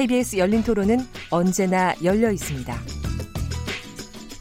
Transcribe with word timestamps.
KBS 0.00 0.38
열린 0.38 0.62
토론은 0.62 0.96
언제나 1.30 1.94
열려 2.02 2.32
있습니다. 2.32 2.74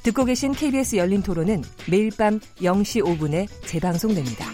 듣고 0.03 0.23
계신 0.23 0.53
KBS 0.53 0.95
열린 0.95 1.21
토론은 1.21 1.63
매일 1.91 2.11
밤 2.17 2.39
0시 2.61 3.03
5분에 3.03 3.45
재방송됩니다. 3.67 4.45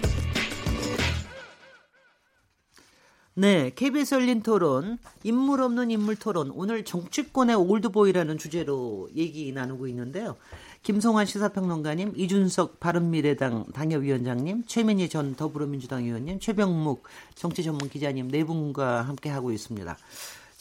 네, 3.35 3.69
KBS 3.75 4.15
열린 4.15 4.41
토론, 4.41 4.97
인물 5.21 5.61
없는 5.61 5.91
인물 5.91 6.15
토론. 6.15 6.49
오늘 6.55 6.83
정치권의 6.83 7.55
올드보이라는 7.55 8.39
주제로 8.39 9.07
얘기 9.15 9.51
나누고 9.51 9.87
있는데요. 9.89 10.37
김성환 10.81 11.27
시사평론가님, 11.27 12.13
이준석 12.15 12.79
바른미래당 12.79 13.65
당협위원장님, 13.73 14.63
최민희 14.65 15.09
전 15.09 15.35
더불어민주당 15.35 16.03
의원님, 16.05 16.39
최병묵 16.39 17.03
정치전문기자님 17.35 18.31
네 18.31 18.43
분과 18.43 19.03
함께 19.03 19.29
하고 19.29 19.51
있습니다. 19.51 19.97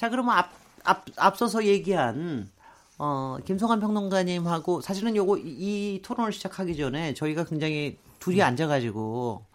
자, 0.05 0.11
그러면 0.11 0.37
앞, 0.37 0.51
앞, 0.85 1.05
앞서서 1.17 1.65
얘기한 1.65 2.51
어, 2.99 3.39
김성환 3.47 3.81
평론가님하고 3.81 4.83
사실은 4.83 5.17
요거 5.17 5.39
이, 5.39 5.45
이 5.47 6.03
토론을 6.03 6.31
시작하기 6.31 6.77
전에 6.77 7.15
저희가 7.15 7.45
굉장히 7.45 7.97
둘이 8.19 8.41
음. 8.41 8.45
앉아가지고 8.45 9.47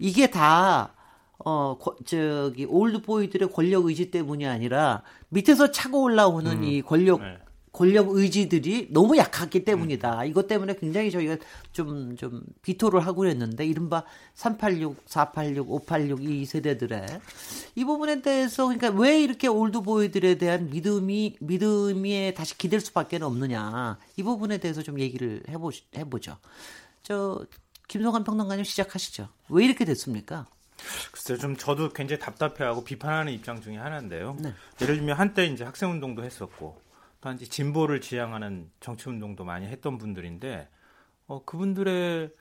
이게 0.00 0.28
다 0.28 0.92
어, 1.38 1.78
거, 1.78 1.94
저기, 2.04 2.64
올드보이들의 2.64 3.52
권력 3.52 3.86
의지 3.86 4.10
때문이 4.10 4.44
아니라 4.44 5.02
밑에서 5.28 5.70
차고 5.70 6.02
올라오는 6.02 6.50
음, 6.50 6.64
이 6.64 6.82
권력, 6.82 7.20
네. 7.20 7.38
권력 7.72 8.10
의지들이 8.10 8.88
너무 8.90 9.16
약했기 9.16 9.64
때문이다. 9.64 10.20
음. 10.20 10.26
이것 10.26 10.46
때문에 10.46 10.76
굉장히 10.76 11.10
저희가 11.10 11.38
좀, 11.72 12.16
좀 12.16 12.42
비토를 12.60 13.00
하고 13.00 13.20
그랬는데, 13.20 13.64
이른바 13.64 14.04
386, 14.34 15.02
486, 15.06 15.70
586 15.70 16.22
이 16.22 16.44
세대들의 16.44 17.06
이 17.74 17.84
부분에 17.84 18.20
대해서 18.20 18.66
그러니까 18.66 18.90
왜 18.90 19.22
이렇게 19.22 19.48
올드보이들에 19.48 20.36
대한 20.36 20.68
믿음이, 20.70 21.36
믿음이 21.40 22.34
다시 22.36 22.58
기댈 22.58 22.80
수밖에 22.80 23.16
없느냐. 23.16 23.98
이 24.16 24.22
부분에 24.22 24.58
대해서 24.58 24.82
좀 24.82 25.00
얘기를 25.00 25.42
해보, 25.48 25.70
해보죠. 25.96 26.36
저, 27.02 27.44
김성환 27.88 28.24
평론가님 28.24 28.64
시작하시죠. 28.64 29.28
왜 29.48 29.64
이렇게 29.64 29.84
됐습니까? 29.86 30.46
글쎄요, 31.10 31.38
좀 31.38 31.56
저도 31.56 31.90
굉장히 31.90 32.20
답답해하고 32.20 32.84
비판하는 32.84 33.32
입장 33.32 33.60
중에 33.60 33.76
하나인데요. 33.76 34.36
네. 34.40 34.52
예를 34.80 34.96
들면 34.96 35.16
한때 35.16 35.46
이제 35.46 35.64
학생운동도 35.64 36.24
했었고, 36.24 36.80
이제 37.30 37.46
진보를 37.46 38.00
지향하는 38.00 38.70
정치 38.80 39.08
운동도 39.08 39.44
많이 39.44 39.66
했던 39.66 39.98
분들인데, 39.98 40.68
어, 41.26 41.44
그분들의 41.44 42.32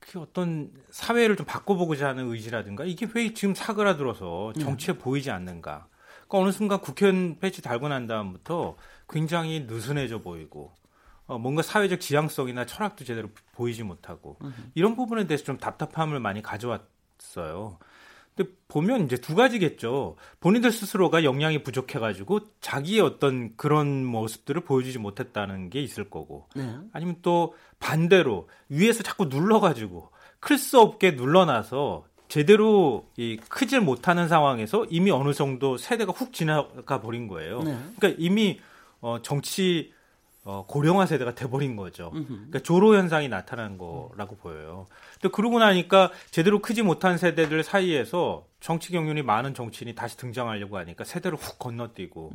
그 0.00 0.20
어떤 0.20 0.72
사회를 0.90 1.36
좀 1.36 1.44
바꿔보고자 1.44 2.08
하는 2.08 2.30
의지라든가, 2.30 2.84
이게 2.84 3.06
왜 3.14 3.34
지금 3.34 3.54
사그라들어서 3.54 4.52
네. 4.56 4.64
정치에 4.64 4.94
네. 4.94 4.98
보이지 4.98 5.30
않는가. 5.30 5.88
그러니까 6.26 6.38
어느 6.38 6.52
순간 6.52 6.80
국회의원 6.80 7.38
패치 7.38 7.62
달고 7.62 7.88
난 7.88 8.06
다음부터 8.06 8.76
굉장히 9.08 9.60
느슨해져 9.68 10.22
보이고, 10.22 10.72
어, 11.26 11.38
뭔가 11.38 11.60
사회적 11.60 12.00
지향성이나 12.00 12.64
철학도 12.64 13.04
제대로 13.04 13.28
보이지 13.52 13.82
못하고, 13.82 14.38
이런 14.74 14.96
부분에 14.96 15.26
대해서 15.26 15.44
좀 15.44 15.58
답답함을 15.58 16.20
많이 16.20 16.40
가져왔 16.42 16.82
있어요. 17.20 17.78
근데 18.38 18.52
보면 18.68 19.06
이제 19.06 19.16
두 19.16 19.34
가지겠죠. 19.34 20.14
본인들 20.38 20.70
스스로가 20.70 21.24
역량이 21.24 21.64
부족해가지고 21.64 22.38
자기의 22.60 23.00
어떤 23.00 23.56
그런 23.56 24.04
모습들을 24.04 24.60
보여주지 24.60 25.00
못했다는 25.00 25.70
게 25.70 25.82
있을 25.82 26.08
거고, 26.08 26.46
네. 26.54 26.76
아니면 26.92 27.16
또 27.22 27.54
반대로 27.80 28.48
위에서 28.68 29.02
자꾸 29.02 29.24
눌러가지고 29.24 30.10
클 30.38 30.56
수 30.56 30.78
없게 30.78 31.12
눌러놔서 31.12 32.04
제대로 32.28 33.08
이 33.16 33.38
크질 33.48 33.80
못하는 33.80 34.28
상황에서 34.28 34.84
이미 34.88 35.10
어느 35.10 35.32
정도 35.32 35.76
세대가 35.76 36.12
훅 36.12 36.32
지나가 36.32 37.00
버린 37.00 37.26
거예요. 37.26 37.62
네. 37.64 37.76
그러니까 37.98 38.22
이미 38.22 38.60
어 39.00 39.20
정치 39.20 39.92
어, 40.48 40.64
고령화 40.66 41.04
세대가 41.04 41.34
돼버린 41.34 41.76
거죠. 41.76 42.10
그러니까 42.10 42.60
조로 42.60 42.94
현상이 42.96 43.28
나타난 43.28 43.76
거라고 43.76 44.36
보여요. 44.36 44.86
근데 45.20 45.28
그러고 45.30 45.58
나니까 45.58 46.10
제대로 46.30 46.62
크지 46.62 46.80
못한 46.80 47.18
세대들 47.18 47.62
사이에서 47.62 48.46
정치 48.58 48.90
경륜이 48.90 49.20
많은 49.20 49.52
정치인이 49.52 49.94
다시 49.94 50.16
등장하려고 50.16 50.78
하니까 50.78 51.04
세대를 51.04 51.36
훅 51.36 51.58
건너뛰고 51.58 52.32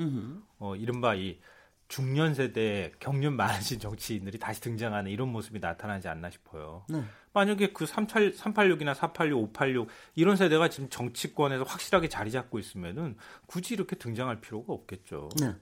어, 0.59 0.75
이른바 0.75 1.15
이 1.15 1.39
중년 1.87 2.35
세대 2.35 2.91
경륜 2.99 3.33
많으신 3.35 3.79
정치인들이 3.79 4.37
다시 4.37 4.61
등장하는 4.61 5.09
이런 5.09 5.29
모습이 5.29 5.59
나타나지 5.59 6.07
않나 6.07 6.29
싶어요. 6.29 6.85
네. 6.89 7.03
만약에 7.33 7.73
그 7.73 7.85
386이나 7.85 8.93
486, 8.93 9.41
586 9.41 9.89
이런 10.13 10.35
세대가 10.35 10.69
지금 10.69 10.87
정치권에서 10.89 11.63
확실하게 11.63 12.09
자리 12.09 12.29
잡고 12.29 12.59
있으면은 12.59 13.17
굳이 13.47 13.73
이렇게 13.73 13.95
등장할 13.95 14.39
필요가 14.39 14.71
없겠죠. 14.71 15.29
네. 15.41 15.55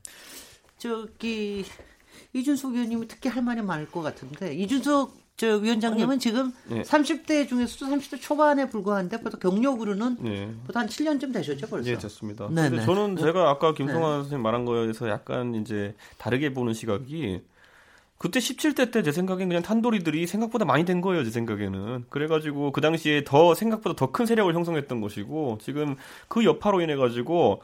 저기 0.77 1.63
이준석 2.33 2.73
의원님은 2.73 3.07
특히 3.07 3.29
할 3.29 3.43
말이 3.43 3.61
많을 3.61 3.87
것 3.89 4.01
같은데 4.01 4.53
이준석 4.55 5.21
저 5.37 5.55
위원장님은 5.57 6.19
지금 6.19 6.51
네. 6.67 6.83
30대 6.83 7.47
중에서도 7.47 7.91
30대 7.91 8.21
초반에 8.21 8.69
불과한데 8.69 9.21
보다 9.21 9.37
경력으로는 9.39 10.17
네. 10.19 10.53
보다 10.67 10.81
한 10.81 10.87
7년쯤 10.87 11.33
되셨죠 11.33 11.67
벌써. 11.67 11.89
네, 11.89 11.97
됐습니다. 11.97 12.47
네, 12.51 12.69
네. 12.69 12.85
저는 12.85 13.15
제가 13.17 13.49
아까 13.49 13.73
김성환 13.73 14.01
네. 14.11 14.21
선생님 14.23 14.43
말한 14.43 14.65
거에서 14.65 15.09
약간 15.09 15.55
이제 15.55 15.95
다르게 16.19 16.53
보는 16.53 16.73
시각이 16.73 17.41
그때 18.19 18.39
17대 18.39 18.91
때 18.91 19.01
제 19.01 19.11
생각엔 19.11 19.47
그냥 19.47 19.63
탄도리들이 19.63 20.27
생각보다 20.27 20.63
많이 20.63 20.85
된 20.85 21.01
거예요, 21.01 21.23
제 21.23 21.31
생각에는. 21.31 22.05
그래가지고 22.09 22.71
그 22.71 22.79
당시에 22.79 23.23
더 23.25 23.55
생각보다 23.55 23.95
더 23.95 24.11
큰 24.11 24.27
세력을 24.27 24.53
형성했던 24.53 25.01
것이고 25.01 25.57
지금 25.59 25.95
그 26.27 26.45
여파로 26.45 26.81
인해 26.81 26.95
가지고 26.95 27.63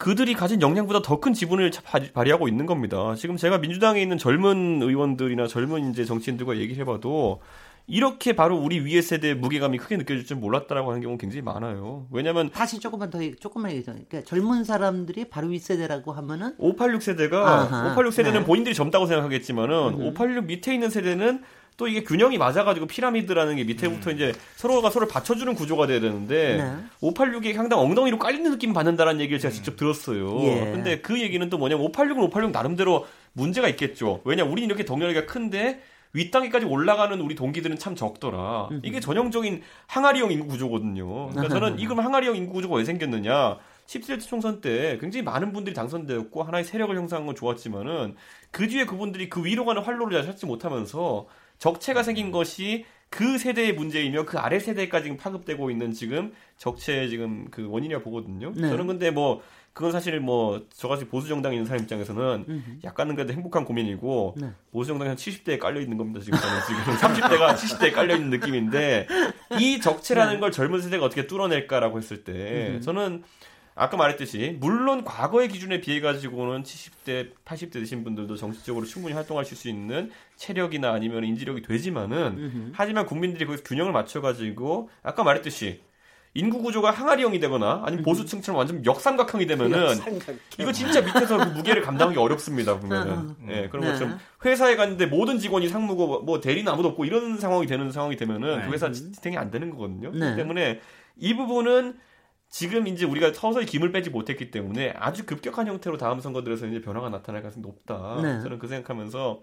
그들이 0.00 0.32
가진 0.32 0.62
역량보다 0.62 1.02
더 1.02 1.20
큰 1.20 1.34
지분을 1.34 1.70
발휘하고 2.14 2.48
있는 2.48 2.64
겁니다. 2.64 3.14
지금 3.16 3.36
제가 3.36 3.58
민주당에 3.58 4.00
있는 4.00 4.16
젊은 4.16 4.80
의원들이나 4.82 5.46
젊은 5.46 5.90
이제 5.90 6.06
정치인들과 6.06 6.56
얘기를 6.56 6.80
해봐도 6.80 7.42
이렇게 7.86 8.32
바로 8.34 8.56
우리 8.56 8.80
위의 8.80 9.02
세대의 9.02 9.34
무게감이 9.34 9.76
크게 9.76 9.98
느껴질 9.98 10.24
줄 10.24 10.38
몰랐다라고 10.38 10.88
하는 10.88 11.02
경우는 11.02 11.18
굉장히 11.18 11.42
많아요. 11.42 12.06
왜냐면 12.10 12.48
다시 12.48 12.80
조금만 12.80 13.10
더 13.10 13.18
조금만 13.38 13.72
얘기해 13.72 13.84
그러니까 13.84 14.22
젊은 14.22 14.64
사람들이 14.64 15.26
바로 15.26 15.48
위 15.48 15.58
세대라고 15.58 16.12
하면은 16.12 16.54
586 16.56 17.02
세대가 17.02 17.46
아하, 17.46 17.86
586 17.92 18.14
세대는 18.14 18.40
네. 18.40 18.46
본인들이 18.46 18.74
젊다고 18.74 19.04
생각하겠지만은 19.04 20.00
음. 20.00 20.06
586 20.06 20.46
밑에 20.46 20.72
있는 20.72 20.88
세대는 20.88 21.42
또 21.80 21.88
이게 21.88 22.04
균형이 22.04 22.36
맞아가지고 22.36 22.86
피라미드라는 22.86 23.56
게 23.56 23.64
밑에부터 23.64 24.10
음. 24.10 24.14
이제 24.14 24.34
서로가 24.56 24.90
서로 24.90 25.08
받쳐주는 25.08 25.54
구조가 25.54 25.86
돼야 25.86 25.98
되는데 25.98 26.58
네. 26.58 26.76
586이 27.00 27.54
상당 27.54 27.78
엉덩이로 27.78 28.18
깔리는 28.18 28.50
느낌 28.50 28.74
받는다라는 28.74 29.18
얘기를 29.22 29.38
제가 29.40 29.50
음. 29.50 29.54
직접 29.54 29.76
들었어요. 29.78 30.42
예. 30.42 30.72
근데 30.72 31.00
그 31.00 31.18
얘기는 31.18 31.48
또 31.48 31.56
뭐냐면 31.56 31.90
586은 31.90 32.24
586 32.24 32.50
나름대로 32.50 33.06
문제가 33.32 33.66
있겠죠. 33.68 34.20
왜냐 34.24 34.44
우리 34.44 34.62
이렇게 34.62 34.84
덩어리가 34.84 35.24
큰데 35.24 35.80
윗단계까지 36.12 36.66
올라가는 36.66 37.18
우리 37.18 37.34
동기들은 37.34 37.78
참 37.78 37.94
적더라. 37.94 38.68
이게 38.82 39.00
전형적인 39.00 39.62
항아리형 39.86 40.32
인구 40.32 40.48
구조거든요. 40.48 41.30
그러니까 41.30 41.48
저는 41.58 41.78
이금 41.78 41.98
항아리형 41.98 42.36
인구 42.36 42.52
구조가 42.52 42.76
왜 42.76 42.84
생겼느냐? 42.84 43.56
17대 43.86 44.20
총선 44.20 44.60
때 44.60 44.98
굉장히 45.00 45.24
많은 45.24 45.52
분들이 45.52 45.74
당선되었고 45.74 46.42
하나의 46.42 46.64
세력을 46.64 46.94
형성한 46.94 47.26
건 47.26 47.34
좋았지만은 47.34 48.16
그 48.50 48.68
뒤에 48.68 48.84
그분들이 48.84 49.30
그 49.30 49.44
위로 49.44 49.64
가는 49.64 49.82
활로를 49.82 50.18
잘 50.18 50.30
찾지 50.30 50.46
못하면서 50.46 51.26
적체가 51.60 52.02
생긴 52.02 52.32
것이 52.32 52.84
그 53.10 53.38
세대의 53.38 53.74
문제이며 53.74 54.24
그 54.24 54.38
아래 54.38 54.58
세대까지 54.58 55.16
파급되고 55.16 55.70
있는 55.70 55.92
지금 55.92 56.32
적체의 56.56 57.10
지금 57.10 57.48
그 57.50 57.68
원인이라고 57.68 58.04
보거든요. 58.04 58.52
네. 58.56 58.68
저는 58.68 58.86
근데 58.86 59.10
뭐 59.10 59.42
그건 59.72 59.92
사실 59.92 60.18
뭐 60.20 60.66
저같이 60.72 61.06
보수 61.06 61.28
정당에 61.28 61.56
있는 61.56 61.66
사람 61.66 61.82
입장에서는 61.82 62.44
음흠. 62.48 62.78
약간은 62.84 63.14
그래도 63.14 63.32
행복한 63.32 63.64
고민이고 63.64 64.36
네. 64.38 64.50
보수 64.72 64.88
정당이 64.88 65.08
한 65.08 65.16
70대에 65.16 65.58
깔려 65.58 65.80
있는 65.80 65.96
겁니다. 65.96 66.20
지금 66.20 66.38
저는 66.38 66.60
지금 66.66 66.94
30대가 66.96 67.54
70대에 67.54 67.92
깔려 67.92 68.16
있는 68.16 68.30
느낌인데 68.30 69.06
이 69.60 69.80
적체라는 69.80 70.34
네. 70.34 70.40
걸 70.40 70.52
젊은 70.52 70.80
세대가 70.80 71.04
어떻게 71.04 71.26
뚫어낼까라고 71.26 71.98
했을 71.98 72.24
때 72.24 72.70
음흠. 72.70 72.80
저는 72.80 73.22
아까 73.80 73.96
말했듯이 73.96 74.58
물론 74.60 75.04
과거의 75.04 75.48
기준에 75.48 75.80
비해 75.80 76.00
가지고는 76.00 76.64
70대, 76.64 77.30
80대 77.46 77.72
되신 77.72 78.04
분들도 78.04 78.36
정치적으로 78.36 78.84
충분히 78.84 79.14
활동하실 79.14 79.56
수 79.56 79.70
있는 79.70 80.10
체력이나 80.36 80.92
아니면 80.92 81.24
인지력이 81.24 81.62
되지만은 81.62 82.18
음흠. 82.36 82.72
하지만 82.74 83.06
국민들이 83.06 83.46
거기서 83.46 83.64
균형을 83.64 83.92
맞춰 83.92 84.20
가지고 84.20 84.90
아까 85.02 85.24
말했듯이 85.24 85.80
인구 86.34 86.60
구조가 86.60 86.90
항아리형이 86.90 87.40
되거나 87.40 87.80
아니면 87.86 88.04
보수층처럼 88.04 88.58
완전 88.58 88.84
역삼각형이 88.84 89.46
되면은 89.46 89.94
이거 90.58 90.72
진짜 90.72 91.00
밑에서 91.00 91.38
그 91.38 91.44
무게를 91.44 91.80
감당하기 91.80 92.18
어렵습니다 92.18 92.78
보면은 92.78 93.12
어. 93.30 93.36
예 93.48 93.62
네, 93.62 93.68
그런 93.70 93.86
네. 93.86 93.92
것처럼 93.92 94.18
회사에 94.44 94.76
갔는데 94.76 95.06
모든 95.06 95.38
직원이 95.38 95.70
상무고 95.70 96.20
뭐 96.20 96.38
대리는 96.42 96.70
아무도 96.70 96.90
없고 96.90 97.06
이런 97.06 97.38
상황이 97.38 97.66
되는 97.66 97.90
상황이 97.90 98.14
되면은 98.16 98.58
네. 98.58 98.66
그 98.66 98.72
회사 98.74 98.92
지탱이 98.92 99.38
안 99.38 99.50
되는 99.50 99.70
거거든요. 99.70 100.10
네. 100.10 100.36
때문에 100.36 100.80
이 101.16 101.34
부분은 101.34 102.09
지금 102.50 102.88
이제 102.88 103.06
우리가 103.06 103.32
서서히 103.32 103.64
김을 103.64 103.92
빼지 103.92 104.10
못했기 104.10 104.50
때문에 104.50 104.92
아주 104.96 105.24
급격한 105.24 105.68
형태로 105.68 105.96
다음 105.96 106.20
선거들에서 106.20 106.66
이제 106.66 106.80
변화가 106.80 107.08
나타날 107.08 107.42
가능성이 107.42 107.62
높다. 107.62 108.20
네. 108.20 108.42
저는 108.42 108.58
그 108.58 108.66
생각하면서 108.66 109.40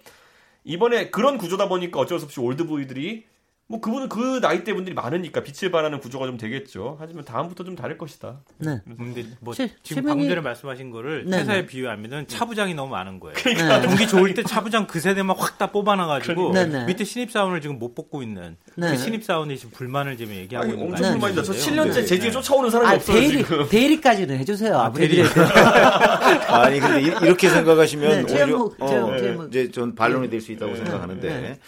이번에 0.65 1.09
그런 1.09 1.37
구조다 1.37 1.69
보니까 1.69 1.99
어쩔 1.99 2.19
수 2.19 2.25
없이 2.25 2.41
올드보이들이 2.41 3.25
뭐 3.69 3.81
그분은 3.81 4.07
그 4.07 4.39
나이대 4.41 4.73
분들이 4.73 4.93
많으니까 4.95 5.43
빛을 5.43 5.71
발하는 5.71 5.99
구조가 5.99 6.25
좀 6.25 6.37
되겠죠. 6.37 6.95
하지만 7.01 7.25
다음부터 7.25 7.65
좀 7.65 7.75
다를 7.75 7.97
것이다. 7.97 8.39
네. 8.59 8.79
근데 8.97 9.25
뭐 9.41 9.53
시, 9.53 9.69
지금 9.83 10.03
방금 10.05 10.29
전에 10.29 10.39
말씀하신 10.39 10.89
거를 10.89 11.25
네. 11.25 11.39
회사에 11.39 11.65
비유하면은 11.65 12.27
차부장이 12.27 12.73
너무 12.75 12.91
많은 12.91 13.19
거예요. 13.19 13.35
그러니까 13.37 13.79
네. 13.81 13.87
경기 13.87 14.07
좋을 14.07 14.33
때 14.33 14.43
차부장 14.43 14.87
그 14.87 14.99
세대만 15.01 15.35
확 15.37 15.57
다 15.57 15.71
뽑아놔가지고 15.71 16.53
네, 16.53 16.65
네. 16.67 16.85
밑에 16.85 17.03
신입 17.03 17.31
사원을 17.31 17.61
지금 17.61 17.79
못 17.79 17.95
뽑고 17.95 18.21
있는 18.21 18.57
네. 18.75 18.91
그 18.91 18.97
신입 18.97 19.23
사원이 19.23 19.57
지금 19.57 19.71
불만을 19.71 20.15
지금 20.15 20.35
얘기하고 20.35 20.65
아니, 20.67 20.73
있는 20.73 20.91
거예요. 20.91 21.07
엄청 21.09 21.19
불만이다. 21.19 21.41
저 21.43 21.51
7년째 21.53 22.07
제지에 22.07 22.29
쫓아오는 22.31 22.69
사람이 22.69 22.89
아, 22.91 22.95
없어요. 22.95 23.19
대리, 23.19 23.37
지금. 23.39 23.65
대리까지는 23.69 24.37
해주세요. 24.37 24.77
아, 24.77 24.91
대리. 24.93 25.23
아니 26.47 26.79
근데 26.79 27.01
이렇게 27.01 27.49
생각하시면 27.49 28.25
오히려 28.29 28.71
어, 28.79 29.47
이제 29.49 29.71
전 29.71 29.93
반론이 29.95 30.29
될 30.29 30.37
수 30.41 30.51
있다고 30.51 30.75
생각하는데 30.75 31.59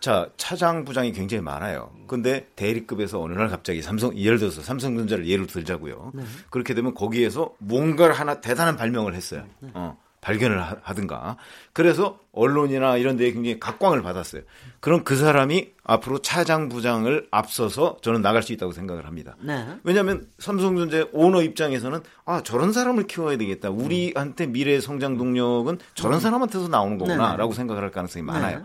자 0.00 0.28
차장 0.36 0.84
부장이 0.84 1.12
굉장히 1.12 1.42
많아요. 1.48 1.90
근데 2.06 2.46
대리급에서 2.56 3.20
어느 3.20 3.32
날 3.34 3.48
갑자기 3.48 3.82
삼성 3.82 4.16
예를 4.16 4.38
들어서 4.38 4.62
삼성전자를 4.62 5.26
예를 5.26 5.46
들자고요. 5.46 6.12
네. 6.14 6.22
그렇게 6.50 6.74
되면 6.74 6.94
거기에서 6.94 7.54
뭔가를 7.58 8.14
하나 8.14 8.40
대단한 8.40 8.76
발명을 8.76 9.14
했어요. 9.14 9.44
네. 9.60 9.70
어, 9.74 9.96
발견을 10.20 10.60
하든가. 10.82 11.36
그래서 11.72 12.18
언론이나 12.32 12.96
이런 12.96 13.16
데에 13.16 13.32
굉장히 13.32 13.60
각광을 13.60 14.02
받았어요. 14.02 14.42
그럼 14.80 15.04
그 15.04 15.16
사람이 15.16 15.70
앞으로 15.84 16.18
차장 16.18 16.68
부장을 16.68 17.26
앞서서 17.30 17.98
저는 18.02 18.20
나갈 18.20 18.42
수 18.42 18.52
있다고 18.52 18.72
생각을 18.72 19.06
합니다. 19.06 19.36
네. 19.40 19.66
왜냐하면 19.84 20.28
삼성전자 20.38 21.06
오너 21.12 21.42
입장에서는 21.42 22.00
아 22.26 22.42
저런 22.42 22.72
사람을 22.72 23.06
키워야 23.06 23.38
되겠다. 23.38 23.70
우리한테 23.70 24.46
미래 24.46 24.80
성장 24.80 25.16
동력은 25.16 25.78
저런 25.94 26.20
사람한테서 26.20 26.68
나오는 26.68 26.98
거구나라고 26.98 27.52
네. 27.52 27.56
생각을 27.56 27.82
할 27.82 27.90
가능성이 27.90 28.24
많아요. 28.24 28.64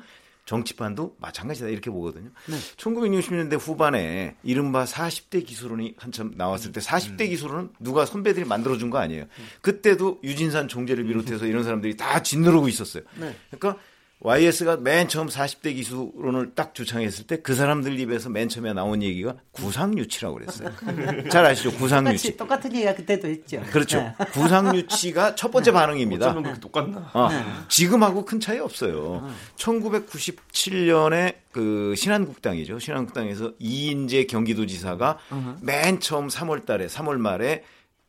네. 0.54 0.58
정치판도 0.58 1.16
마찬가지다 1.20 1.70
이렇게 1.70 1.90
보거든요. 1.90 2.30
네. 2.48 2.58
1960년대 2.78 3.60
후반에 3.60 4.36
이른바 4.44 4.86
40대 4.86 5.46
기술론이 5.46 5.96
한참 5.98 6.34
나왔을 6.36 6.72
때 6.72 6.80
40대 6.80 7.22
음. 7.22 7.30
기술론은 7.30 7.70
누가 7.80 8.06
선배들이 8.06 8.46
만들어준 8.46 8.90
거 8.90 9.00
아니에요. 9.00 9.26
그때도 9.62 10.20
유진산 10.24 10.68
총재를 10.68 11.06
비롯해서 11.06 11.46
이런 11.46 11.64
사람들이 11.64 11.98
다 11.98 12.22
짓누르고 12.22 12.68
있었어요. 12.68 13.04
네. 13.16 13.36
그러니까 13.50 13.82
YS가 14.19 14.77
맨 14.77 15.10
처음 15.10 15.27
40대 15.27 15.75
기술론을 15.75 16.54
딱 16.56 16.74
주창했을 16.74 17.27
때 17.27 17.42
그 17.42 17.56
사람들 17.56 18.00
입에서 18.00 18.30
맨 18.30 18.48
처음에 18.48 18.71
나온 18.71 19.04
얘기가 19.04 19.36
구상유치라고 19.51 20.36
그랬어요. 20.36 20.69
잘 21.30 21.45
아시죠? 21.45 21.71
구상유치. 21.74 22.38
똑같은 22.38 22.74
얘기가 22.74 22.95
그때도 22.95 23.27
했죠. 23.27 23.62
그렇죠. 23.71 23.98
네. 23.98 24.15
구상유치가 24.31 25.36
첫 25.36 25.51
번째 25.51 25.71
네. 25.71 25.77
반응입니다. 25.77 26.27
어쩌면 26.27 26.44
그렇게 26.44 26.60
똑같나? 26.62 27.10
어, 27.13 27.30
네. 27.30 27.44
지금하고 27.68 28.24
큰 28.24 28.39
차이 28.39 28.60
없어요. 28.60 29.27
1997년에 29.57 31.36
그 31.51 31.94
신한국당이죠. 31.98 32.80
신한국당에서 32.80 33.51
이인재 33.59 34.25
경기도지사가 34.27 35.18
맨 35.62 36.00
처음 36.00 36.27
3월 36.30 36.66
달에 36.66 36.88
3월 36.88 37.18
말에 37.18 37.63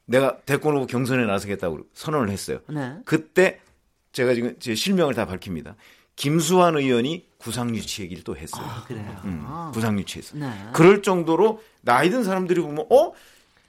내가 0.07 0.39
대권 0.47 0.75
후보 0.77 0.87
경선에 0.87 1.25
나서겠다고 1.27 1.81
선언을 1.95 2.31
했어요. 2.31 2.59
네. 2.69 2.95
그때 3.05 3.59
제가 4.15 4.33
지금 4.33 4.55
제 4.59 4.75
실명을 4.75 5.13
다 5.13 5.27
밝힙니다. 5.27 5.77
김수환 6.17 6.77
의원이 6.77 7.27
구상유치 7.39 8.03
얘기를 8.03 8.23
또 8.23 8.37
했어요. 8.37 8.65
아, 8.65 8.85
그래요. 8.87 9.21
음, 9.25 9.45
아. 9.45 9.71
구상유치에서. 9.75 10.39
네. 10.39 10.51
그럴 10.73 11.03
정도로 11.03 11.61
나이 11.83 12.09
든 12.09 12.25
사람들이 12.25 12.61
보면 12.63 12.87
어? 12.91 13.13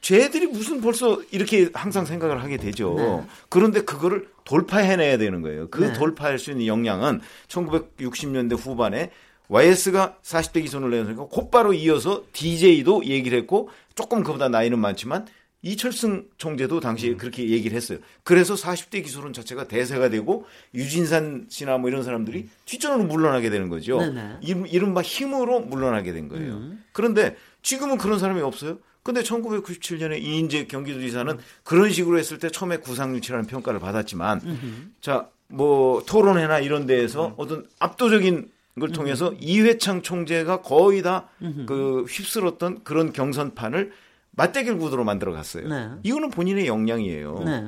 쟤들이 0.02 0.46
무슨 0.46 0.82
벌써 0.82 1.20
이렇게 1.32 1.70
항상 1.74 2.06
생각을 2.06 2.44
하게 2.44 2.58
되죠. 2.58 2.94
네. 2.96 3.28
그런데 3.50 3.82
그거를 3.82 4.30
돌파해내야 4.44 5.18
되는 5.18 5.42
거예요. 5.42 5.68
그 5.72 5.86
네. 5.86 5.94
돌파할 5.94 6.38
수 6.38 6.52
있는 6.52 6.68
역량은 6.68 7.22
1960년대 7.48 8.56
후반에 8.56 9.10
YS가 9.48 10.18
40대 10.22 10.62
기선을 10.62 10.92
내놓으니까 10.92 11.26
곧바로 11.26 11.74
이어서 11.74 12.24
DJ도 12.34 13.06
얘기를 13.06 13.38
했고 13.40 13.70
조금 13.96 14.24
그보다 14.24 14.48
나이는 14.48 14.78
많지만 14.78 15.26
이철승 15.66 16.28
총재도 16.38 16.80
당시에 16.80 17.14
음. 17.14 17.18
그렇게 17.18 17.50
얘기를 17.50 17.76
했어요. 17.76 17.98
그래서 18.24 18.54
40대 18.54 19.04
기술론 19.04 19.34
자체가 19.34 19.68
대세가 19.68 20.10
되고 20.10 20.46
유진산 20.76 21.48
씨나 21.50 21.80
뭐 21.80 21.90
이런 21.90 22.04
사람들이 22.04 22.48
뒷전으로 22.66 23.06
물러나게 23.06 23.50
되는 23.50 23.68
거죠. 23.68 23.98
네네. 24.00 24.38
이른바 24.44 25.02
힘으로 25.02 25.62
물러나게 25.62 26.14
된 26.14 26.28
거예요. 26.30 26.54
음. 26.54 26.84
그런데 26.92 27.36
지금은 27.64 27.98
그런 27.98 28.20
사람이 28.20 28.42
없어요. 28.42 28.78
근데 29.02 29.22
1997년에 29.22 30.22
이인재 30.22 30.68
경기도지사는 30.68 31.38
그런 31.64 31.90
식으로 31.92 32.20
했을 32.20 32.38
때 32.38 32.50
처음에 32.50 32.78
구상유치라는 32.78 33.48
평가를 33.48 33.80
받았지만 33.80 34.42
음흠. 34.46 34.66
자, 35.02 35.30
뭐 35.48 36.04
토론회나 36.06 36.60
이런 36.60 36.86
데에서 36.86 37.30
음. 37.30 37.34
어떤 37.38 37.66
압도적인 37.80 38.50
걸 38.80 38.92
통해서 38.92 39.30
음흠. 39.30 39.38
이회창 39.40 40.04
총재가 40.04 40.62
거의 40.62 41.02
다 41.02 41.28
그 41.66 42.04
휩쓸었던 42.08 42.84
그런 42.84 43.14
경선판을 43.14 43.92
맞대결 44.36 44.78
구도로 44.78 45.04
만들어 45.04 45.32
갔어요. 45.34 45.68
네. 45.68 45.90
이거는 46.04 46.30
본인의 46.30 46.68
역량이에요. 46.68 47.44
네. 47.46 47.66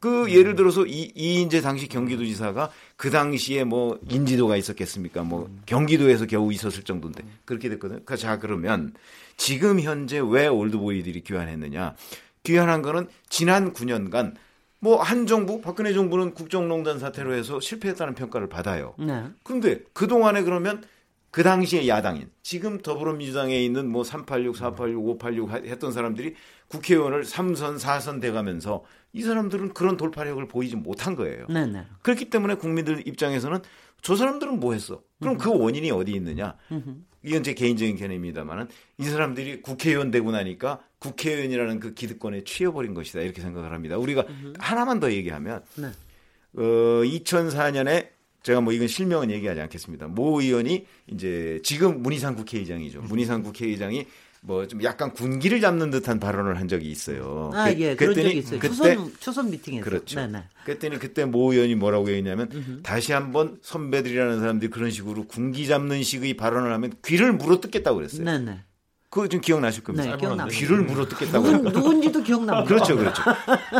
그 0.00 0.30
예를 0.30 0.54
들어서 0.54 0.84
이, 0.84 1.10
이인재 1.14 1.62
당시 1.62 1.88
경기도지사가 1.88 2.70
그 2.96 3.10
당시에 3.10 3.64
뭐 3.64 3.98
인지도가 4.10 4.56
있었겠습니까? 4.56 5.22
뭐 5.22 5.48
경기도에서 5.64 6.26
겨우 6.26 6.52
있었을 6.52 6.82
정도인데 6.82 7.24
그렇게 7.46 7.70
됐거든요. 7.70 8.00
그러니까 8.04 8.16
자 8.16 8.38
그러면 8.38 8.92
지금 9.38 9.80
현재 9.80 10.20
왜 10.22 10.46
올드보이들이 10.46 11.22
귀환했느냐? 11.22 11.94
귀환한 12.42 12.82
거는 12.82 13.08
지난 13.30 13.72
9년간 13.72 14.34
뭐 14.80 15.00
한 15.00 15.26
정부 15.26 15.62
박근혜 15.62 15.94
정부는 15.94 16.34
국정농단 16.34 16.98
사태로 16.98 17.32
해서 17.32 17.58
실패했다는 17.58 18.14
평가를 18.14 18.50
받아요. 18.50 18.94
네. 18.98 19.24
그런데 19.42 19.80
그 19.94 20.06
동안에 20.06 20.42
그러면 20.42 20.84
그 21.34 21.42
당시에 21.42 21.88
야당인 21.88 22.30
지금 22.44 22.78
더불어민주당에 22.78 23.60
있는 23.60 23.90
뭐 23.90 24.04
386, 24.04 24.56
486, 24.56 25.04
586 25.04 25.50
했던 25.66 25.90
사람들이 25.90 26.36
국회의원을 26.68 27.24
3선, 27.24 27.76
4선 27.76 28.20
돼가면서 28.20 28.84
이 29.12 29.20
사람들은 29.22 29.74
그런 29.74 29.96
돌파력을 29.96 30.46
보이지 30.46 30.76
못한 30.76 31.16
거예요. 31.16 31.48
네네. 31.48 31.72
네. 31.72 31.86
그렇기 32.02 32.30
때문에 32.30 32.54
국민들 32.54 33.04
입장에서는 33.04 33.62
저 34.00 34.14
사람들은 34.14 34.60
뭐 34.60 34.74
했어? 34.74 35.02
그럼 35.20 35.36
그 35.36 35.50
원인이 35.50 35.90
어디 35.90 36.12
있느냐? 36.12 36.54
이건 37.24 37.42
제 37.42 37.52
개인적인 37.52 37.96
견해입니다만은 37.96 38.68
이 38.98 39.02
사람들이 39.02 39.60
국회의원 39.60 40.12
되고 40.12 40.30
나니까 40.30 40.82
국회의원이라는 41.00 41.80
그 41.80 41.94
기득권에 41.94 42.44
취해버린 42.44 42.94
것이다 42.94 43.22
이렇게 43.22 43.42
생각을 43.42 43.72
합니다. 43.72 43.98
우리가 43.98 44.24
하나만 44.60 45.00
더 45.00 45.10
얘기하면 45.10 45.64
네. 45.78 45.88
어, 46.56 46.62
2004년에 46.62 48.14
제가 48.44 48.60
뭐 48.60 48.72
이건 48.72 48.86
실명은 48.86 49.30
얘기하지 49.30 49.60
않겠습니다. 49.62 50.06
모 50.06 50.40
의원이 50.40 50.86
이제 51.08 51.58
지금 51.64 52.02
문희상 52.02 52.36
국회의장이죠. 52.36 53.00
음. 53.00 53.06
문희상 53.08 53.42
국회의장이 53.42 54.06
뭐 54.42 54.66
좀 54.66 54.82
약간 54.82 55.12
군기를 55.14 55.62
잡는 55.62 55.90
듯한 55.90 56.20
발언을 56.20 56.58
한 56.60 56.68
적이 56.68 56.90
있어요. 56.90 57.50
아, 57.54 57.72
그, 57.72 57.80
예, 57.80 57.96
그런 57.96 58.14
적이 58.14 58.38
있어요. 58.38 58.60
그때 58.60 58.74
초선, 58.74 59.12
초선 59.18 59.50
미팅에서. 59.50 59.82
그렇죠. 59.84 60.20
네네. 60.20 60.32
네. 60.32 60.44
그랬더니 60.66 60.98
그때 60.98 61.24
모 61.24 61.50
의원이 61.54 61.74
뭐라고 61.76 62.10
했냐면 62.10 62.50
음흠. 62.52 62.82
다시 62.82 63.12
한번 63.14 63.58
선배들이라는 63.62 64.40
사람들이 64.40 64.70
그런 64.70 64.90
식으로 64.90 65.26
군기 65.26 65.66
잡는 65.66 66.02
식의 66.02 66.34
발언을 66.34 66.70
하면 66.74 66.92
귀를 67.02 67.32
물어뜯겠다고 67.32 67.96
그랬어요. 67.96 68.24
네네. 68.24 68.44
네. 68.44 68.60
그거 69.08 69.28
좀 69.28 69.40
기억나실 69.40 69.84
겁니다. 69.84 70.10
네, 70.10 70.16
기억나. 70.18 70.46
귀를 70.48 70.82
물어뜯겠다고. 70.82 71.46
누군, 71.50 71.72
누군지도 71.72 72.22
기억납니다. 72.22 72.64
그렇죠, 72.68 72.96
그렇죠. 72.98 73.22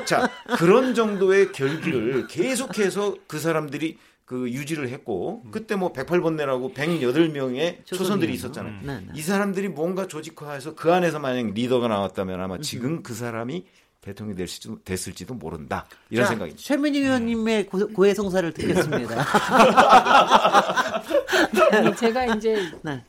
자, 0.06 0.30
그런 0.56 0.94
정도의 0.94 1.50
결기를 1.52 2.28
계속해서 2.28 3.16
그 3.26 3.40
사람들이 3.40 3.98
그 4.24 4.50
유지를 4.50 4.88
했고 4.88 5.42
음. 5.44 5.50
그때 5.50 5.76
뭐 5.76 5.92
108번 5.92 6.34
내라고 6.34 6.72
108명의 6.72 7.84
초선들이 7.84 8.32
있었잖아요. 8.34 8.72
음. 8.72 8.86
네, 8.86 9.00
네. 9.00 9.12
이 9.14 9.20
사람들이 9.20 9.68
뭔가 9.68 10.06
조직화해서 10.06 10.74
그 10.74 10.92
안에서 10.92 11.18
만약 11.18 11.52
리더가 11.52 11.88
나왔다면 11.88 12.40
아마 12.40 12.58
지금 12.58 13.02
그 13.02 13.12
사람이 13.12 13.66
대통령이 14.00 14.36
될 14.36 14.48
수도, 14.48 14.82
됐을지도 14.82 15.34
모른다. 15.34 15.86
이런 16.10 16.26
생각입니다. 16.26 16.62
최민희 16.62 17.00
의원님의 17.00 17.66
고, 17.66 18.06
해 18.06 18.14
성사를 18.14 18.52
듣겠습니다. 18.52 19.24
네, 21.72 21.94
제가 21.96 22.36
이제 22.36 22.70
네. 22.82 23.02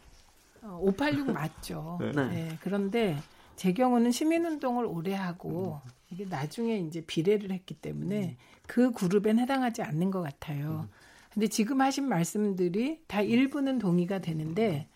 586 0.64 1.30
어, 1.30 1.34
맞죠. 1.34 2.00
네. 2.02 2.12
네. 2.12 2.58
그런데 2.62 3.18
제 3.56 3.74
경우는 3.74 4.12
시민운동을 4.12 4.86
오래 4.86 5.14
하고 5.14 5.82
이게 6.10 6.26
나중에 6.26 6.78
이제 6.78 7.02
비례를 7.06 7.52
했기 7.52 7.74
때문에 7.74 8.38
그 8.68 8.92
그룹엔 8.92 9.40
해당하지 9.40 9.82
않는 9.82 10.12
것 10.12 10.22
같아요. 10.22 10.88
근데 11.36 11.48
지금 11.48 11.82
하신 11.82 12.08
말씀들이 12.08 13.01
다 13.08 13.22
일부는 13.22 13.77
동의가 13.77 14.20
되는데 14.20 14.88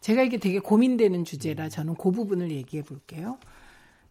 제가 0.00 0.22
이게 0.22 0.38
되게 0.38 0.58
고민되는 0.58 1.24
주제라 1.24 1.68
저는 1.68 1.96
그 1.96 2.10
부분을 2.10 2.50
얘기해 2.50 2.82
볼게요. 2.82 3.38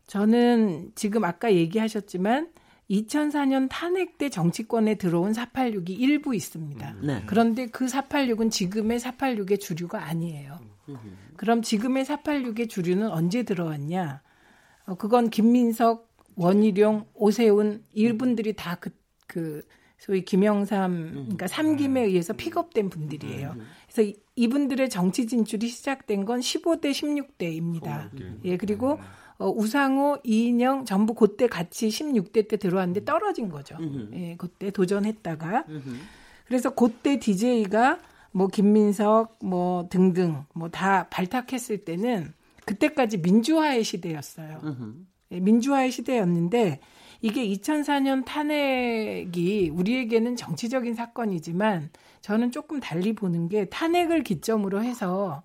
저는 0.05 0.91
지금 0.93 1.24
아까 1.24 1.51
얘기하셨지만 1.51 2.51
2004년 2.91 3.67
탄핵 3.72 4.19
때 4.19 4.29
정치권에 4.29 4.95
들어온 4.95 5.31
486이 5.31 5.89
일부 5.89 6.36
있습니다. 6.36 6.95
네. 7.01 7.24
그런데 7.25 7.65
그 7.65 7.88
486은 7.88 8.51
지금의 8.51 9.00
486의 9.00 9.60
주류가 9.60 10.05
아니에요. 10.05 10.60
그럼 11.36 11.63
지금의 11.63 12.05
486의 12.05 12.69
주류는 12.69 13.10
언제 13.10 13.41
들어왔냐? 13.41 14.22
어, 14.86 14.95
그건 14.95 15.31
김민석, 15.31 16.15
원희룡, 16.36 17.07
오세훈 17.15 17.84
이분들이 17.93 18.53
다 18.53 18.75
그, 18.75 18.91
그 19.25 19.63
소위 19.98 20.24
김영삼, 20.25 21.12
그러니까 21.14 21.48
삼김에 21.48 22.02
의해서 22.04 22.34
픽업된 22.34 22.90
분들이에요. 22.90 23.56
그래서 23.92 24.12
이분들의 24.36 24.90
정치 24.90 25.25
진출이 25.25 25.68
시작된 25.68 26.25
건 26.25 26.40
15대, 26.42 26.92
16대입니다. 26.92 28.10
예, 28.46 28.58
그리고 28.58 29.00
어, 29.38 29.50
우상호, 29.50 30.20
이인영 30.24 30.86
전부 30.86 31.14
그때 31.14 31.48
같이 31.48 31.88
16대 31.90 32.48
때 32.48 32.58
들어왔는데 32.58 33.06
떨어진 33.06 33.50
거죠. 33.50 33.78
예, 34.14 34.36
그때 34.38 34.72
도전했다가. 34.72 35.66
그래서 36.46 36.70
그때 36.75 37.20
DJ가 37.20 38.00
뭐 38.32 38.48
김민석 38.48 39.38
뭐 39.42 39.88
등등 39.90 40.44
뭐 40.54 40.70
다 40.70 41.08
발탁했을 41.10 41.80
때는 41.86 42.34
그때까지 42.66 43.18
민주화의 43.20 43.84
시대였어요. 43.84 44.60
예, 45.32 45.40
민주화의 45.40 45.92
시대였는데 45.92 46.80
이게 47.22 47.48
2004년 47.48 48.25
탄핵이 48.25 49.69
우리에게는 49.69 50.36
정치적인 50.36 50.95
사건이지만 50.95 51.89
저는 52.22 52.51
조금 52.51 52.79
달리 52.79 53.13
보는 53.13 53.50
게 53.50 53.65
탄핵을 53.65 54.24
기점으로 54.24 54.84
해서 54.84 55.43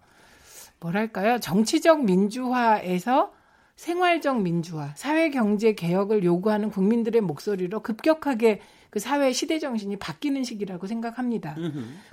뭐랄까요 0.81 1.39
정치적 1.39 2.05
민주화에서 2.05 3.33
생활적 3.81 4.43
민주화, 4.43 4.93
사회 4.95 5.31
경제 5.31 5.73
개혁을 5.73 6.23
요구하는 6.23 6.69
국민들의 6.71 7.23
목소리로 7.23 7.81
급격하게 7.81 8.61
그 8.91 8.99
사회 8.99 9.33
시대 9.33 9.59
정신이 9.59 9.97
바뀌는 9.97 10.45
시기라고 10.45 10.87
생각합니다. 10.87 11.57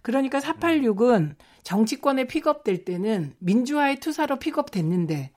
그러니까 0.01 0.39
486은 0.39 1.35
정치권에 1.63 2.23
픽업될 2.27 2.85
때는 2.85 3.33
민주화의 3.39 3.99
투사로 3.99 4.39
픽업됐는데 4.39 5.31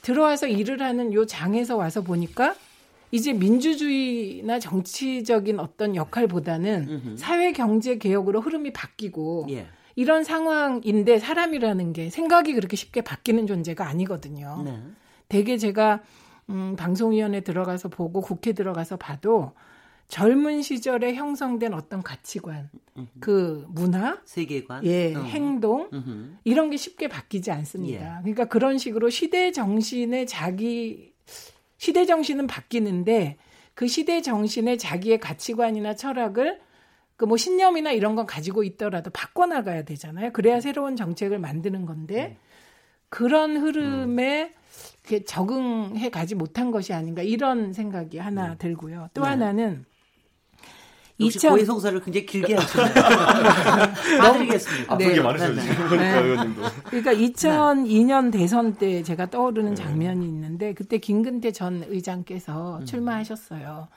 들어와서 0.00 0.46
일을 0.46 0.80
하는 0.80 1.12
요 1.12 1.26
장에서 1.26 1.76
와서 1.76 2.00
보니까 2.00 2.54
이제 3.16 3.32
민주주의나 3.32 4.58
정치적인 4.58 5.58
어떤 5.58 5.96
역할보다는 5.96 7.16
사회 7.16 7.52
경제 7.52 7.96
개혁으로 7.96 8.40
흐름이 8.40 8.72
바뀌고 8.72 9.46
예. 9.50 9.66
이런 9.94 10.22
상황인데 10.22 11.18
사람이라는 11.18 11.94
게 11.94 12.10
생각이 12.10 12.52
그렇게 12.52 12.76
쉽게 12.76 13.00
바뀌는 13.00 13.46
존재가 13.46 13.88
아니거든요. 13.88 14.62
네. 14.64 14.78
대개 15.28 15.56
제가 15.56 16.02
음, 16.50 16.76
방송위원회 16.76 17.40
들어가서 17.40 17.88
보고 17.88 18.20
국회 18.20 18.52
들어가서 18.52 18.98
봐도 18.98 19.52
젊은 20.08 20.62
시절에 20.62 21.14
형성된 21.14 21.74
어떤 21.74 22.02
가치관, 22.02 22.70
그 23.18 23.66
문화, 23.70 24.20
세계관, 24.24 24.84
예, 24.84 25.14
어. 25.14 25.22
행동 25.22 25.88
음흠. 25.92 26.36
이런 26.44 26.70
게 26.70 26.76
쉽게 26.76 27.08
바뀌지 27.08 27.50
않습니다. 27.50 28.18
예. 28.18 28.20
그러니까 28.20 28.44
그런 28.44 28.78
식으로 28.78 29.10
시대 29.10 29.50
정신의 29.50 30.26
자기 30.28 31.15
시대 31.78 32.04
정신은 32.06 32.46
바뀌는데 32.46 33.36
그 33.74 33.86
시대 33.86 34.22
정신의 34.22 34.78
자기의 34.78 35.18
가치관이나 35.20 35.94
철학을 35.94 36.60
그 37.16 37.24
뭐 37.24 37.36
신념이나 37.36 37.92
이런 37.92 38.14
건 38.14 38.26
가지고 38.26 38.62
있더라도 38.62 39.10
바꿔 39.10 39.46
나가야 39.46 39.82
되잖아요. 39.84 40.32
그래야 40.32 40.60
새로운 40.60 40.96
정책을 40.96 41.38
만드는 41.38 41.86
건데 41.86 42.36
음. 42.38 42.46
그런 43.08 43.56
흐름에 43.56 44.54
음. 45.10 45.24
적응해 45.24 46.10
가지 46.10 46.34
못한 46.34 46.70
것이 46.70 46.92
아닌가 46.92 47.22
이런 47.22 47.72
생각이 47.72 48.18
하나 48.18 48.52
음. 48.52 48.58
들고요. 48.58 49.08
또 49.14 49.22
네. 49.22 49.28
하나는 49.28 49.84
역시 51.18 51.38
2000... 51.38 51.50
고해성사를 51.50 52.00
굉장히 52.02 52.26
길게 52.26 52.54
하시네요. 52.54 52.88
봐드리겠습니다. 54.20 54.98
네. 54.98 55.14
게 55.14 55.20
많으세요, 55.20 55.54
네. 55.54 55.62
지금 55.62 55.88
그러니까 55.88 56.20
의원님도. 56.20 56.62
그러니까 56.84 57.14
2002년 57.14 58.32
대선 58.32 58.74
때 58.74 59.02
제가 59.02 59.26
떠오르는 59.30 59.70
네. 59.70 59.74
장면이 59.76 60.26
있는데 60.26 60.74
그때 60.74 60.98
김근태 60.98 61.52
전 61.52 61.84
의장께서 61.88 62.78
음. 62.78 62.84
출마하셨어요. 62.84 63.88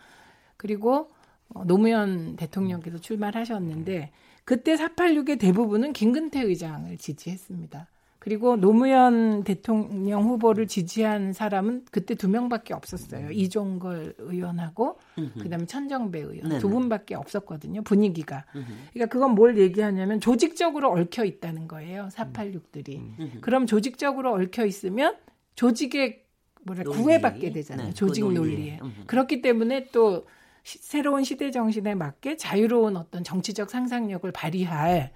그리고 0.55 1.11
어, 1.53 1.63
노무현 1.65 2.35
대통령께서 2.35 2.99
출마하셨는데 2.99 4.11
그때 4.45 4.75
486의 4.75 5.39
대부분은 5.39 5.93
김근태 5.93 6.41
의장을 6.41 6.97
지지했습니다. 6.97 7.87
그리고 8.19 8.57
노무현 8.57 9.45
대통령 9.45 10.23
후보를 10.23 10.67
지지한 10.67 11.31
사람은 11.31 11.85
그때 11.89 12.15
두 12.15 12.27
명밖에 12.27 12.73
없었어요. 12.73 13.27
음. 13.27 13.31
이종걸 13.33 14.15
의원하고 14.17 14.99
그다음에 15.39 15.65
천정배 15.65 16.19
의원 16.19 16.49
네네. 16.49 16.59
두 16.59 16.69
분밖에 16.69 17.15
없었거든요. 17.15 17.81
분위기가. 17.83 18.45
음흠. 18.55 18.65
그러니까 18.93 19.13
그건 19.13 19.35
뭘 19.35 19.57
얘기하냐면 19.57 20.19
조직적으로 20.19 20.91
얽혀 20.91 21.23
있다는 21.23 21.69
거예요. 21.69 22.09
486들이. 22.11 22.97
음. 22.97 23.37
그럼 23.39 23.65
조직적으로 23.65 24.33
얽혀 24.33 24.65
있으면 24.65 25.15
조직의 25.55 26.23
뭐라 26.63 26.83
구애받게 26.83 27.51
되잖아요. 27.53 27.87
네, 27.87 27.93
조직 27.93 28.21
그 28.23 28.31
논리에. 28.31 28.79
그렇기 29.07 29.41
때문에 29.41 29.87
또 29.93 30.25
시, 30.63 30.77
새로운 30.79 31.23
시대 31.23 31.51
정신에 31.51 31.95
맞게 31.95 32.35
자유로운 32.35 32.97
어떤 32.97 33.23
정치적 33.23 33.69
상상력을 33.69 34.29
발휘할 34.33 35.11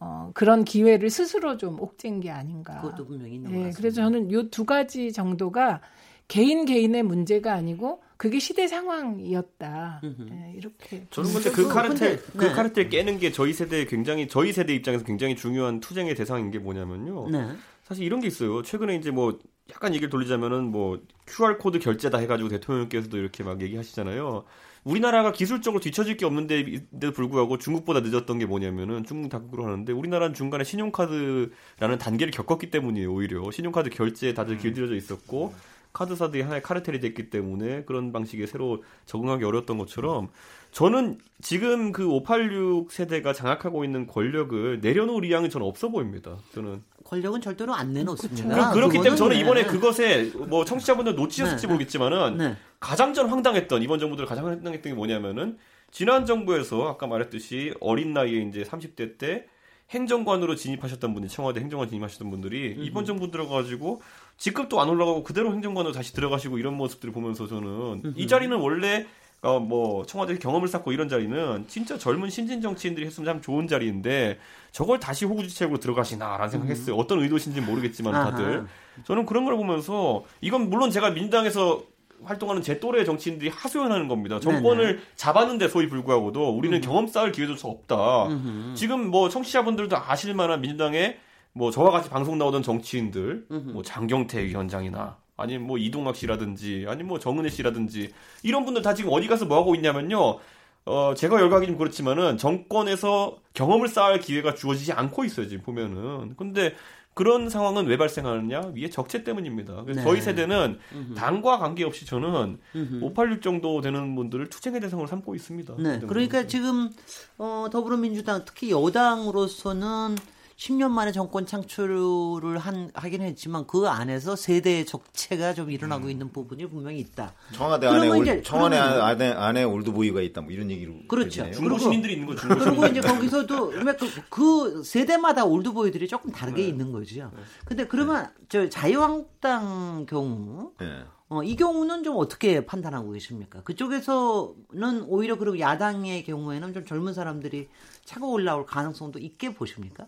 어, 0.00 0.30
그런 0.34 0.64
기회를 0.64 1.10
스스로 1.10 1.56
좀 1.56 1.80
옥죄인 1.80 2.20
게 2.20 2.30
아닌가. 2.30 2.80
그것도 2.80 3.06
분명히 3.06 3.34
있는 3.36 3.50
네, 3.50 3.72
그래서 3.76 3.96
저는 3.96 4.30
요 4.32 4.48
두 4.50 4.64
가지 4.64 5.12
정도가 5.12 5.80
개인 6.26 6.64
개인의 6.66 7.02
문제가 7.04 7.54
아니고 7.54 8.02
그게 8.16 8.38
시대 8.38 8.66
상황이었다. 8.66 10.00
네, 10.28 10.52
이렇게. 10.56 11.06
저는 11.10 11.32
근데 11.32 11.50
그 11.50 11.68
카르텔 11.68 12.22
그 12.36 12.44
네. 12.44 12.52
카르텔 12.52 12.88
깨는 12.88 13.18
게 13.18 13.32
저희 13.32 13.52
세대 13.52 13.84
굉장히 13.86 14.28
저희 14.28 14.52
세대 14.52 14.74
입장에서 14.74 15.04
굉장히 15.04 15.36
중요한 15.36 15.80
투쟁의 15.80 16.14
대상인 16.14 16.50
게 16.50 16.58
뭐냐면요. 16.58 17.30
네. 17.30 17.48
사실 17.84 18.04
이런 18.04 18.20
게 18.20 18.26
있어요. 18.26 18.62
최근에 18.62 18.96
이제 18.96 19.10
뭐 19.10 19.38
약간 19.70 19.92
얘기를 19.94 20.10
돌리자면은 20.10 20.64
뭐 20.70 21.00
QR 21.26 21.58
코드 21.58 21.78
결제다 21.78 22.18
해가지고 22.18 22.48
대통령께서도 22.50 23.16
이렇게 23.16 23.42
막 23.44 23.60
얘기하시잖아요. 23.62 24.44
우리나라가 24.88 25.32
기술적으로 25.32 25.80
뒤처질 25.80 26.16
게 26.16 26.24
없는데도 26.24 27.12
불구하고 27.12 27.58
중국보다 27.58 28.00
늦었던 28.00 28.38
게 28.38 28.46
뭐냐면은 28.46 29.04
중국 29.04 29.28
다국으로 29.28 29.66
하는데 29.66 29.92
우리나라는 29.92 30.34
중간에 30.34 30.64
신용카드라는 30.64 31.98
단계를 31.98 32.30
겪었기 32.30 32.70
때문이에요 32.70 33.12
오히려 33.12 33.50
신용카드 33.50 33.90
결제에 33.90 34.32
다들 34.32 34.54
음. 34.54 34.58
길들여져 34.58 34.94
있었고 34.94 35.52
카드사들이 35.92 36.42
하나의 36.42 36.62
카르텔이 36.62 37.00
됐기 37.00 37.28
때문에 37.28 37.84
그런 37.84 38.12
방식에 38.12 38.46
새로 38.46 38.82
적응하기 39.04 39.44
어려웠던 39.44 39.76
것처럼 39.76 40.30
저는 40.78 41.18
지금 41.40 41.90
그 41.90 42.06
586 42.06 42.92
세대가 42.92 43.32
장악하고 43.32 43.84
있는 43.84 44.06
권력을 44.06 44.80
내려놓을 44.80 45.24
의향은 45.24 45.50
저는 45.50 45.66
없어 45.66 45.88
보입니다. 45.88 46.38
저는 46.54 46.84
권력은 47.02 47.40
절대로 47.40 47.74
안 47.74 47.92
내놓습니다. 47.92 48.70
그, 48.70 48.78
렇기 48.78 48.98
때문에 48.98 49.16
저는 49.16 49.36
이번에 49.38 49.62
네. 49.62 49.66
그것에 49.66 50.30
뭐 50.46 50.64
청취자분들 50.64 51.16
놓치셨을지 51.16 51.66
네. 51.66 51.72
모르겠지만은 51.72 52.36
네. 52.36 52.56
가장 52.78 53.12
전 53.12 53.28
황당했던 53.28 53.82
이번 53.82 53.98
정부들 53.98 54.24
가장 54.26 54.46
황당했던 54.46 54.92
게 54.92 54.94
뭐냐면은 54.94 55.58
지난 55.90 56.24
정부에서 56.26 56.86
아까 56.86 57.08
말했듯이 57.08 57.74
어린 57.80 58.12
나이에 58.12 58.42
이제 58.42 58.62
30대 58.62 59.18
때 59.18 59.46
행정관으로 59.90 60.54
진입하셨던 60.54 61.12
분이 61.12 61.26
청와대 61.26 61.58
행정관 61.58 61.88
진입하셨던 61.88 62.30
분들이. 62.30 62.76
이번 62.78 63.04
정부 63.04 63.32
들어가지고 63.32 64.00
직급도 64.36 64.80
안 64.80 64.88
올라가고 64.88 65.24
그대로 65.24 65.50
행정관으로 65.52 65.92
다시 65.92 66.12
들어가시고 66.12 66.58
이런 66.58 66.74
모습들을 66.74 67.12
보면서 67.12 67.48
저는. 67.48 68.12
이 68.14 68.28
자리는 68.28 68.56
원래 68.56 69.08
어, 69.40 69.60
뭐, 69.60 70.04
청와대 70.04 70.36
경험을 70.36 70.66
쌓고 70.66 70.92
이런 70.92 71.08
자리는 71.08 71.64
진짜 71.68 71.96
젊은 71.96 72.28
신진 72.28 72.60
정치인들이 72.60 73.06
했으면 73.06 73.26
참 73.26 73.40
좋은 73.40 73.68
자리인데 73.68 74.38
저걸 74.72 74.98
다시 74.98 75.24
호구지책으로 75.26 75.78
들어가시나라는 75.78 76.50
생각했어요. 76.50 76.96
음. 76.96 77.00
어떤 77.00 77.20
의도신지 77.20 77.60
는 77.60 77.68
모르겠지만 77.68 78.12
다들. 78.12 78.58
아하. 78.58 78.66
저는 79.04 79.26
그런 79.26 79.44
걸 79.44 79.56
보면서 79.56 80.24
이건 80.40 80.68
물론 80.68 80.90
제가 80.90 81.10
민주당에서 81.10 81.84
활동하는 82.24 82.62
제 82.62 82.80
또래 82.80 83.04
정치인들이 83.04 83.48
하소연하는 83.48 84.08
겁니다. 84.08 84.40
정권을 84.40 84.86
네네. 84.86 84.98
잡았는데 85.14 85.68
소위 85.68 85.88
불구하고도 85.88 86.50
우리는 86.50 86.76
음. 86.76 86.80
경험 86.80 87.06
쌓을 87.06 87.30
기회조차 87.30 87.68
없다. 87.68 88.26
음흠. 88.26 88.74
지금 88.74 89.08
뭐 89.08 89.28
청취자분들도 89.28 89.96
아실 89.96 90.34
만한 90.34 90.60
민주당의 90.60 91.18
뭐 91.52 91.70
저와 91.70 91.90
같이 91.90 92.10
방송 92.10 92.38
나오던 92.38 92.62
정치인들, 92.62 93.46
음흠. 93.50 93.70
뭐 93.70 93.82
장경태 93.82 94.44
위원장이나 94.44 95.16
아니면 95.38 95.66
뭐 95.66 95.78
이동학 95.78 96.16
씨라든지 96.16 96.84
아니면 96.86 97.08
뭐 97.08 97.18
정은혜 97.18 97.48
씨라든지 97.48 98.10
이런 98.42 98.66
분들 98.66 98.82
다 98.82 98.92
지금 98.92 99.10
어디 99.12 99.26
가서 99.26 99.46
뭐 99.46 99.56
하고 99.56 99.74
있냐면요. 99.74 100.38
어, 100.84 101.14
제가 101.14 101.40
열광이 101.40 101.66
좀 101.66 101.76
그렇지만은 101.76 102.38
정권에서 102.38 103.38
경험을 103.54 103.88
쌓을 103.88 104.20
기회가 104.20 104.54
주어지지 104.54 104.92
않고 104.92 105.24
있어요, 105.24 105.46
지금 105.46 105.62
보면은. 105.62 106.34
근데 106.36 106.74
그런 107.12 107.50
상황은 107.50 107.86
왜 107.86 107.98
발생하느냐? 107.98 108.72
위에 108.74 108.88
적체 108.90 109.22
때문입니다. 109.22 109.82
그래서 109.82 110.00
네. 110.00 110.06
저희 110.06 110.20
세대는 110.20 110.78
음흠. 110.92 111.14
당과 111.14 111.58
관계없이 111.58 112.06
저는 112.06 112.58
음흠. 112.74 113.04
586 113.04 113.42
정도 113.42 113.80
되는 113.80 114.14
분들을 114.14 114.48
투쟁의 114.48 114.80
대상으로 114.80 115.06
삼고 115.08 115.34
있습니다. 115.34 115.74
네. 115.78 115.98
그러니까 116.06 116.46
지금 116.46 116.90
어, 117.36 117.66
더불어민주당 117.70 118.44
특히 118.46 118.70
여당으로서는 118.70 120.16
10년 120.58 120.90
만에 120.90 121.12
정권 121.12 121.46
창출을 121.46 122.58
한 122.58 122.90
하긴 122.92 123.22
했지만 123.22 123.66
그 123.68 123.86
안에서 123.86 124.34
세대 124.34 124.84
적체가 124.84 125.54
좀 125.54 125.70
일어나고 125.70 126.06
음. 126.06 126.10
있는 126.10 126.32
부분이 126.32 126.66
분명히 126.66 126.98
있다. 126.98 127.32
청와대 127.52 127.86
안에 127.86 128.08
올, 128.08 128.42
청와대 128.42 128.76
안에 128.76 129.30
안에 129.30 129.62
올드보이가 129.62 130.20
있다 130.20 130.40
뭐 130.40 130.50
이런 130.50 130.68
얘기로 130.72 130.94
그렇죠. 131.06 131.48
중고 131.52 131.78
신인들이 131.78 132.14
있는 132.14 132.26
거죠. 132.26 132.48
그리고 132.48 132.86
이제 132.86 133.00
거기서도 133.00 133.70
그, 133.70 133.94
그 134.28 134.82
세대마다 134.82 135.44
올드보이들이 135.44 136.08
조금 136.08 136.32
다르게 136.32 136.62
네. 136.62 136.68
있는 136.68 136.90
거죠. 136.90 137.30
네. 137.32 137.42
근데 137.64 137.86
그러면 137.86 138.28
저 138.48 138.68
자유한국당 138.68 140.06
경우 140.06 140.72
네. 140.80 141.04
어, 141.30 141.42
이 141.42 141.56
경우는 141.56 142.04
좀 142.04 142.16
어떻게 142.16 142.64
판단하고 142.64 143.12
계십니까? 143.12 143.62
그쪽에서는 143.62 145.04
오히려 145.06 145.36
그리고 145.36 145.60
야당의 145.60 146.24
경우에는 146.24 146.72
좀 146.72 146.86
젊은 146.86 147.12
사람들이 147.12 147.68
차고 148.06 148.32
올라올 148.32 148.64
가능성도 148.64 149.18
있게 149.18 149.54
보십니까? 149.54 150.06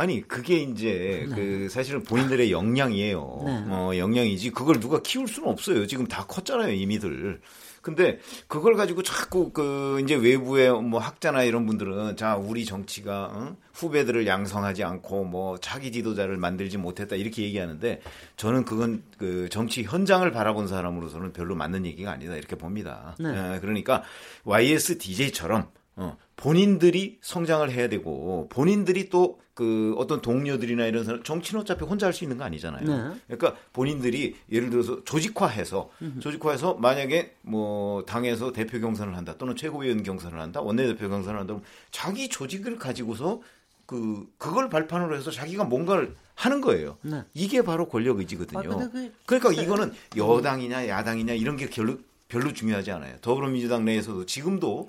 아니 0.00 0.26
그게 0.26 0.58
이제 0.58 1.26
네. 1.28 1.34
그 1.34 1.68
사실은 1.68 2.04
본인들의 2.04 2.52
역량이에요. 2.52 3.42
네. 3.44 3.64
어 3.68 3.90
역량이지 3.96 4.50
그걸 4.52 4.78
누가 4.78 5.02
키울 5.02 5.26
수는 5.26 5.48
없어요. 5.48 5.88
지금 5.88 6.06
다 6.06 6.24
컸잖아요 6.24 6.72
이미들. 6.72 7.40
근데 7.82 8.20
그걸 8.46 8.74
가지고 8.74 9.02
자꾸 9.02 9.50
그 9.50 10.00
이제 10.04 10.14
외부의 10.14 10.82
뭐 10.82 11.00
학자나 11.00 11.42
이런 11.42 11.66
분들은 11.66 12.16
자 12.16 12.36
우리 12.36 12.64
정치가 12.64 13.32
응? 13.34 13.56
후배들을 13.72 14.26
양성하지 14.26 14.84
않고 14.84 15.24
뭐 15.24 15.58
자기 15.58 15.90
지도자를 15.90 16.36
만들지 16.36 16.78
못했다 16.78 17.16
이렇게 17.16 17.42
얘기하는데 17.42 18.00
저는 18.36 18.64
그건 18.64 19.02
그 19.16 19.48
정치 19.48 19.82
현장을 19.82 20.30
바라본 20.30 20.68
사람으로서는 20.68 21.32
별로 21.32 21.56
맞는 21.56 21.86
얘기가 21.86 22.12
아니다 22.12 22.36
이렇게 22.36 22.54
봅니다. 22.54 23.16
네. 23.18 23.30
예, 23.30 23.58
그러니까 23.60 24.04
YSDJ처럼 24.44 25.68
어, 25.98 26.16
본인들이 26.36 27.18
성장을 27.20 27.70
해야 27.70 27.88
되고 27.88 28.48
본인들이 28.50 29.08
또 29.10 29.38
그 29.58 29.92
어떤 29.98 30.22
동료들이나 30.22 30.86
이런 30.86 31.02
사람 31.02 31.20
정치는 31.24 31.62
어차피 31.62 31.84
혼자 31.84 32.06
할 32.06 32.12
수 32.12 32.22
있는 32.22 32.38
거 32.38 32.44
아니잖아요. 32.44 32.86
네. 32.86 33.20
그러니까 33.26 33.60
본인들이 33.72 34.36
예를 34.52 34.70
들어서 34.70 35.02
조직화해서 35.02 35.90
조직화해서 36.20 36.74
만약에 36.74 37.34
뭐 37.42 38.04
당에서 38.04 38.52
대표 38.52 38.78
경선을 38.78 39.16
한다 39.16 39.34
또는 39.36 39.56
최고위원 39.56 40.04
경선을 40.04 40.38
한다 40.38 40.60
원내대표 40.60 41.08
경선을 41.08 41.40
한다 41.40 41.54
면 41.54 41.64
자기 41.90 42.28
조직을 42.28 42.76
가지고서 42.76 43.40
그 43.84 44.28
그걸 44.38 44.68
발판으로 44.68 45.16
해서 45.16 45.32
자기가 45.32 45.64
뭔가를 45.64 46.14
하는 46.36 46.60
거예요. 46.60 46.96
네. 47.02 47.24
이게 47.34 47.62
바로 47.62 47.88
권력 47.88 48.20
의지거든요. 48.20 48.60
아, 48.60 48.88
그, 48.92 49.12
그러니까 49.26 49.60
이거는 49.60 49.92
여당이냐 50.16 50.86
야당이냐 50.86 51.32
이런 51.32 51.56
게 51.56 51.68
별로 51.68 51.98
별로 52.28 52.52
중요하지 52.52 52.92
않아요. 52.92 53.16
더불어민주당 53.22 53.84
내에서도 53.84 54.24
지금도 54.26 54.86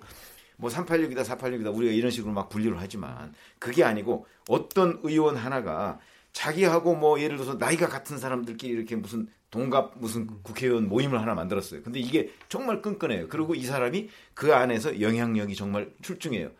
뭐 0.59 0.69
386이다 0.69 1.23
486이다 1.23 1.73
우리가 1.73 1.93
이런 1.93 2.11
식으로 2.11 2.33
막 2.33 2.49
분류를 2.49 2.77
하지만 2.79 3.33
그게 3.59 3.83
아니고 3.83 4.25
어떤 4.49 4.99
의원 5.03 5.37
하나가 5.37 5.99
자기하고 6.33 6.95
뭐 6.95 7.19
예를 7.19 7.37
들어서 7.37 7.57
나이가 7.57 7.87
같은 7.87 8.17
사람들끼리 8.17 8.73
이렇게 8.73 8.95
무슨 8.95 9.27
동갑 9.51 9.93
무슨 9.97 10.27
국회의원 10.43 10.87
모임을 10.87 11.19
하나 11.19 11.33
만들었어요. 11.33 11.81
근데 11.81 11.99
이게 11.99 12.29
정말 12.49 12.81
끈끈해요. 12.81 13.29
그리고 13.29 13.55
이 13.55 13.63
사람이 13.63 14.09
그 14.35 14.53
안에서 14.53 15.01
영향력이 15.01 15.55
정말 15.55 15.91
출중해요. 16.03 16.51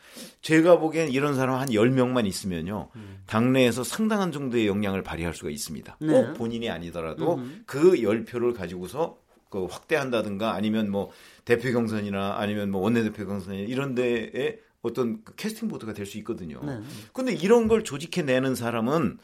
제가 0.42 0.80
보기엔 0.80 1.10
이런 1.10 1.36
사람 1.36 1.60
한 1.60 1.70
10명만 1.70 2.26
있으면요. 2.26 2.90
당내에서 3.28 3.84
상당한 3.84 4.32
정도의 4.32 4.66
영향을 4.66 5.04
발휘할 5.04 5.36
수가 5.36 5.52
있습니다. 5.52 5.98
네. 6.00 6.08
꼭 6.08 6.34
본인이 6.34 6.70
아니더라도 6.70 7.36
음. 7.36 7.64
그 7.68 7.92
10표를 7.92 8.56
가지고서 8.56 9.18
그 9.50 9.66
확대한다든가 9.66 10.54
아니면 10.54 10.90
뭐 10.90 11.12
대표 11.50 11.72
경선이나 11.72 12.36
아니면 12.38 12.70
뭐 12.70 12.82
원내대표 12.82 13.26
경선이나 13.26 13.68
이런 13.68 13.96
데에 13.96 14.60
어떤 14.84 15.24
그 15.24 15.34
캐스팅 15.36 15.68
보드가 15.68 15.94
될 15.94 16.06
수 16.06 16.20
있거든요. 16.20 16.62
네. 16.64 16.80
근데 17.12 17.34
이런 17.34 17.68
걸 17.68 17.84
조직해내는 17.84 18.54
사람은 18.54 19.18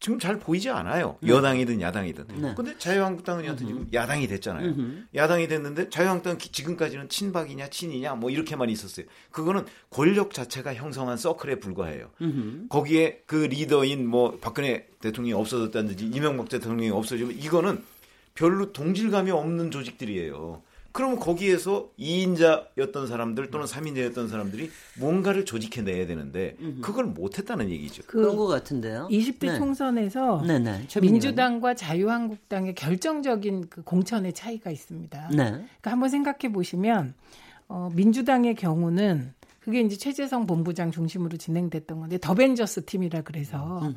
지금 0.00 0.18
잘 0.18 0.40
보이지 0.40 0.68
않아요. 0.70 1.18
네. 1.20 1.30
여당이든 1.30 1.80
야당이든. 1.80 2.24
네. 2.40 2.54
근데 2.56 2.76
자유한국당은 2.76 3.44
여튼 3.44 3.68
지금 3.68 3.88
야당이 3.92 4.26
됐잖아요. 4.26 4.70
음흠. 4.70 5.04
야당이 5.14 5.46
됐는데 5.46 5.88
자유한국당은 5.88 6.40
지금까지는 6.40 7.08
친박이냐 7.08 7.68
친이냐 7.68 8.16
뭐 8.16 8.28
이렇게만 8.28 8.68
있었어요. 8.68 9.06
그거는 9.30 9.64
권력 9.90 10.34
자체가 10.34 10.74
형성한 10.74 11.16
서클에 11.16 11.60
불과해요. 11.60 12.10
음흠. 12.20 12.66
거기에 12.70 13.22
그 13.26 13.36
리더인 13.36 14.08
뭐 14.08 14.36
박근혜 14.40 14.88
대통령이 15.00 15.40
없어졌다든지 15.40 16.06
이명박 16.06 16.48
대통령이 16.48 16.90
없어지면 16.90 17.38
이거는 17.38 17.84
별로 18.34 18.72
동질감이 18.72 19.30
없는 19.30 19.70
조직들이에요. 19.70 20.62
그러면 20.92 21.18
거기에서 21.18 21.90
2인자였던 21.98 23.08
사람들 23.08 23.50
또는 23.50 23.66
3인자였던 23.66 24.28
사람들이 24.28 24.70
뭔가를 24.98 25.44
조직해내야 25.44 26.06
되는데 26.06 26.56
그걸 26.82 27.06
못했다는 27.06 27.70
얘기죠. 27.70 28.02
그, 28.06 28.18
런것 28.18 28.46
같은데요. 28.48 29.08
20대 29.10 29.52
네. 29.52 29.58
총선에서 29.58 30.42
네네. 30.46 30.86
네. 30.86 31.00
민주당과 31.00 31.74
자유한국당의 31.74 32.74
결정적인 32.74 33.68
그 33.70 33.82
공천의 33.82 34.34
차이가 34.34 34.70
있습니다. 34.70 35.28
네. 35.30 35.36
그러니까 35.36 35.90
한번 35.90 36.10
생각해 36.10 36.52
보시면 36.52 37.14
어, 37.68 37.88
민주당의 37.94 38.54
경우는 38.54 39.32
그게 39.60 39.80
이제 39.80 39.96
최재성 39.96 40.46
본부장 40.46 40.90
중심으로 40.90 41.36
진행됐던 41.36 42.00
건데 42.00 42.18
더벤져스 42.18 42.84
팀이라 42.84 43.22
그래서 43.22 43.92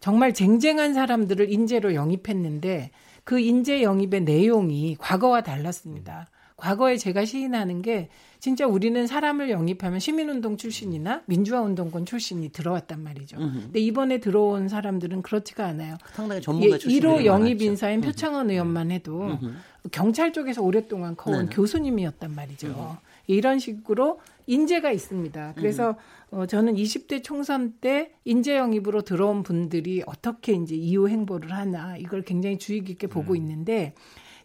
정말 0.00 0.34
쟁쟁한 0.34 0.92
사람들을 0.92 1.52
인재로 1.52 1.94
영입했는데 1.94 2.90
그 3.22 3.38
인재 3.38 3.82
영입의 3.82 4.22
내용이 4.22 4.96
과거와 4.98 5.42
달랐습니다. 5.42 6.28
과거에 6.56 6.96
제가 6.96 7.24
시인하는 7.24 7.82
게 7.82 8.08
진짜 8.38 8.66
우리는 8.66 9.06
사람을 9.06 9.50
영입하면 9.50 9.98
시민운동 9.98 10.56
출신이나 10.56 11.22
민주화운동권 11.26 12.06
출신이 12.06 12.50
들어왔단 12.50 13.02
말이죠. 13.02 13.38
음흠. 13.38 13.60
근데 13.62 13.80
이번에 13.80 14.18
들어온 14.18 14.68
사람들은 14.68 15.22
그렇지가 15.22 15.66
않아요. 15.66 15.96
상당히 16.12 16.40
전문가 16.40 16.78
출신 16.78 17.00
1호 17.00 17.24
영입 17.24 17.60
인사인 17.62 18.00
표창원 18.00 18.50
의원만 18.50 18.90
해도 18.90 19.22
음흠. 19.22 19.54
경찰 19.90 20.32
쪽에서 20.32 20.62
오랫동안 20.62 21.16
커온 21.16 21.46
네 21.46 21.54
교수님이었단 21.54 22.34
말이죠. 22.34 22.98
이런 23.26 23.58
식으로 23.58 24.20
인재가 24.46 24.90
있습니다. 24.92 25.54
그래서 25.56 25.96
어, 26.30 26.46
저는 26.46 26.74
20대 26.74 27.22
총선 27.22 27.74
때 27.80 28.12
인재 28.24 28.56
영입으로 28.56 29.02
들어온 29.02 29.42
분들이 29.42 30.02
어떻게 30.06 30.52
이제 30.52 30.74
이후 30.74 31.08
행보를 31.08 31.52
하나 31.52 31.96
이걸 31.96 32.22
굉장히 32.22 32.58
주의 32.58 32.82
깊게 32.82 33.06
보고 33.06 33.32
음. 33.32 33.36
있는데 33.36 33.94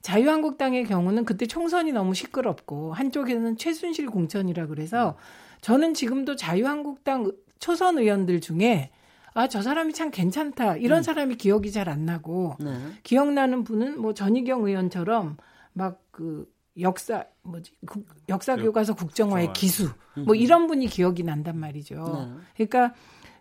자유한국당의 0.02 0.86
경우는 0.86 1.26
그때 1.26 1.46
총선이 1.46 1.92
너무 1.92 2.14
시끄럽고 2.14 2.94
한쪽에는 2.94 3.58
최순실 3.58 4.08
공천이라 4.08 4.68
그래서 4.68 5.18
저는 5.62 5.94
지금도 5.94 6.36
자유한국당 6.36 7.32
초선 7.60 7.98
의원들 7.98 8.42
중에 8.42 8.92
아, 9.34 9.48
저 9.48 9.62
사람이 9.62 9.94
참 9.94 10.10
괜찮다. 10.10 10.78
이런 10.78 11.00
음. 11.00 11.04
사람이 11.04 11.36
기억이 11.36 11.72
잘 11.72 11.88
안 11.88 12.06
나고 12.06 12.56
네. 12.60 12.78
기억나는 13.04 13.64
분은 13.64 14.02
뭐 14.02 14.14
전희경 14.14 14.66
의원처럼 14.66 15.38
막 15.74 16.02
그 16.20 16.46
역사 16.82 17.24
뭐지 17.44 17.72
국, 17.88 18.06
역사 18.28 18.58
교과서 18.58 18.94
국정화의 18.94 19.54
기수 19.54 19.90
뭐 20.26 20.36
이런 20.36 20.68
분이 20.68 20.88
기억이 20.88 21.24
난단 21.24 21.58
말이죠. 21.58 21.96
네. 21.96 22.68
그러니까 22.68 22.94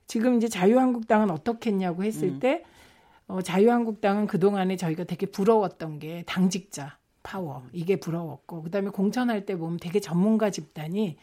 지금 0.06 0.36
이제 0.36 0.46
자유한국당은 0.46 1.28
어떻게 1.32 1.70
했냐고 1.70 2.04
했을 2.04 2.28
음. 2.28 2.38
때 2.38 2.62
어, 3.28 3.42
자유한국당은 3.42 4.26
그동안에 4.26 4.76
저희가 4.76 5.04
되게 5.04 5.26
부러웠던 5.26 5.98
게 5.98 6.24
당직자 6.26 6.98
파워 7.22 7.62
이게 7.72 7.96
부러웠고 8.00 8.62
그다음에 8.62 8.90
공천할 8.90 9.44
때 9.44 9.56
보면 9.56 9.78
되게 9.78 10.00
전문가 10.00 10.50
집단이 10.50 11.18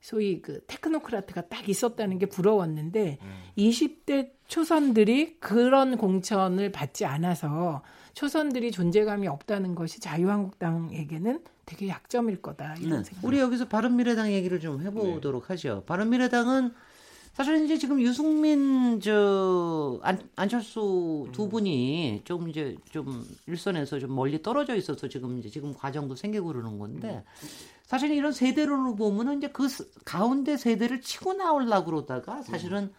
소위 0.00 0.42
그 0.42 0.64
테크노크라트가 0.66 1.42
딱 1.42 1.68
있었다는 1.68 2.18
게 2.18 2.26
부러웠는데 2.26 3.18
음. 3.20 3.42
20대 3.56 4.30
초선들이 4.48 5.38
그런 5.38 5.96
공천을 5.96 6.72
받지 6.72 7.04
않아서 7.04 7.82
초선들이 8.14 8.72
존재감이 8.72 9.28
없다는 9.28 9.74
것이 9.74 10.00
자유한국당에게는 10.00 11.44
되게 11.66 11.88
약점일 11.88 12.42
거다 12.42 12.74
이런 12.80 13.02
네. 13.02 13.04
생각. 13.04 13.24
우리 13.24 13.38
여기서 13.38 13.68
바른미래당 13.68 14.32
얘기를 14.32 14.58
좀 14.58 14.82
해보도록 14.82 15.42
네. 15.42 15.48
하죠. 15.48 15.84
바른미래당은 15.86 16.72
사실 17.32 17.64
이제 17.64 17.78
지금 17.78 18.00
유승민 18.00 19.00
저 19.00 19.98
안, 20.02 20.18
안철수 20.36 21.28
두 21.32 21.48
분이 21.48 22.22
좀 22.24 22.48
이제 22.48 22.76
좀 22.90 23.26
일선에서 23.46 24.00
좀 24.00 24.14
멀리 24.14 24.42
떨어져 24.42 24.76
있어서 24.76 25.08
지금 25.08 25.38
이제 25.38 25.48
지금 25.48 25.72
과정도 25.72 26.14
생기고 26.14 26.48
그러는 26.48 26.78
건데 26.78 27.24
사실 27.84 28.10
이런 28.12 28.32
세대로 28.32 28.94
보면은 28.94 29.38
이제 29.38 29.48
그 29.48 29.66
가운데 30.04 30.56
세대를 30.56 31.00
치고 31.00 31.34
나오려고 31.34 31.86
그러다가 31.86 32.42
사실은 32.42 32.84
음. 32.84 32.94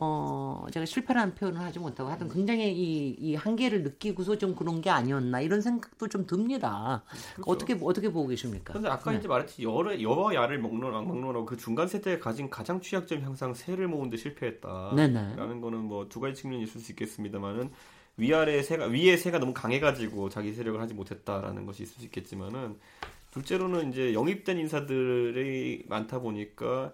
어, 0.00 0.66
제가 0.72 0.86
실패라는 0.86 1.34
표현을 1.34 1.60
하지 1.60 1.78
못하고 1.78 2.08
하여튼 2.08 2.28
굉장히 2.28 2.72
이, 2.72 3.16
이 3.18 3.34
한계를 3.34 3.82
느끼고서 3.82 4.38
좀 4.38 4.54
그런 4.54 4.80
게 4.80 4.90
아니었나 4.90 5.40
이런 5.40 5.60
생각도 5.60 6.08
좀 6.08 6.26
듭니다. 6.26 7.02
그렇죠. 7.34 7.50
어떻게, 7.50 7.78
어떻게 7.82 8.10
보고 8.10 8.28
계십니까? 8.28 8.72
근데 8.72 8.88
아까 8.88 9.10
네. 9.10 9.18
이제 9.18 9.28
말했듯이 9.28 9.62
여러, 9.62 10.00
여야를 10.00 10.58
먹노라, 10.60 11.02
먹노라고 11.02 11.46
그 11.46 11.56
중간 11.56 11.88
세대에 11.88 12.18
가진 12.18 12.48
가장 12.48 12.80
취약점 12.80 13.22
향상 13.22 13.54
세를 13.54 13.88
모으는데 13.88 14.16
실패했다. 14.16 14.92
네네. 14.94 15.36
라는 15.36 15.60
거는 15.60 15.80
뭐 15.84 16.08
두 16.08 16.20
가지 16.20 16.40
측면이 16.40 16.62
있을 16.62 16.80
수 16.80 16.92
있겠습니다만은 16.92 17.70
위아래 18.16 18.62
세가, 18.62 18.86
위에 18.86 19.16
세가 19.16 19.38
너무 19.38 19.52
강해가지고 19.52 20.28
자기 20.28 20.52
세력을 20.52 20.80
하지 20.80 20.94
못했다라는 20.94 21.66
것이 21.66 21.82
있을 21.82 21.98
수 21.98 22.04
있겠지만은 22.06 22.76
둘째로는 23.30 23.92
이제 23.92 24.14
영입된 24.14 24.58
인사들이 24.58 25.84
많다 25.88 26.18
보니까 26.20 26.92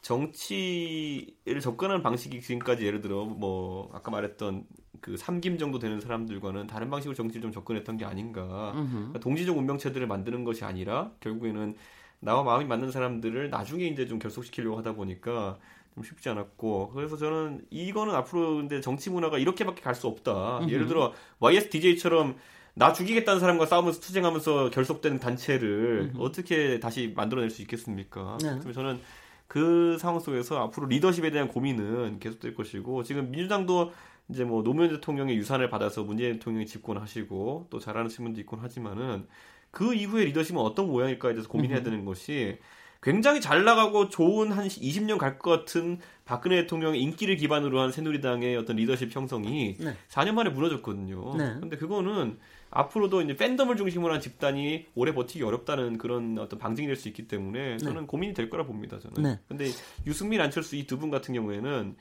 정치를 0.00 1.60
접근하는 1.60 2.02
방식이 2.02 2.40
지금까지 2.40 2.86
예를 2.86 3.00
들어 3.00 3.24
뭐 3.24 3.90
아까 3.92 4.10
말했던 4.10 4.64
그 5.00 5.16
삼김 5.16 5.58
정도 5.58 5.78
되는 5.78 6.00
사람들과는 6.00 6.66
다른 6.66 6.90
방식으로 6.90 7.14
정치를 7.14 7.42
좀 7.42 7.52
접근했던 7.52 7.96
게 7.96 8.04
아닌가. 8.04 8.72
그러니까 8.74 9.20
동지적 9.20 9.56
운명체들을 9.56 10.06
만드는 10.06 10.44
것이 10.44 10.64
아니라 10.64 11.10
결국에는 11.20 11.76
나와 12.20 12.42
마음이 12.42 12.64
맞는 12.64 12.90
사람들을 12.90 13.50
나중에 13.50 13.86
이제 13.86 14.06
좀 14.06 14.18
결속시키려고 14.18 14.76
하다 14.78 14.94
보니까 14.94 15.58
좀 15.94 16.02
쉽지 16.02 16.28
않았고 16.28 16.90
그래서 16.90 17.16
저는 17.16 17.66
이거는 17.70 18.14
앞으로 18.14 18.56
근데 18.56 18.80
정치 18.80 19.10
문화가 19.10 19.38
이렇게밖에 19.38 19.82
갈 19.82 19.94
수 19.94 20.06
없다. 20.06 20.60
예를 20.68 20.86
들어 20.86 21.12
YSDJ처럼 21.40 22.36
나 22.74 22.92
죽이겠다는 22.92 23.40
사람과 23.40 23.66
싸우면서 23.66 24.00
투쟁하면서 24.00 24.70
결속된 24.70 25.18
단체를. 25.18 26.12
어떻게 26.18 26.78
다시 26.80 27.12
만들어낼 27.16 27.50
수 27.50 27.62
있겠습니까? 27.62 28.38
네. 28.40 28.50
그래서 28.60 28.72
저는 28.74 29.00
그 29.48 29.96
상황 29.98 30.20
속에서 30.20 30.62
앞으로 30.64 30.86
리더십에 30.86 31.30
대한 31.30 31.48
고민은 31.48 32.20
계속될 32.20 32.54
것이고 32.54 33.02
지금 33.02 33.30
민주당도 33.30 33.92
이제 34.28 34.44
뭐 34.44 34.62
노무현 34.62 34.90
대통령의 34.90 35.36
유산을 35.36 35.70
받아서 35.70 36.04
문재인 36.04 36.34
대통령이 36.34 36.66
집권하시고 36.66 37.68
또 37.70 37.78
잘하는 37.78 38.10
친분도 38.10 38.40
있곤 38.42 38.60
하지만은 38.60 39.26
그 39.70 39.94
이후에 39.94 40.24
리더십은 40.26 40.60
어떤 40.60 40.86
모양일까에 40.86 41.32
대해서 41.32 41.48
고민해야 41.48 41.82
되는 41.82 42.04
것이 42.04 42.58
굉장히 43.00 43.40
잘 43.40 43.64
나가고 43.64 44.08
좋은 44.08 44.50
한 44.52 44.66
20년 44.66 45.18
갈 45.18 45.38
것 45.38 45.50
같은 45.50 45.98
박근혜 46.24 46.56
대통령의 46.62 47.00
인기를 47.00 47.36
기반으로 47.36 47.80
한 47.80 47.92
새누리당의 47.92 48.56
어떤 48.56 48.76
리더십 48.76 49.14
형성이 49.14 49.76
네. 49.78 49.94
4년 50.08 50.32
만에 50.32 50.50
무너졌거든요. 50.50 51.36
네. 51.36 51.56
근데 51.60 51.76
그거는 51.76 52.38
앞으로도 52.70 53.22
이제 53.22 53.36
팬덤을 53.36 53.76
중심으로 53.76 54.12
한 54.14 54.20
집단이 54.20 54.86
오래 54.94 55.12
버티기 55.14 55.42
어렵다는 55.44 55.98
그런 55.98 56.38
어떤 56.38 56.58
방증이 56.58 56.86
될 56.86 56.96
수 56.96 57.08
있기 57.08 57.26
때문에 57.28 57.70
네. 57.72 57.76
저는 57.78 58.02
네. 58.02 58.06
고민이 58.06 58.34
될 58.34 58.50
거라 58.50 58.64
봅니다. 58.64 58.98
저는. 58.98 59.22
네. 59.22 59.38
근데 59.48 59.66
유승민, 60.06 60.40
안철수 60.40 60.76
이 60.76 60.86
두 60.86 60.98
분 60.98 61.10
같은 61.10 61.32
경우에는 61.34 61.96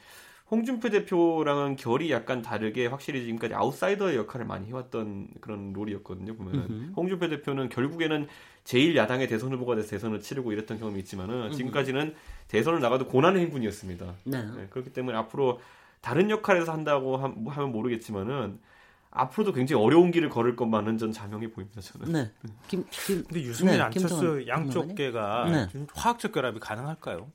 홍준표 0.50 0.90
대표랑은 0.90 1.76
결이 1.76 2.10
약간 2.10 2.42
다르게 2.42 2.88
확실히 2.88 3.24
지금까지 3.26 3.54
아웃사이더의 3.54 4.16
역할을 4.16 4.46
많이 4.46 4.68
해왔던 4.68 5.28
그런 5.42 5.74
롤이었거든요. 5.74 6.36
보면은 6.36 6.94
홍준표 6.96 7.28
대표는 7.28 7.68
결국에는 7.70 8.28
제일 8.64 8.96
야당의 8.96 9.28
대선 9.28 9.52
후보가 9.54 9.76
돼서 9.76 9.90
대선을 9.90 10.22
치르고 10.22 10.54
이랬던 10.54 10.80
경험이 10.80 11.00
있지만은 11.00 11.52
지금까지는 11.52 12.16
대선을 12.48 12.80
나가도 12.80 13.08
고난의 13.08 13.42
행군이었습니다. 13.44 14.16
네. 14.24 14.44
네, 14.56 14.68
그렇기 14.70 14.92
때문에 14.94 15.18
앞으로 15.18 15.60
다른 16.02 16.30
역할에서 16.30 16.72
한다고 16.72 17.18
하면 17.18 17.72
모르겠지만은 17.74 18.60
앞으로도 19.18 19.54
굉장히 19.54 19.84
어려운 19.84 20.12
길을 20.12 20.30
걸을 20.30 20.56
것만은 20.56 20.98
전 20.98 21.12
자명해 21.12 21.52
보입니다. 21.52 21.82
저는. 21.82 22.12
네. 22.12 22.32
김, 22.68 22.86
김 22.90 23.24
근데 23.24 23.42
유승민 23.42 23.76
네, 23.78 23.82
안철수 23.82 24.46
양쪽 24.48 24.96
계가 24.96 25.46
네. 25.50 25.86
화학적 25.94 26.32
결합이 26.32 26.60
가능할까요? 26.60 27.32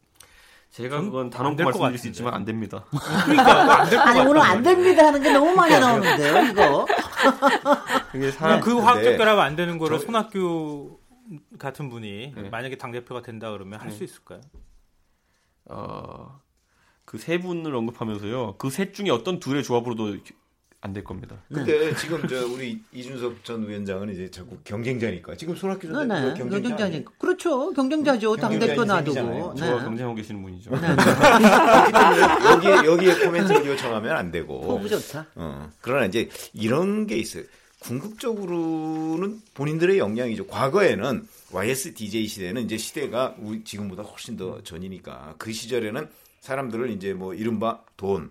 제가 0.71 1.03
그건 1.03 1.29
단언코 1.29 1.63
말씀드릴 1.65 1.99
수 1.99 2.09
있지만 2.09 2.33
안 2.33 2.45
됩니다. 2.47 2.87
그러니까 3.25 3.81
안될 3.83 3.99
아니 3.99 4.21
오늘 4.21 4.41
안 4.41 4.63
됩니다 4.63 5.07
하는 5.09 5.23
게 5.23 5.31
너무 5.31 5.55
많이 5.55 5.79
나오는데요, 5.79 6.51
이거. 6.51 6.87
그게 8.11 8.31
사람 8.31 8.61
그 8.61 8.79
화학적 8.79 9.19
결합 9.19 9.39
안 9.39 9.55
되는 9.55 9.77
거를 9.77 9.99
저... 9.99 10.07
손학규 10.07 10.99
같은 11.59 11.91
분이 11.91 12.33
네. 12.35 12.49
만약에 12.49 12.77
당 12.79 12.91
대표가 12.91 13.21
된다 13.21 13.51
그러면 13.51 13.81
할수 13.81 13.99
네. 13.99 14.05
있을까요? 14.07 14.41
어, 15.67 16.41
그 17.05 17.19
세 17.19 17.39
분을 17.39 17.75
언급하면서요. 17.75 18.57
그 18.57 18.71
셋 18.71 18.95
중에 18.95 19.11
어떤 19.11 19.39
둘의 19.41 19.63
조합으로도 19.65 20.17
안 20.85 20.93
될 20.93 21.05
겁니다. 21.05 21.37
근데 21.49 21.79
네. 21.79 21.95
지금 21.97 22.27
저 22.27 22.45
우리 22.45 22.83
이준석 22.93 23.45
전 23.45 23.67
위원장은 23.69 24.13
이제 24.13 24.29
자꾸 24.29 24.59
경쟁자니까 24.65 25.37
지금 25.37 25.55
손학규 25.55 25.87
전 25.87 26.09
네, 26.09 26.21
네. 26.21 26.35
경쟁자니까 26.35 27.13
그렇죠 27.19 27.73
경쟁자죠 27.73 28.35
당 28.37 28.59
대표 28.59 28.85
놔두고 28.85 29.55
네. 29.55 29.61
저와 29.61 29.85
경쟁하고 29.85 30.17
계시는 30.17 30.43
분이죠. 30.43 30.71
네. 30.73 30.89
여기에 32.51 32.73
여기에 32.85 33.15
코멘트를 33.27 33.65
요청하면 33.67 34.17
안 34.17 34.33
되고. 34.33 34.61
호부 34.61 34.89
좋다. 34.89 35.27
어 35.37 35.71
그러나 35.81 36.07
이제 36.07 36.29
이런 36.53 37.07
게 37.07 37.17
있어요. 37.17 37.45
궁극적으로는 37.79 39.41
본인들의 39.55 39.99
역량이죠. 39.99 40.49
과거에는 40.49 41.27
YSDJ 41.53 42.27
시대는 42.27 42.63
이제 42.63 42.77
시대가 42.77 43.37
우리 43.39 43.63
지금보다 43.63 44.03
훨씬 44.03 44.37
더 44.37 44.61
전이니까 44.65 45.37
그 45.39 45.53
시절에는 45.53 46.09
사람들을 46.41 46.91
이제 46.91 47.13
뭐 47.15 47.35
이른바 47.35 47.81
돈, 47.97 48.31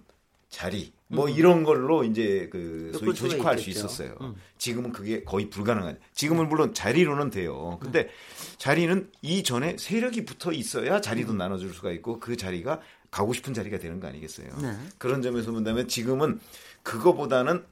자리, 0.49 0.91
뭐 1.11 1.25
음. 1.25 1.31
이런 1.31 1.63
걸로 1.63 2.03
이제 2.03 2.47
그 2.51 2.91
소위 2.97 3.13
조직화할 3.13 3.59
수 3.59 3.69
있었어요. 3.69 4.15
음. 4.21 4.35
지금은 4.57 4.91
그게 4.91 5.23
거의 5.23 5.49
불가능한. 5.49 5.99
지금은 6.13 6.47
물론 6.49 6.73
자리로는 6.73 7.29
돼요. 7.29 7.77
근데 7.81 8.09
자리는 8.57 9.09
이전에 9.21 9.75
세력이 9.77 10.25
붙어 10.25 10.51
있어야 10.51 11.01
자리도 11.01 11.33
음. 11.33 11.37
나눠줄 11.37 11.73
수가 11.73 11.91
있고 11.91 12.19
그 12.19 12.37
자리가 12.37 12.79
가고 13.09 13.33
싶은 13.33 13.53
자리가 13.53 13.77
되는 13.79 13.99
거 13.99 14.07
아니겠어요. 14.07 14.47
네. 14.61 14.73
그런 14.97 15.21
점에서 15.21 15.51
본다면 15.51 15.87
지금은 15.87 16.39
그거보다는 16.83 17.63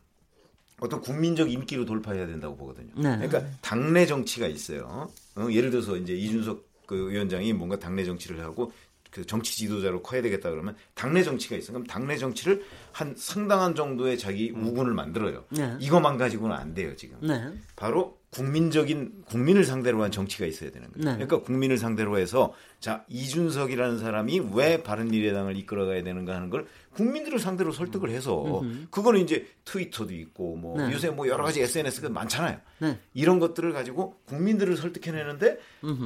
어떤 0.82 1.02
국민적 1.02 1.52
인기로 1.52 1.86
돌파해야 1.86 2.28
된다고 2.28 2.56
보거든요. 2.58 2.92
네. 2.96 3.28
그러니까 3.28 3.44
당내 3.62 4.06
정치가 4.06 4.48
있어요. 4.48 5.10
어, 5.36 5.48
예를 5.52 5.72
들어서 5.72 5.96
이제 5.96 6.14
이준석 6.14 6.68
그 6.86 7.10
위원장이 7.10 7.54
뭔가 7.54 7.78
당내 7.78 8.04
정치를 8.04 8.42
하고 8.42 8.72
그 9.12 9.26
정치 9.26 9.58
지도자로 9.58 10.04
커야 10.04 10.22
되겠다 10.22 10.50
그러면 10.52 10.76
당내 10.94 11.24
정치가 11.24 11.56
있어. 11.56 11.74
그럼 11.74 11.86
당내 11.88 12.18
정치를 12.18 12.64
한 12.92 13.16
상당한 13.18 13.76
정도의 13.76 14.18
자기 14.18 14.52
음. 14.52 14.68
우군을 14.68 14.94
만들어요. 14.94 15.46
네. 15.50 15.76
이것만 15.80 16.18
가지고는 16.18 16.56
안 16.56 16.74
돼요 16.74 16.96
지금. 16.96 17.18
네. 17.22 17.52
바로 17.76 18.20
국민적인 18.32 19.24
국민을 19.26 19.64
상대로 19.64 20.04
한 20.04 20.12
정치가 20.12 20.46
있어야 20.46 20.70
되는 20.72 20.92
거예요. 20.92 21.04
네. 21.04 21.26
그러니까 21.26 21.42
국민을 21.42 21.78
상대로 21.78 22.20
해서 22.20 22.54
자 22.80 23.04
이준석이라는 23.10 24.00
사람이 24.00 24.42
왜 24.54 24.82
바른미래당을 24.84 25.58
이끌어가야 25.58 26.04
되는가 26.04 26.36
하는 26.36 26.50
걸 26.50 26.66
국민들을 26.94 27.40
상대로 27.40 27.72
설득을 27.72 28.10
해서 28.10 28.64
그거는 28.90 29.22
이제 29.22 29.48
트위터도 29.66 30.14
있고 30.14 30.56
뭐 30.56 30.78
네. 30.78 30.94
요새 30.94 31.10
뭐 31.10 31.28
여러 31.28 31.44
가지 31.44 31.62
SNS가 31.62 32.10
많잖아요. 32.10 32.58
네. 32.80 32.98
이런 33.14 33.40
것들을 33.40 33.72
가지고 33.74 34.16
국민들을 34.26 34.76
설득해내는데 34.76 35.60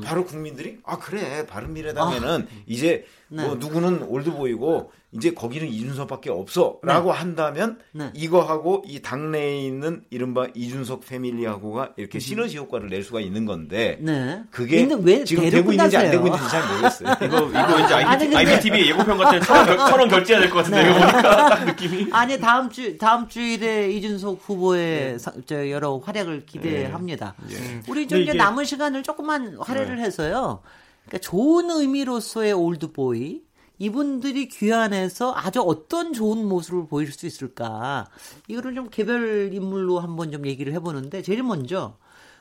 바로 0.03 0.25
국민들이 0.25 0.79
아 0.83 0.97
그래 0.99 1.45
바른미래당에는 1.47 2.41
아. 2.41 2.45
이제 2.67 3.05
네. 3.29 3.45
뭐 3.45 3.55
누구는 3.55 4.03
올드보이고 4.03 4.91
이제 5.13 5.31
거기는 5.33 5.67
이준석밖에 5.67 6.29
없어라고 6.29 7.11
네. 7.11 7.17
한다면 7.17 7.79
네. 7.91 8.11
이거하고 8.15 8.83
이 8.85 9.01
당내에 9.01 9.61
있는 9.61 10.03
이른바 10.09 10.47
이준석 10.53 11.05
패밀리하고가 11.07 11.93
이렇게 11.97 12.19
시너지 12.19 12.57
효과를 12.57 12.89
낼 12.89 13.03
수가 13.03 13.21
있는 13.21 13.45
건데 13.45 13.97
네. 14.01 14.43
그게 14.51 14.87
지금 15.25 15.49
되고 15.49 15.71
있는지 15.71 15.97
안 15.97 16.11
되고 16.11 16.27
있는지 16.27 16.49
잘 16.49 16.62
모르겠어요. 16.67 17.15
이거 17.23 17.37
이거 17.49 17.79
이제 17.85 17.93
IBT, 17.93 18.35
IBTV 18.35 18.89
예고편 18.89 19.17
같은 19.17 19.41
천원 19.41 20.09
결제해야 20.09 20.41
될 20.41 20.49
것 20.49 20.57
같은데 20.57 20.83
네. 20.83 20.93
보니까 20.93 21.21
딱 21.49 21.65
느낌이. 21.65 22.07
아니 22.11 22.39
다음 22.39 22.69
주 22.69 22.97
다음 22.97 23.27
주일에 23.27 23.91
이준석 23.91 24.39
후보의 24.43 25.17
네. 25.17 25.41
저 25.45 25.69
여러 25.69 25.97
활약을 25.97 26.45
기대합니다. 26.45 27.35
네. 27.47 27.81
우리 27.87 28.07
좀 28.07 28.19
이제 28.19 28.33
남은 28.33 28.65
시간을 28.65 29.03
조금만 29.03 29.57
할애를 29.59 29.99
해서요. 29.99 30.61
그러니까 31.05 31.17
좋은 31.29 31.69
의미로서의 31.69 32.53
올드보이 32.53 33.41
이분들이 33.79 34.47
귀환해서 34.47 35.33
아주 35.35 35.61
어떤 35.61 36.13
좋은 36.13 36.45
모습을 36.47 36.87
보일 36.87 37.11
수 37.11 37.25
있을까 37.25 38.07
이거를 38.47 38.75
좀 38.75 38.89
개별 38.89 39.51
인물로 39.51 39.99
한번 39.99 40.31
좀 40.31 40.45
얘기를 40.45 40.71
해보는데 40.73 41.21
제일 41.23 41.43
먼저 41.43 41.97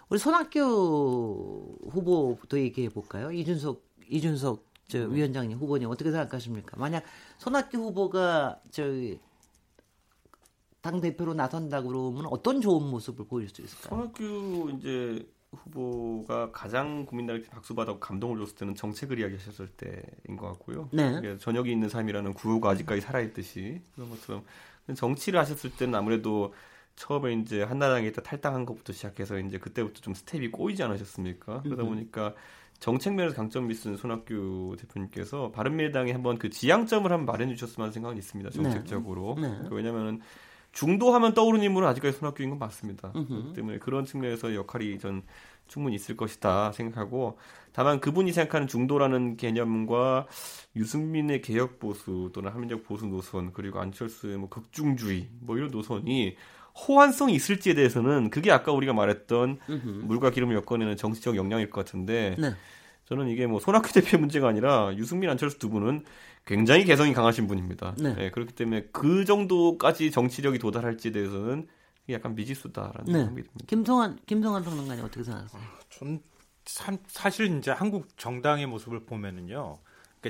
우리 0.08 0.18
손학규 0.18 1.74
후보도 1.90 2.60
얘기해 2.60 2.90
볼까요? 2.90 3.32
이준석 3.32 3.80
이준석 4.12 4.64
저 4.88 4.98
음. 4.98 5.14
위원장님 5.14 5.58
후보님 5.58 5.88
어떻게 5.88 6.10
생각하십니까? 6.10 6.76
만약 6.78 7.04
손학규 7.38 7.78
후보가 7.78 8.60
저기 8.70 9.18
당 10.82 11.00
대표로 11.00 11.34
나선다 11.34 11.82
그러면 11.82 12.26
어떤 12.26 12.60
좋은 12.60 12.90
모습을 12.90 13.26
보일 13.26 13.48
수 13.48 13.62
있을까요? 13.62 13.88
손학규 13.88 14.76
이제 14.76 15.26
후보가 15.52 16.50
가장 16.52 17.06
국민들에게 17.06 17.48
박수받아 17.48 17.98
감동을 17.98 18.38
줬을 18.38 18.56
때는 18.56 18.74
정책을 18.74 19.18
이야기하셨을 19.18 19.68
때인 19.68 20.36
것 20.36 20.48
같고요. 20.48 20.88
네. 20.92 21.36
저녁이 21.38 21.70
있는 21.70 21.88
삶이라는 21.88 22.34
구호가 22.34 22.70
아직까지 22.70 23.00
살아있듯이 23.00 23.80
그런 23.94 24.10
것처럼 24.10 24.44
정치를 24.94 25.38
하셨을 25.38 25.70
때는 25.70 25.94
아무래도 25.94 26.54
처음에 26.96 27.34
이제 27.34 27.62
한나라당에 27.62 28.12
탈당한 28.12 28.66
것부터 28.66 28.92
시작해서 28.92 29.38
이제 29.38 29.58
그때부터 29.58 30.00
좀 30.00 30.14
스텝이 30.14 30.50
꼬이지 30.50 30.82
않으셨습니까? 30.82 31.62
그러다 31.62 31.84
보니까 31.84 32.34
정책 32.82 33.14
면에서 33.14 33.36
강점 33.36 33.70
있는 33.70 33.96
손학규 33.96 34.74
대표님께서 34.76 35.52
바른미래당에 35.52 36.10
한번 36.10 36.36
그 36.36 36.50
지향점을 36.50 37.10
한번 37.12 37.26
마련해 37.26 37.54
주셨으면 37.54 37.84
하는 37.84 37.92
생각이 37.92 38.18
있습니다. 38.18 38.50
네. 38.50 38.56
정책적으로. 38.56 39.36
네. 39.40 39.48
네. 39.50 39.68
왜냐면은 39.70 40.20
중도하면 40.72 41.32
떠오르는 41.32 41.64
인물은 41.64 41.86
아직까지 41.86 42.18
손학규인 42.18 42.50
건 42.50 42.58
맞습니다. 42.58 43.12
그렇기 43.12 43.52
때문에 43.52 43.78
그런 43.78 44.04
측면에서 44.04 44.56
역할이 44.56 44.98
전 44.98 45.22
충분히 45.68 45.94
있을 45.94 46.16
것이다 46.16 46.72
생각하고 46.72 47.38
다만 47.72 48.00
그분이 48.00 48.32
생각하는 48.32 48.66
중도라는 48.66 49.36
개념과 49.36 50.26
유승민의 50.74 51.40
개혁 51.40 51.78
보수 51.78 52.30
또는 52.34 52.50
합리적 52.50 52.82
보수 52.82 53.06
노선 53.06 53.52
그리고 53.52 53.78
안철수의 53.78 54.38
뭐 54.38 54.48
극중주의 54.48 55.28
뭐 55.40 55.56
이런 55.56 55.70
노선이 55.70 56.34
호환성이 56.74 57.34
있을지에 57.34 57.74
대해서는 57.74 58.30
그게 58.30 58.50
아까 58.50 58.72
우리가 58.72 58.92
말했던 58.92 59.58
음흠. 59.68 59.88
물과 60.04 60.30
기름을 60.30 60.56
엮어내는 60.56 60.96
정치적 60.96 61.36
역량일 61.36 61.70
것 61.70 61.84
같은데 61.84 62.36
네. 62.38 62.54
저는 63.04 63.28
이게 63.28 63.46
뭐 63.46 63.60
손학규 63.60 63.92
대표의 63.92 64.20
문제가 64.20 64.48
아니라 64.48 64.94
유승민 64.96 65.28
안철수 65.28 65.58
두 65.58 65.68
분은 65.68 66.04
굉장히 66.46 66.84
개성이 66.84 67.12
강하신 67.12 67.46
분입니다. 67.46 67.94
네. 67.98 68.14
네, 68.14 68.30
그렇기 68.30 68.54
때문에 68.54 68.88
그 68.92 69.24
정도까지 69.24 70.10
정치력이 70.10 70.58
도달할지에 70.58 71.12
대해서는 71.12 71.68
약간 72.10 72.34
미지수다라는 72.34 73.04
네. 73.04 73.12
생각이 73.12 73.42
듭니다. 73.42 73.64
김성환 73.66 74.18
김성환 74.26 74.64
평론가님 74.64 75.04
어떻게 75.04 75.22
생각하세요? 75.22 75.62
아, 75.62 75.78
전 75.90 76.20
사실 77.06 77.58
이제 77.58 77.70
한국 77.70 78.08
정당의 78.16 78.66
모습을 78.66 79.04
보면은요. 79.04 79.78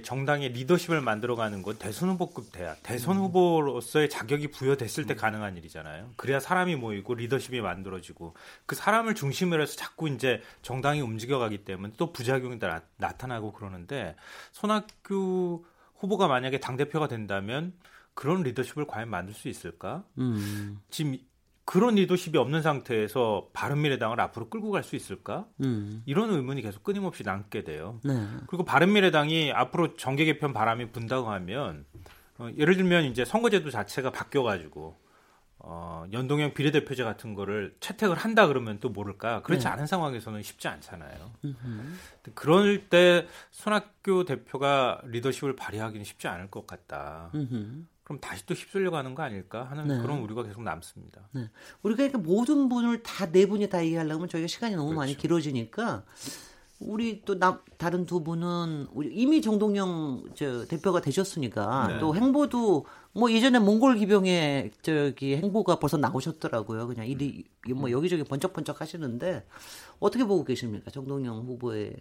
정당의 0.00 0.50
리더십을 0.50 1.00
만들어가는 1.00 1.62
건 1.62 1.76
대선 1.78 2.08
후보급 2.10 2.52
돼야 2.52 2.74
대선 2.82 3.16
음. 3.16 3.22
후보로서의 3.22 4.08
자격이 4.08 4.50
부여됐을 4.50 5.06
때 5.06 5.14
음. 5.14 5.16
가능한 5.16 5.56
일이잖아요. 5.58 6.12
그래야 6.16 6.40
사람이 6.40 6.76
모이고 6.76 7.14
리더십이 7.14 7.60
만들어지고 7.60 8.34
그 8.64 8.74
사람을 8.74 9.14
중심으로 9.14 9.62
해서 9.62 9.76
자꾸 9.76 10.08
이제 10.08 10.40
정당이 10.62 11.00
움직여가기 11.00 11.64
때문에 11.64 11.92
또 11.98 12.12
부작용이 12.12 12.58
나, 12.58 12.82
나타나고 12.96 13.52
그러는데 13.52 14.16
손학규 14.52 15.64
후보가 15.98 16.26
만약에 16.26 16.58
당 16.60 16.76
대표가 16.76 17.08
된다면 17.08 17.74
그런 18.14 18.42
리더십을 18.42 18.86
과연 18.86 19.08
만들 19.08 19.34
수 19.34 19.48
있을까? 19.48 20.04
음. 20.18 20.80
지금 20.90 21.18
그런 21.64 21.94
리더십이 21.94 22.36
없는 22.38 22.60
상태에서 22.62 23.48
바른미래당을 23.52 24.20
앞으로 24.20 24.48
끌고 24.48 24.70
갈 24.70 24.82
수 24.82 24.96
있을까? 24.96 25.46
음. 25.60 26.02
이런 26.06 26.30
의문이 26.30 26.60
계속 26.62 26.82
끊임없이 26.82 27.22
남게 27.22 27.62
돼요. 27.64 28.00
네. 28.04 28.26
그리고 28.48 28.64
바른미래당이 28.64 29.52
앞으로 29.52 29.96
정계 29.96 30.24
개편 30.24 30.52
바람이 30.52 30.90
분다고 30.90 31.30
하면 31.30 31.84
어, 32.38 32.48
예를 32.58 32.76
들면 32.76 33.04
이제 33.04 33.24
선거제도 33.24 33.70
자체가 33.70 34.10
바뀌어가지고 34.10 35.00
어, 35.64 36.04
연동형 36.12 36.54
비례대표제 36.54 37.04
같은 37.04 37.34
거를 37.34 37.76
채택을 37.78 38.16
한다 38.16 38.48
그러면 38.48 38.80
또 38.80 38.88
모를까? 38.88 39.42
그렇지 39.42 39.64
네. 39.64 39.70
않은 39.70 39.86
상황에서는 39.86 40.42
쉽지 40.42 40.66
않잖아요. 40.66 41.30
그럴 42.34 42.88
때 42.88 43.28
손학규 43.52 44.24
대표가 44.26 45.00
리더십을 45.04 45.54
발휘하기는 45.54 46.04
쉽지 46.04 46.26
않을 46.26 46.50
것 46.50 46.66
같다. 46.66 47.30
음흠. 47.36 47.84
그럼 48.04 48.18
다시 48.20 48.44
또 48.46 48.54
휩쓸려 48.54 48.90
가는 48.90 49.14
거 49.14 49.22
아닐까 49.22 49.64
하는 49.64 49.86
네. 49.88 49.98
그런 50.02 50.18
우려가 50.20 50.42
계속 50.42 50.62
남습니다. 50.62 51.28
네. 51.32 51.48
우리가 51.82 52.02
이렇게 52.02 52.18
모든 52.18 52.68
분을 52.68 53.02
다 53.02 53.26
네 53.30 53.46
분이 53.46 53.68
다 53.68 53.84
얘기하려면 53.84 54.28
저희가 54.28 54.46
시간이 54.48 54.74
너무 54.74 54.88
그렇죠. 54.88 54.98
많이 55.00 55.16
길어지니까 55.16 56.04
우리 56.80 57.22
또 57.24 57.38
나, 57.38 57.60
다른 57.78 58.04
두 58.06 58.24
분은 58.24 58.88
우리 58.92 59.14
이미 59.14 59.40
정동영 59.40 60.24
저 60.34 60.66
대표가 60.66 61.00
되셨으니까 61.00 61.86
네. 61.88 61.98
또 62.00 62.16
행보도 62.16 62.86
뭐 63.12 63.30
예전에 63.30 63.60
몽골 63.60 63.96
기병의 63.98 64.72
저기 64.82 65.36
행보가 65.36 65.78
벌써 65.78 65.96
나오셨더라고요. 65.96 66.88
그냥 66.88 67.06
이리 67.06 67.44
뭐 67.68 67.90
여기저기 67.92 68.24
번쩍번쩍 68.24 68.80
하시는데 68.80 69.46
어떻게 70.00 70.24
보고 70.24 70.42
계십니까? 70.44 70.90
정동영 70.90 71.46
후보의 71.46 71.94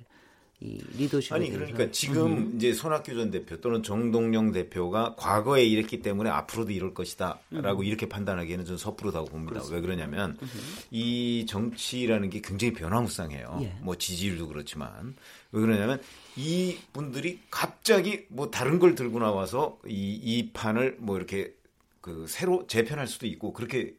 이 0.62 0.80
리더십 0.96 1.34
아니 1.34 1.50
그러니까 1.50 1.90
지금 1.92 2.38
음. 2.38 2.54
이제 2.56 2.72
손학규 2.72 3.16
전 3.16 3.32
대표 3.32 3.60
또는 3.60 3.82
정동영 3.82 4.52
대표가 4.52 5.16
과거에 5.16 5.66
이랬기 5.66 6.04
때문에 6.04 6.30
앞으로도 6.30 6.72
이럴 6.72 6.94
것이다라고 6.94 7.80
음. 7.80 7.84
이렇게 7.84 8.08
판단하기에는 8.08 8.66
좀 8.66 8.78
섣부르다고 8.78 9.26
봅니다. 9.26 9.54
그렇습니다. 9.54 9.76
왜 9.76 9.82
그러냐면 9.82 10.38
음. 10.40 10.48
이 10.92 11.48
정치라는 11.48 12.30
게 12.30 12.42
굉장히 12.42 12.74
변화무쌍해요. 12.74 13.60
예. 13.64 13.76
뭐 13.82 13.98
지지율도 13.98 14.48
그렇지만 14.50 15.16
왜 15.52 15.62
그러냐면 15.62 16.00
이 16.38 16.78
분들이 16.94 17.40
갑자기 17.50 18.26
뭐 18.30 18.52
다른 18.52 18.78
걸 18.78 18.94
들고 18.94 19.18
나와서 19.18 19.80
이, 19.88 20.20
이 20.22 20.52
판을 20.52 20.98
뭐 21.00 21.18
이렇게 21.18 21.56
그 22.02 22.26
새로 22.28 22.68
재편할 22.68 23.08
수도 23.08 23.26
있고 23.26 23.52
그렇게 23.52 23.96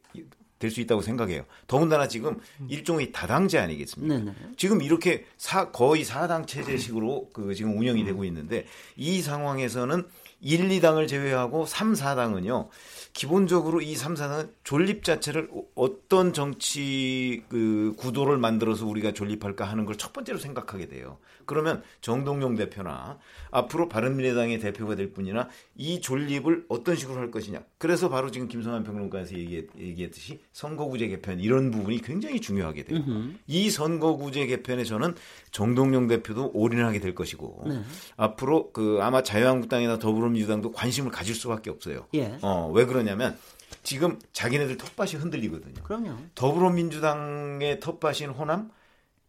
될 0.63 0.71
수 0.73 0.81
있다고 0.81 1.03
생각해요. 1.03 1.45
더군다나 1.67 2.09
지금 2.09 2.39
일종의 2.69 3.13
다당제 3.13 3.59
아니겠습니까? 3.59 4.15
네네. 4.19 4.33
지금 4.57 4.81
이렇게 4.81 5.27
사, 5.37 5.71
거의 5.71 6.05
사당 6.05 6.47
체제식으로 6.47 7.31
그 7.33 7.55
지금 7.55 7.77
운영이 7.79 8.05
되고 8.05 8.25
있는데 8.25 8.65
이 8.97 9.21
상황에서는 9.21 10.07
1, 10.41 10.69
2당을 10.71 11.07
제외하고 11.09 11.67
3, 11.67 11.93
4당은요. 11.93 12.69
기본적으로 13.13 13.81
이 13.83 13.95
3, 13.95 14.15
4당은 14.15 14.51
존립 14.65 15.05
자체를 15.05 15.49
어떤 15.75 16.33
정치 16.33 17.45
그 17.49 17.95
구도를 17.99 18.39
만들어서 18.39 18.87
우리가 18.87 19.13
존립할까 19.13 19.65
하는 19.65 19.85
걸 19.85 19.93
첫 19.99 20.13
번째로 20.15 20.39
생각하게 20.39 20.89
돼요. 20.89 21.19
그러면 21.47 21.83
정동영 22.01 22.57
대표나 22.57 23.19
앞으로 23.51 23.89
바른미래당의 23.89 24.59
대표가 24.61 24.95
될 24.95 25.13
뿐이나 25.13 25.49
이 25.77 26.01
존립을 26.01 26.67
어떤 26.69 26.97
식으로 26.97 27.19
할 27.19 27.31
것이냐. 27.31 27.63
그래서 27.79 28.09
바로 28.09 28.31
지금 28.31 28.49
김성환 28.49 28.85
평론가에서 28.85 29.37
얘기했, 29.37 29.67
얘기했 29.79 30.11
듯이 30.13 30.41
선거구제 30.53 31.09
개편 31.09 31.41
이런 31.41 31.71
부분이 31.71 32.01
굉장히 32.03 32.41
중요하게 32.41 32.85
돼요. 32.85 32.99
으흠. 33.01 33.39
이 33.47 33.71
선거구제 33.71 34.47
개편에 34.47 34.85
저는 34.85 35.15
정동영 35.51 36.09
대표도 36.09 36.53
올인하게 36.55 37.01
될 37.01 37.15
것이고 37.15 37.65
네. 37.67 37.83
앞으로 38.17 38.73
그 38.73 38.99
아마 39.03 39.23
자유한국당이나 39.23 39.99
더불어민주당도 39.99 40.73
관심을 40.73 41.11
가질 41.11 41.35
수밖에 41.35 41.71
없어요. 41.71 42.07
예. 42.15 42.39
어, 42.43 42.71
왜 42.75 42.87
그러냐면 42.87 43.37
지금 43.83 44.19
자기네들 44.33 44.77
텃밭이 44.77 45.21
흔들리거든요. 45.21 45.83
그럼요. 45.83 46.17
더불어민주당의 46.35 47.81
텃밭인 47.81 48.31
호남 48.31 48.71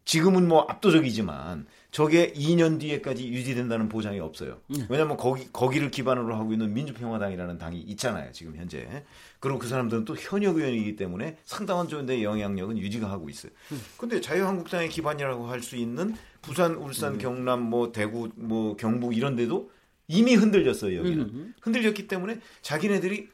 지금은 0.05 0.47
뭐 0.47 0.65
압도적이지만 0.67 1.65
저게 1.91 2.33
2년 2.33 2.79
뒤에까지 2.79 3.27
유지된다는 3.29 3.87
보장이 3.87 4.19
없어요. 4.19 4.59
네. 4.67 4.85
왜냐하면 4.89 5.15
거기 5.15 5.47
거기를 5.53 5.91
기반으로 5.91 6.35
하고 6.35 6.51
있는 6.51 6.73
민주평화당이라는 6.73 7.57
당이 7.57 7.79
있잖아요. 7.79 8.31
지금 8.31 8.55
현재. 8.55 9.03
그리고 9.39 9.59
그 9.59 9.67
사람들은 9.67 10.05
또 10.05 10.15
현역 10.15 10.57
의원이기 10.57 10.95
때문에 10.95 11.37
상당한 11.43 11.87
정도의 11.87 12.23
영향력은 12.23 12.77
유지가 12.77 13.09
하고 13.09 13.29
있어요. 13.29 13.51
음. 13.71 13.81
근데 13.97 14.19
자유한국당의 14.21 14.89
기반이라고 14.89 15.47
할 15.47 15.61
수 15.63 15.77
있는 15.77 16.15
부산, 16.41 16.75
울산, 16.75 17.13
음. 17.13 17.17
경남, 17.19 17.61
뭐 17.61 17.91
대구, 17.93 18.29
뭐 18.35 18.75
경북 18.75 19.15
이런 19.15 19.35
데도 19.37 19.71
이미 20.09 20.35
흔들렸어요. 20.35 20.97
여기는 20.99 21.19
음. 21.19 21.53
흔들렸기 21.61 22.07
때문에 22.07 22.39
자기네들이 22.61 23.29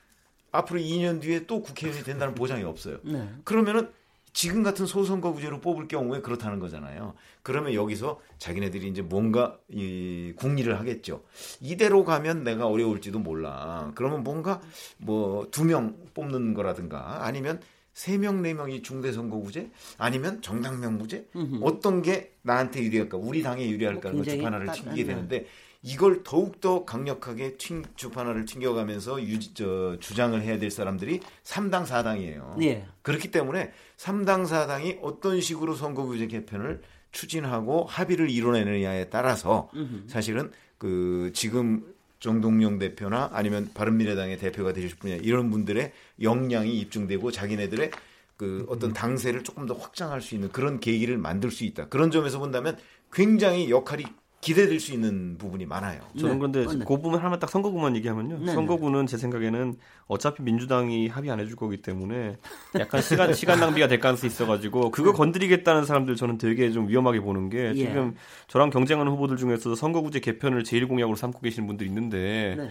앞으로 0.51 0.79
2년 0.79 1.21
뒤에 1.21 1.45
또 1.47 1.61
국회의원이 1.61 2.03
된다는 2.03 2.35
보장이 2.35 2.63
없어요. 2.63 2.99
네. 3.03 3.27
그러면은 3.43 3.89
지금 4.33 4.63
같은 4.63 4.85
소선거 4.85 5.33
구제로 5.33 5.59
뽑을 5.59 5.87
경우에 5.87 6.21
그렇다는 6.21 6.59
거잖아요. 6.59 7.13
그러면 7.41 7.73
여기서 7.73 8.19
자기네들이 8.37 8.87
이제 8.87 9.01
뭔가 9.01 9.57
이 9.69 10.33
국리를 10.35 10.79
하겠죠. 10.79 11.23
이대로 11.61 12.03
가면 12.05 12.43
내가 12.43 12.67
어려울지도 12.67 13.19
몰라. 13.19 13.91
그러면 13.95 14.23
뭔가 14.23 14.61
뭐 14.97 15.45
두 15.51 15.63
명 15.63 15.97
뽑는 16.13 16.53
거라든가 16.53 17.25
아니면 17.25 17.59
세 17.93 18.17
명, 18.17 18.41
네 18.41 18.53
명이 18.53 18.81
중대선거구제 18.81 19.71
아니면 19.97 20.41
정당명부제 20.41 21.27
어떤 21.61 22.01
게 22.01 22.33
나한테 22.43 22.81
유리할까? 22.83 23.17
우리 23.17 23.41
당에 23.43 23.69
유리할까? 23.69 24.11
뭐 24.11 24.23
주판화를 24.37 24.67
튕기게 24.71 25.03
되는데 25.05 25.45
이걸 25.81 26.23
더욱더 26.23 26.83
강력하게 26.83 27.55
튕, 27.57 27.85
주판화를 27.95 28.45
튕겨가면서 28.45 29.21
유지, 29.23 29.53
저, 29.53 29.97
주장을 29.99 30.39
해야 30.41 30.59
될 30.59 30.71
사람들이 30.71 31.21
3당, 31.43 31.85
4당이에요. 31.85 32.61
예. 32.63 32.85
그렇기 33.01 33.31
때문에 33.31 33.71
3당, 33.97 34.45
4당이 34.45 34.99
어떤 35.01 35.39
식으로 35.39 35.75
선거구제 35.75 36.27
개편을 36.27 36.81
추진하고 37.11 37.85
합의를 37.85 38.29
이뤄내느냐에 38.29 39.09
따라서 39.09 39.69
사실은 40.07 40.51
그 40.77 41.31
지금 41.33 41.83
정동영 42.19 42.79
대표나 42.79 43.29
아니면 43.33 43.69
바른미래당의 43.73 44.37
대표가 44.37 44.73
되실 44.73 44.97
분이나 44.97 45.21
이런 45.23 45.49
분들의 45.49 45.91
역량이 46.21 46.77
입증되고 46.79 47.31
자기네들의 47.31 47.91
그 48.37 48.65
어떤 48.69 48.93
당세를 48.93 49.43
조금 49.43 49.65
더 49.65 49.73
확장할 49.73 50.21
수 50.21 50.35
있는 50.35 50.49
그런 50.51 50.79
계기를 50.79 51.17
만들 51.17 51.51
수 51.51 51.63
있다. 51.63 51.87
그런 51.87 52.11
점에서 52.11 52.39
본다면 52.39 52.77
굉장히 53.11 53.69
역할이 53.69 54.05
기대될 54.41 54.79
수 54.79 54.93
있는 54.93 55.37
부분이 55.37 55.65
많아요. 55.65 55.99
저는 56.17 56.33
네. 56.33 56.37
그런데 56.39 56.65
네. 56.65 56.85
그 56.85 56.95
부분 56.95 57.15
하나만 57.15 57.39
딱 57.39 57.49
선거구만 57.49 57.95
얘기하면요. 57.97 58.39
네. 58.45 58.53
선거구는 58.53 59.05
제 59.05 59.17
생각에는 59.17 59.75
어차피 60.07 60.43
민주당이 60.43 61.09
합의 61.09 61.29
안 61.29 61.39
해줄 61.39 61.57
거기 61.57 61.81
때문에 61.81 62.37
약간 62.79 63.01
시간 63.01 63.33
시간 63.33 63.59
낭비가 63.59 63.87
될 63.87 63.99
가능성이 63.99 64.31
있어가지고 64.31 64.91
그거 64.91 65.11
건드리겠다는 65.11 65.83
사람들 65.83 66.15
저는 66.15 66.37
되게 66.37 66.71
좀 66.71 66.87
위험하게 66.87 67.19
보는 67.19 67.49
게 67.49 67.71
예. 67.71 67.73
지금 67.73 68.15
저랑 68.47 68.69
경쟁하는 68.69 69.11
후보들 69.11 69.35
중에서 69.35 69.75
선거구제 69.75 70.21
개편을 70.21 70.63
제일 70.63 70.87
공약으로 70.87 71.17
삼고 71.17 71.41
계시는 71.41 71.67
분들이 71.67 71.89
있는데 71.89 72.55
네. 72.57 72.69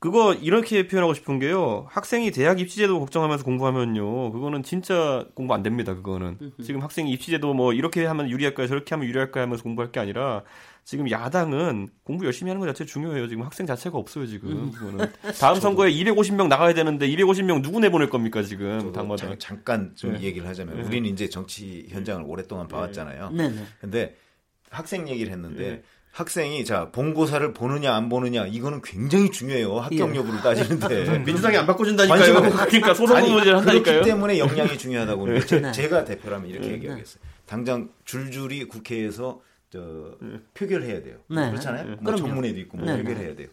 그거 0.00 0.32
이렇게 0.32 0.88
표현하고 0.88 1.12
싶은 1.12 1.38
게요. 1.38 1.86
학생이 1.90 2.30
대학 2.30 2.58
입시제도 2.58 2.98
걱정하면서 3.00 3.44
공부하면요. 3.44 4.32
그거는 4.32 4.62
진짜 4.62 5.26
공부 5.34 5.52
안 5.52 5.62
됩니다. 5.62 5.94
그거는. 5.94 6.38
지금 6.64 6.82
학생이 6.82 7.12
입시제도 7.12 7.52
뭐 7.52 7.74
이렇게 7.74 8.06
하면 8.06 8.30
유리할까요? 8.30 8.66
저렇게 8.66 8.94
하면 8.94 9.06
유리할까요? 9.06 9.44
하면서 9.44 9.62
공부할 9.62 9.92
게 9.92 10.00
아니라 10.00 10.42
지금 10.84 11.10
야당은 11.10 11.88
공부 12.04 12.24
열심히 12.26 12.50
하는 12.50 12.60
것 12.60 12.66
자체 12.66 12.84
중요해요. 12.84 13.28
지금 13.28 13.44
학생 13.44 13.66
자체가 13.66 13.96
없어요. 13.96 14.26
지금 14.26 14.72
그거는. 14.72 15.10
다음 15.40 15.60
선거에 15.60 15.92
250명 15.92 16.48
나가야 16.48 16.74
되는데 16.74 17.08
250명 17.08 17.62
누구 17.62 17.80
내보낼 17.80 18.10
겁니까 18.10 18.42
지금 18.42 18.92
당마다. 18.92 19.36
잠깐 19.38 19.92
좀 19.94 20.14
네. 20.14 20.22
얘기를 20.22 20.48
하자면 20.48 20.76
네. 20.76 20.82
우리는 20.82 21.08
이제 21.08 21.28
정치 21.28 21.86
현장을 21.90 22.24
오랫동안 22.26 22.66
네. 22.66 22.74
봐왔잖아요. 22.74 23.30
네. 23.30 23.48
네. 23.48 23.64
근데 23.80 24.16
학생 24.70 25.08
얘기를 25.08 25.32
했는데 25.32 25.70
네. 25.70 25.82
학생이 26.12 26.64
자 26.64 26.90
본고사를 26.90 27.52
보느냐 27.52 27.94
안 27.94 28.08
보느냐 28.08 28.46
이거는 28.46 28.82
굉장히 28.82 29.30
중요해요 29.30 29.78
학경 29.78 30.14
여부를 30.16 30.40
예. 30.40 30.42
따지는데 30.42 31.18
민주당이 31.24 31.56
안 31.56 31.66
바꿔준다니까요. 31.66 32.40
그러니까 32.66 32.94
소송 32.94 33.20
문제를 33.20 33.58
한다니까요. 33.58 33.82
그렇기 33.82 34.10
때문에 34.10 34.38
역량이 34.38 34.76
중요하다고 34.76 35.26
네. 35.46 35.72
제, 35.72 35.88
가 35.88 36.04
대표라면 36.04 36.50
이렇게 36.50 36.68
네. 36.68 36.74
얘기하겠어요. 36.74 37.22
당장 37.46 37.90
줄줄이 38.04 38.64
국회에서 38.64 39.40
저 39.70 40.16
표결해야 40.54 41.02
돼요. 41.02 41.18
네. 41.28 41.48
그렇잖아요. 41.50 41.96
뭐 42.00 42.14
청문회도 42.16 42.58
있고 42.60 42.76
뭐 42.78 42.86
네. 42.86 43.02
표결해야 43.02 43.36
돼요. 43.36 43.48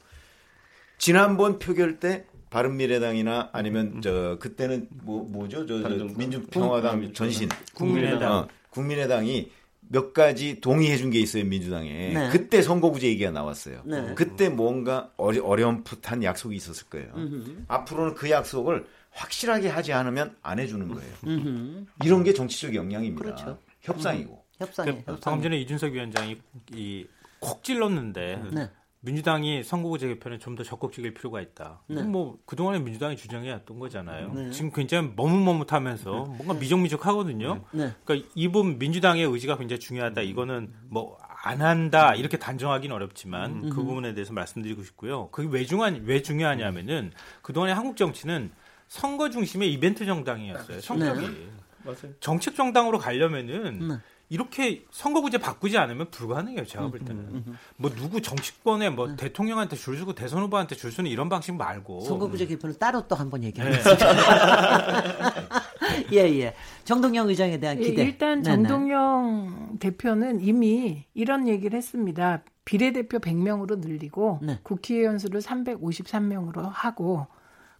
지난번 0.97 1.59
표결 1.59 1.99
때 1.99 2.25
바른미래당이나 2.49 3.49
아니면 3.53 3.93
음. 3.97 4.01
저 4.01 4.37
그때는 4.39 4.87
뭐 5.03 5.23
뭐죠? 5.23 5.65
저, 5.65 5.81
저 5.81 6.05
민주평화당 6.17 7.13
전신 7.13 7.49
국민의당 7.73 8.31
어, 8.33 8.47
국민의당이 8.71 9.51
몇 9.89 10.13
가지 10.13 10.59
동의해 10.59 10.97
준 10.97 11.11
게 11.11 11.19
있어요 11.19 11.45
민주당에 11.45 12.13
네. 12.13 12.29
그때 12.31 12.61
선거구제 12.61 13.07
얘기가 13.07 13.31
나왔어요. 13.31 13.81
네. 13.85 14.13
그때 14.15 14.49
뭔가 14.49 15.11
어리, 15.17 15.39
어렴풋한 15.39 16.23
약속이 16.23 16.55
있었을 16.55 16.87
거예요. 16.89 17.09
음흠. 17.15 17.63
앞으로는 17.67 18.15
그 18.15 18.29
약속을 18.29 18.85
확실하게 19.11 19.69
하지 19.69 19.93
않으면 19.93 20.35
안 20.41 20.59
해주는 20.59 20.87
거예요. 20.87 21.13
음흠. 21.25 21.85
이런 22.03 22.23
게 22.23 22.33
정치적 22.33 22.75
역량입니다. 22.75 23.23
그렇죠. 23.23 23.57
협상이고. 23.81 24.46
음. 24.59 24.65
협상이. 24.65 25.03
그, 25.05 25.19
방금 25.19 25.43
전에 25.43 25.57
이준석 25.59 25.91
위원장이 25.93 26.37
이 26.73 27.05
콕 27.39 27.63
찔렀는데 27.63 28.41
네. 28.51 28.71
민주당이 29.01 29.63
선거구제 29.63 30.07
개편에 30.07 30.39
좀 30.39 30.55
더 30.55 30.63
적극적일 30.63 31.13
필요가 31.13 31.39
있다. 31.39 31.83
네. 31.87 32.01
뭐 32.01 32.39
그동안에 32.45 32.79
민주당이 32.79 33.15
주장해왔던 33.15 33.77
거잖아요. 33.77 34.33
네. 34.33 34.49
지금 34.51 34.71
굉장히 34.71 35.11
머뭇머뭇하면서 35.15 36.11
네. 36.11 36.35
뭔가 36.35 36.55
미적미적하거든요. 36.55 37.63
네. 37.73 37.93
그러니까 38.03 38.29
이분 38.33 38.79
민주당의 38.79 39.23
의지가 39.25 39.57
굉장히 39.57 39.79
중요하다. 39.79 40.21
이거는 40.21 40.73
뭐 40.89 41.17
안 41.43 41.61
한다 41.61 42.15
이렇게 42.15 42.37
단정하기는 42.37 42.93
어렵지만 42.93 43.65
음. 43.65 43.69
그 43.69 43.75
부분에 43.75 44.15
대해서 44.15 44.33
말씀드리고 44.33 44.83
싶고요. 44.83 45.29
그게 45.29 45.47
왜 45.49 45.63
중요한 45.65 46.01
왜 46.03 46.21
중요하냐면은 46.23 47.11
그동안에 47.43 47.73
한국 47.73 47.95
정치는 47.95 48.51
선거 48.87 49.29
중심의 49.29 49.71
이벤트 49.71 50.05
정당이었어요. 50.05 50.81
성격이 50.81 51.27
네. 51.27 51.93
정책 52.19 52.55
정당으로 52.55 52.97
가려면은 52.97 53.99
이렇게 54.29 54.85
선거구제 54.91 55.37
바꾸지 55.37 55.77
않으면 55.77 56.11
불가능해요. 56.11 56.65
제가 56.65 56.87
볼 56.87 56.99
때는. 56.99 57.15
음, 57.15 57.29
음, 57.31 57.43
음. 57.47 57.57
뭐 57.77 57.89
누구 57.91 58.21
정치권에 58.21 58.89
뭐 58.89 59.07
네. 59.07 59.15
대통령한테 59.15 59.77
줄 59.77 59.97
서고 59.97 60.13
대선 60.13 60.41
후보한테 60.41 60.75
줄 60.75 60.91
서는 60.91 61.09
이런 61.09 61.29
방식 61.29 61.55
말고. 61.55 62.01
선거구제 62.01 62.45
개편을 62.47 62.77
따로 62.77 63.07
또 63.07 63.15
한번 63.15 63.43
얘기하겠습니다. 63.43 64.13
네. 64.13 66.07
예, 66.11 66.39
예. 66.39 66.53
정동영 66.83 67.29
의장에 67.29 67.57
대한 67.59 67.79
기대. 67.79 68.01
예, 68.01 68.05
일단 68.05 68.43
정동영 68.43 69.77
네네. 69.79 69.79
대표는 69.79 70.41
이미 70.41 71.05
이런 71.13 71.47
얘기를 71.47 71.77
했습니다. 71.77 72.43
비례대표 72.65 73.19
100명으로 73.19 73.79
늘리고 73.79 74.39
네. 74.41 74.59
국회의원 74.63 75.19
수를 75.19 75.39
353명으로 75.39 76.69
하고 76.69 77.27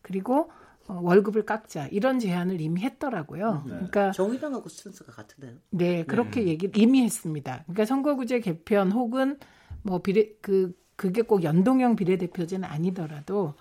그리고 0.02 0.44
어, 0.44 0.48
월급을 0.88 1.46
깎자 1.46 1.88
이런 1.88 2.20
제안을 2.20 2.62
이미 2.62 2.82
했더라고요. 2.82 3.64
네. 3.66 3.72
그러니까 3.72 4.12
정의당하고 4.12 4.70
스탠스가 4.70 5.12
같은데요. 5.12 5.58
네, 5.72 6.04
그렇게 6.04 6.42
네. 6.42 6.48
얘기를 6.48 6.78
이미 6.78 7.04
했습니다. 7.04 7.64
그러니까 7.64 7.86
선거구제 7.86 8.40
개편 8.40 8.92
혹은 8.92 9.38
뭐 9.84 10.02
비례 10.02 10.34
그 10.42 10.74
그게 10.96 11.22
꼭 11.22 11.44
연동형 11.44 11.96
비례대표제는 11.96 12.68
아니더라도 12.68 13.54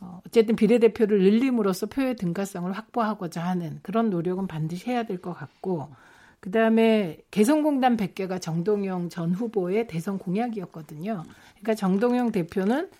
어, 0.00 0.20
어쨌든 0.26 0.56
비례대표를 0.56 1.20
늘림으로써 1.20 1.86
표의 1.86 2.16
등가성을 2.16 2.70
확보하고자 2.72 3.44
하는 3.44 3.78
그런 3.82 4.10
노력은 4.10 4.46
반드시 4.48 4.90
해야 4.90 5.04
될 5.04 5.18
것 5.20 5.32
같고 5.32 5.88
그 6.40 6.50
다음에 6.50 7.18
개성공단 7.30 7.96
100개가 7.96 8.40
정동영 8.40 9.08
전 9.08 9.32
후보의 9.32 9.86
대선 9.86 10.18
공약이었거든요. 10.18 11.22
그러니까 11.52 11.74
정동영 11.74 12.32
대표는 12.32 12.90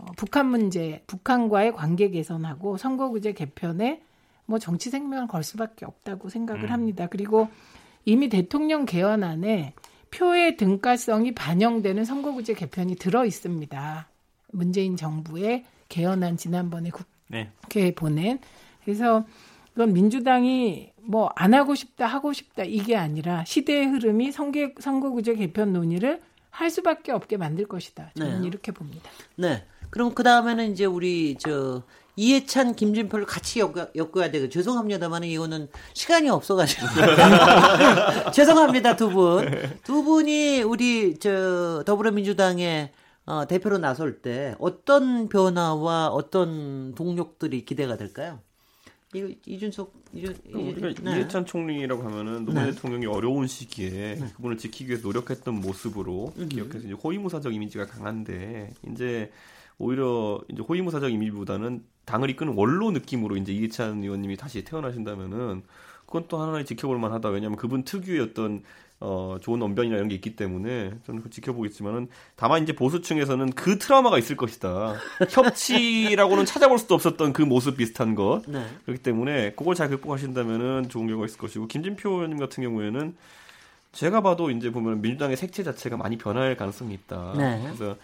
어, 0.00 0.06
북한 0.16 0.46
문제, 0.46 1.02
북한과의 1.06 1.74
관계 1.74 2.10
개선하고 2.10 2.76
선거구제 2.76 3.32
개편에 3.32 4.02
뭐 4.46 4.58
정치 4.58 4.90
생명을 4.90 5.28
걸 5.28 5.42
수밖에 5.42 5.84
없다고 5.84 6.28
생각을 6.28 6.64
음. 6.64 6.70
합니다. 6.70 7.06
그리고 7.08 7.48
이미 8.04 8.28
대통령 8.28 8.84
개헌안에 8.84 9.74
표의 10.10 10.56
등가성이 10.56 11.32
반영되는 11.32 12.04
선거구제 12.04 12.54
개편이 12.54 12.96
들어 12.96 13.24
있습니다. 13.24 14.08
문재인 14.52 14.96
정부의 14.96 15.64
개헌안 15.88 16.36
지난번에 16.36 16.90
국회에 16.90 17.48
네. 17.84 17.94
보낸 17.94 18.38
그래서 18.84 19.24
그건 19.72 19.92
민주당이 19.92 20.92
뭐 21.02 21.30
안 21.36 21.54
하고 21.54 21.74
싶다 21.74 22.06
하고 22.06 22.32
싶다 22.32 22.64
이게 22.64 22.96
아니라 22.96 23.44
시대의 23.44 23.86
흐름이 23.86 24.32
선거, 24.32 24.70
선거구제 24.78 25.36
개편 25.36 25.72
논의를 25.72 26.20
할 26.50 26.70
수밖에 26.70 27.12
없게 27.12 27.36
만들 27.36 27.66
것이다. 27.66 28.10
저는 28.16 28.42
네. 28.42 28.46
이렇게 28.48 28.72
봅니다. 28.72 29.08
네. 29.36 29.64
그럼 29.90 30.14
그 30.14 30.22
다음에는 30.22 30.72
이제 30.72 30.84
우리 30.84 31.36
저 31.38 31.82
이해찬, 32.16 32.74
김진표를 32.74 33.24
같이 33.24 33.60
엮어, 33.60 34.22
야 34.22 34.30
되고 34.30 34.48
죄송합니다만 34.48 35.24
이거는 35.24 35.68
시간이 35.94 36.28
없어가지고 36.28 36.86
죄송합니다 38.34 38.96
두 38.96 39.10
분. 39.10 39.50
두 39.84 40.02
분이 40.02 40.62
우리 40.62 41.18
저 41.18 41.82
더불어민주당의 41.86 42.92
어, 43.26 43.46
대표로 43.46 43.78
나설 43.78 44.20
때 44.22 44.54
어떤 44.58 45.28
변화와 45.28 46.08
어떤 46.08 46.94
동력들이 46.94 47.64
기대가 47.64 47.96
될까요? 47.96 48.40
이, 49.14 49.36
이준석 49.46 49.92
이준, 50.14 50.36
우리가 50.52 50.92
네. 51.02 51.16
이해찬 51.16 51.44
총리라고 51.46 52.02
하면은 52.02 52.44
노무현 52.44 52.66
네. 52.66 52.72
대통령이 52.72 53.06
어려운 53.06 53.46
시기에 53.46 54.16
네. 54.20 54.26
그분을 54.36 54.56
지키기 54.56 54.88
위해서 54.90 55.06
노력했던 55.06 55.54
모습으로 55.60 56.32
음. 56.36 56.48
기억해서 56.48 56.78
이제 56.78 56.92
호위무사적 56.92 57.54
이미지가 57.54 57.86
강한데 57.86 58.72
이제 58.92 59.30
오히려 59.80 60.40
이제 60.48 60.62
호위무사적 60.62 61.10
이미지보다는 61.10 61.82
당을 62.04 62.30
이끄는 62.30 62.52
원로 62.54 62.90
느낌으로 62.90 63.36
이제 63.36 63.52
이해찬 63.52 64.02
의원님이 64.02 64.36
다시 64.36 64.62
태어나신다면은 64.62 65.62
그건 66.06 66.24
또 66.28 66.38
하나의 66.38 66.66
지켜볼 66.66 66.98
만하다. 66.98 67.30
왜냐하면 67.30 67.56
그분 67.56 67.82
특유의 67.84 68.20
어떤 68.20 68.62
어, 69.02 69.38
좋은 69.40 69.62
언변이나 69.62 69.96
이런 69.96 70.08
게 70.08 70.14
있기 70.16 70.36
때문에 70.36 70.92
저는 71.06 71.22
지켜보겠지만은 71.30 72.08
다만 72.36 72.62
이제 72.62 72.74
보수층에서는 72.74 73.52
그 73.52 73.78
트라우마가 73.78 74.18
있을 74.18 74.36
것이다. 74.36 74.96
협치라고는 75.30 76.44
찾아볼 76.44 76.78
수도 76.78 76.94
없었던 76.96 77.32
그 77.32 77.40
모습 77.40 77.78
비슷한 77.78 78.14
것. 78.14 78.42
네. 78.46 78.66
그렇기 78.84 79.02
때문에 79.02 79.52
그걸 79.52 79.74
잘 79.74 79.88
극복하신다면은 79.88 80.90
좋은 80.90 81.06
결과가 81.06 81.26
있을 81.26 81.38
것이고 81.38 81.66
김진표 81.68 82.10
의원님 82.10 82.38
같은 82.38 82.62
경우에는 82.62 83.16
제가 83.92 84.20
봐도 84.20 84.50
이제 84.50 84.70
보면 84.70 85.00
민주당의 85.00 85.38
색채 85.38 85.62
자체가 85.62 85.96
많이 85.96 86.18
변할 86.18 86.56
가능성이 86.56 86.92
있다. 86.94 87.34
네. 87.38 87.62
그래서 87.64 87.96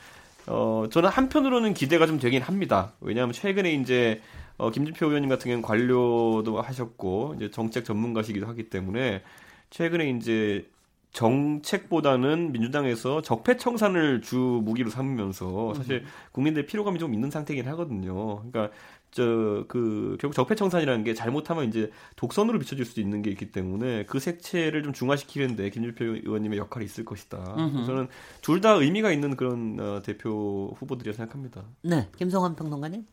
어, 0.47 0.87
저는 0.91 1.09
한편으로는 1.09 1.75
기대가 1.75 2.07
좀 2.07 2.19
되긴 2.19 2.43
합니다. 2.43 2.93
왜냐하면 3.01 3.33
최근에 3.33 3.73
이제 3.75 4.21
어, 4.59 4.71
김진표 4.71 5.07
의원님 5.07 5.29
같은 5.29 5.45
경우는 5.45 5.63
관료도 5.63 6.61
하셨고 6.61 7.35
이제 7.37 7.51
정책 7.51 7.85
전문가시기도 7.85 8.47
하기 8.47 8.71
때문에 8.71 9.23
최근에 9.71 10.11
이제 10.11 10.69
정책보다는 11.13 12.53
민주당에서 12.53 13.23
적폐 13.23 13.57
청산을 13.57 14.21
주 14.21 14.37
무기로 14.37 14.91
삼으면서 14.91 15.73
사실 15.75 16.05
국민들의 16.33 16.67
피로감이 16.67 16.99
좀 16.99 17.15
있는 17.15 17.31
상태이긴 17.31 17.67
하거든요. 17.69 18.43
그러니까 18.51 18.71
저 19.17 19.65
그 19.69 20.17
결국 20.21 20.35
적폐청산이라는 20.35 21.03
게 21.05 21.15
잘못하면 21.15 21.65
이제 21.69 21.91
독선으로 22.17 22.59
비춰질 22.59 22.85
수도 22.85 23.01
있는 23.01 23.23
게 23.23 23.31
있기 23.31 23.51
때문에 23.51 24.05
그 24.05 24.21
색채를 24.21 24.83
좀 24.83 24.93
중화시키는데 24.93 25.71
김준표 25.71 26.05
의원님의 26.05 26.59
역할이 26.59 26.85
있을 26.85 27.05
것이다. 27.05 27.43
저는 27.87 28.09
둘 28.43 28.61
다 28.61 28.73
의미가 28.73 29.11
있는 29.13 29.37
그런 29.37 29.79
어, 29.81 30.03
대표 30.03 30.75
후보들이라 30.79 31.15
생각합니다. 31.17 31.65
네, 31.83 32.09
김성환 32.19 32.55
평론가님. 32.57 33.07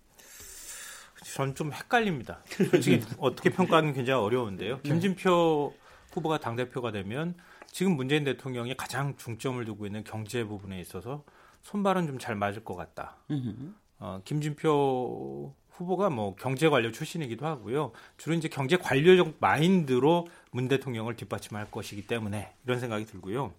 전 1.35 1.55
좀 1.55 1.71
헷갈립니다. 1.71 2.43
솔직히 2.69 2.99
어떻게 3.17 3.49
평가하는 3.49 3.93
굉장히 3.93 4.21
어려운데요. 4.21 4.75
네. 4.75 4.81
김진표 4.83 5.73
후보가 6.11 6.39
당 6.39 6.55
대표가 6.57 6.91
되면 6.91 7.33
지금 7.71 7.95
문재인 7.95 8.23
대통령이 8.25 8.75
가장 8.75 9.15
중점을 9.17 9.63
두고 9.65 9.85
있는 9.85 10.03
경제 10.03 10.43
부분에 10.43 10.79
있어서 10.81 11.23
손발은 11.61 12.07
좀 12.07 12.17
잘 12.19 12.35
맞을 12.35 12.63
것 12.65 12.75
같다. 12.75 13.17
어, 13.99 14.19
김진표 14.25 15.55
후보가 15.77 16.09
뭐 16.09 16.35
경제 16.35 16.69
관료 16.69 16.91
출신이기도 16.91 17.45
하고요. 17.45 17.91
주로 18.17 18.35
이제 18.35 18.47
경제 18.47 18.77
관료적 18.77 19.35
마인드로 19.39 20.27
문 20.51 20.67
대통령을 20.67 21.15
뒷받침할 21.15 21.71
것이기 21.71 22.07
때문에 22.07 22.53
이런 22.65 22.79
생각이 22.79 23.05
들고요. 23.05 23.53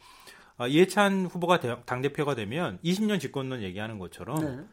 어, 0.56 0.66
이해찬 0.68 1.26
후보가 1.26 1.84
당 1.84 2.02
대표가 2.02 2.34
되면 2.34 2.78
20년 2.84 3.20
집권론 3.20 3.62
얘기하는 3.62 3.98
것처럼 3.98 4.40
네. 4.40 4.64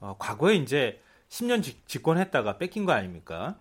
어, 0.00 0.16
과거에 0.18 0.56
이제 0.56 1.02
10년 1.28 1.62
집, 1.62 1.86
집권했다가 1.86 2.56
뺏긴 2.58 2.86
거 2.86 2.92
아닙니까? 2.92 3.58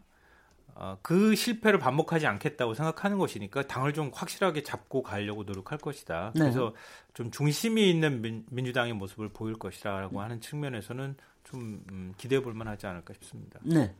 어, 0.80 0.98
그 1.02 1.34
실패를 1.36 1.80
반복하지 1.80 2.28
않겠다고 2.28 2.76
생각하는 2.76 3.18
것이니까 3.18 3.64
당을 3.64 3.94
좀 3.94 4.12
확실하게 4.14 4.62
잡고 4.62 5.02
가려고 5.02 5.44
노력할 5.44 5.80
것이다. 5.80 6.34
네. 6.36 6.42
그래서 6.42 6.76
좀 7.16 7.32
중심이 7.32 7.90
있는 7.90 8.22
민, 8.22 8.66
주당의 8.66 8.94
모습을 8.94 9.30
보일 9.30 9.56
것이라고 9.56 10.22
하는 10.22 10.40
측면에서는 10.40 11.16
좀 11.44 11.84
음, 11.92 12.14
기대해 12.18 12.44
볼 12.44 12.54
만하지 12.54 12.86
않을까 12.86 13.14
싶습니다. 13.16 13.60
네. 13.64 13.92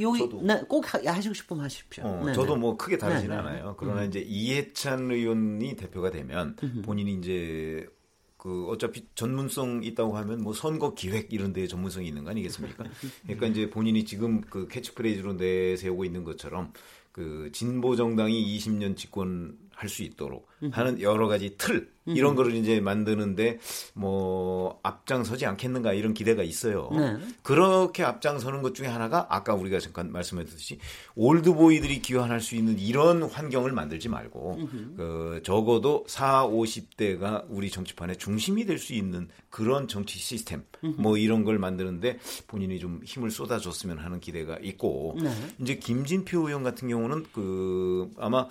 여기 0.00 0.20
저도, 0.20 0.40
네, 0.42 0.62
꼭 0.66 0.86
하 0.94 1.20
시고 1.20 1.34
싶으면 1.34 1.64
하십시오. 1.64 2.04
어, 2.04 2.24
네, 2.24 2.32
저도 2.32 2.54
네. 2.54 2.60
뭐 2.60 2.76
크게 2.78 2.96
다르진 2.96 3.28
네, 3.28 3.34
네. 3.34 3.40
않아요. 3.40 3.74
그러나 3.78 4.02
음. 4.02 4.08
이제 4.08 4.20
이해찬 4.20 5.10
의원이 5.10 5.76
대표가 5.76 6.10
되면 6.10 6.56
본인이 6.82 7.12
이제 7.14 7.86
그 8.46 8.68
어차피 8.68 9.04
전문성 9.16 9.82
있다고 9.82 10.16
하면 10.18 10.40
뭐 10.40 10.52
선거 10.52 10.94
기획 10.94 11.32
이런 11.32 11.52
데에 11.52 11.66
전문성이 11.66 12.06
있는 12.06 12.22
거 12.22 12.30
아니겠습니까? 12.30 12.84
그러니까 13.24 13.48
이제 13.48 13.68
본인이 13.68 14.04
지금 14.04 14.40
그 14.42 14.68
캐치프레이즈로 14.68 15.32
내세우고 15.32 16.04
있는 16.04 16.22
것처럼 16.22 16.72
그 17.10 17.50
진보 17.52 17.96
정당이 17.96 18.56
20년 18.56 18.96
집권한 18.96 19.58
할 19.76 19.90
수 19.90 20.02
있도록 20.02 20.48
하는 20.72 21.00
여러 21.02 21.28
가지 21.28 21.56
틀 21.58 21.94
이런 22.06 22.34
거를 22.34 22.54
이제 22.54 22.80
만드는데 22.80 23.58
뭐 23.94 24.80
앞장서지 24.82 25.44
않겠는가 25.44 25.92
이런 25.92 26.14
기대가 26.14 26.42
있어요. 26.42 26.88
네. 26.92 27.16
그렇게 27.42 28.02
앞장서는 28.02 28.62
것 28.62 28.74
중에 28.74 28.86
하나가 28.86 29.26
아까 29.28 29.54
우리가 29.54 29.78
잠깐 29.80 30.10
말씀해드렸듯이 30.12 30.78
올드보이들이 31.14 32.00
기여할 32.00 32.40
수 32.40 32.54
있는 32.54 32.78
이런 32.78 33.22
환경을 33.24 33.72
만들지 33.72 34.08
말고 34.08 34.68
그 34.96 35.40
적어도 35.44 36.04
4, 36.08 36.46
50대가 36.46 37.44
우리 37.48 37.70
정치판의 37.70 38.16
중심이 38.16 38.64
될 38.64 38.78
수 38.78 38.94
있는 38.94 39.28
그런 39.50 39.88
정치 39.88 40.18
시스템 40.18 40.62
뭐 40.96 41.18
이런 41.18 41.44
걸 41.44 41.58
만드는데 41.58 42.18
본인이 42.46 42.78
좀 42.78 43.00
힘을 43.04 43.30
쏟아줬으면 43.30 43.98
하는 43.98 44.20
기대가 44.20 44.58
있고 44.62 45.16
네. 45.20 45.30
이제 45.60 45.76
김진표 45.76 46.48
의원 46.48 46.62
같은 46.62 46.88
경우는 46.88 47.26
그 47.32 48.10
아마 48.18 48.46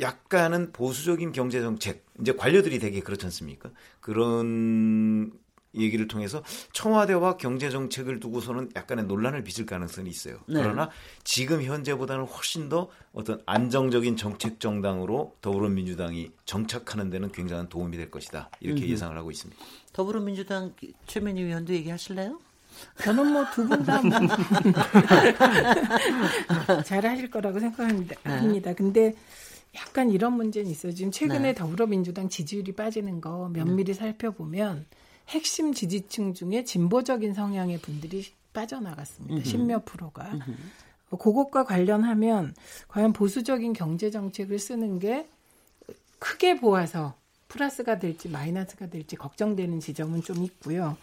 약간은 0.00 0.72
보수적인 0.72 1.32
경제 1.32 1.60
정책 1.60 2.04
이제 2.20 2.32
관료들이 2.32 2.78
되게 2.78 3.00
그렇지 3.00 3.26
않습니까? 3.26 3.70
그런 4.00 5.32
얘기를 5.74 6.08
통해서 6.08 6.42
청와대와 6.72 7.36
경제 7.36 7.68
정책을 7.68 8.20
두고서는 8.20 8.70
약간의 8.74 9.04
논란을 9.04 9.44
빚을 9.44 9.66
가능성이 9.66 10.08
있어요. 10.10 10.36
네. 10.46 10.62
그러나 10.62 10.88
지금 11.24 11.62
현재보다는 11.62 12.24
훨씬 12.24 12.68
더 12.68 12.88
어떤 13.12 13.42
안정적인 13.44 14.16
정책 14.16 14.60
정당으로 14.60 15.36
더불어민주당이 15.42 16.30
정착하는 16.46 17.10
데는 17.10 17.30
굉장한 17.32 17.68
도움이 17.68 17.96
될 17.96 18.10
것이다. 18.10 18.48
이렇게 18.60 18.82
음흠. 18.82 18.92
예상을 18.92 19.16
하고 19.16 19.30
있습니다. 19.30 19.62
더불어민주당 19.92 20.72
최민희 21.06 21.42
의원도 21.42 21.74
얘기하실래요? 21.74 22.38
저는 23.02 23.32
뭐 23.32 23.44
두 23.50 23.68
분 23.68 23.84
다 23.84 24.00
잘하실 26.84 27.30
거라고 27.30 27.58
생각합니다. 27.60 28.16
네. 28.24 28.74
근데 28.74 29.14
약간 29.74 30.10
이런 30.10 30.34
문제는 30.34 30.70
있어요. 30.70 30.92
지금 30.92 31.10
최근에 31.10 31.40
네. 31.40 31.54
더불어민주당 31.54 32.28
지지율이 32.28 32.72
빠지는 32.72 33.20
거 33.20 33.48
면밀히 33.48 33.94
살펴보면 33.94 34.86
핵심 35.28 35.72
지지층 35.72 36.34
중에 36.34 36.64
진보적인 36.64 37.34
성향의 37.34 37.78
분들이 37.80 38.24
빠져나갔습니다. 38.52 39.44
십몇 39.44 39.84
프로가. 39.84 40.32
음흠. 40.32 40.52
그것과 41.18 41.64
관련하면 41.64 42.54
과연 42.88 43.12
보수적인 43.12 43.72
경제 43.72 44.10
정책을 44.10 44.58
쓰는 44.58 44.98
게 44.98 45.26
크게 46.18 46.60
보아서 46.60 47.14
플러스가 47.48 47.98
될지 47.98 48.28
마이너스가 48.28 48.88
될지 48.88 49.16
걱정되는 49.16 49.80
지점은 49.80 50.22
좀 50.22 50.42
있고요. 50.44 50.96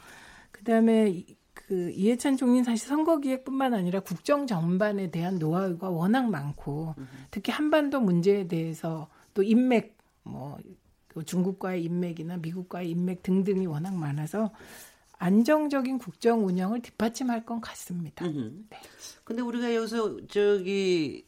그다음에 0.52 1.24
그 1.56 1.90
이해찬 1.92 2.38
총리는 2.38 2.64
사실 2.64 2.88
선거기획뿐만 2.88 3.74
아니라 3.74 4.02
국정 4.02 4.46
전반에 4.46 5.10
대한 5.10 5.40
노하우가 5.40 5.90
워낙 5.90 6.30
많고 6.30 6.94
특히 7.32 7.52
한반도 7.52 8.00
문제에 8.02 8.48
대해서 8.48 9.10
또 9.34 9.42
인맥 9.42 9.98
뭐 10.24 10.60
중국과의 11.26 11.84
인맥이나 11.86 12.38
미국과의 12.38 12.92
인맥 12.92 13.24
등등이 13.24 13.66
워낙 13.66 13.96
많아서 13.96 14.52
안정적인 15.18 15.98
국정 15.98 16.46
운영을 16.46 16.82
뒷받침할 16.82 17.46
것 17.46 17.62
같습니다. 17.62 18.28
네. 18.28 18.82
근데 19.24 19.42
우리가 19.42 19.74
여기서 19.74 20.28
저기 20.28 21.26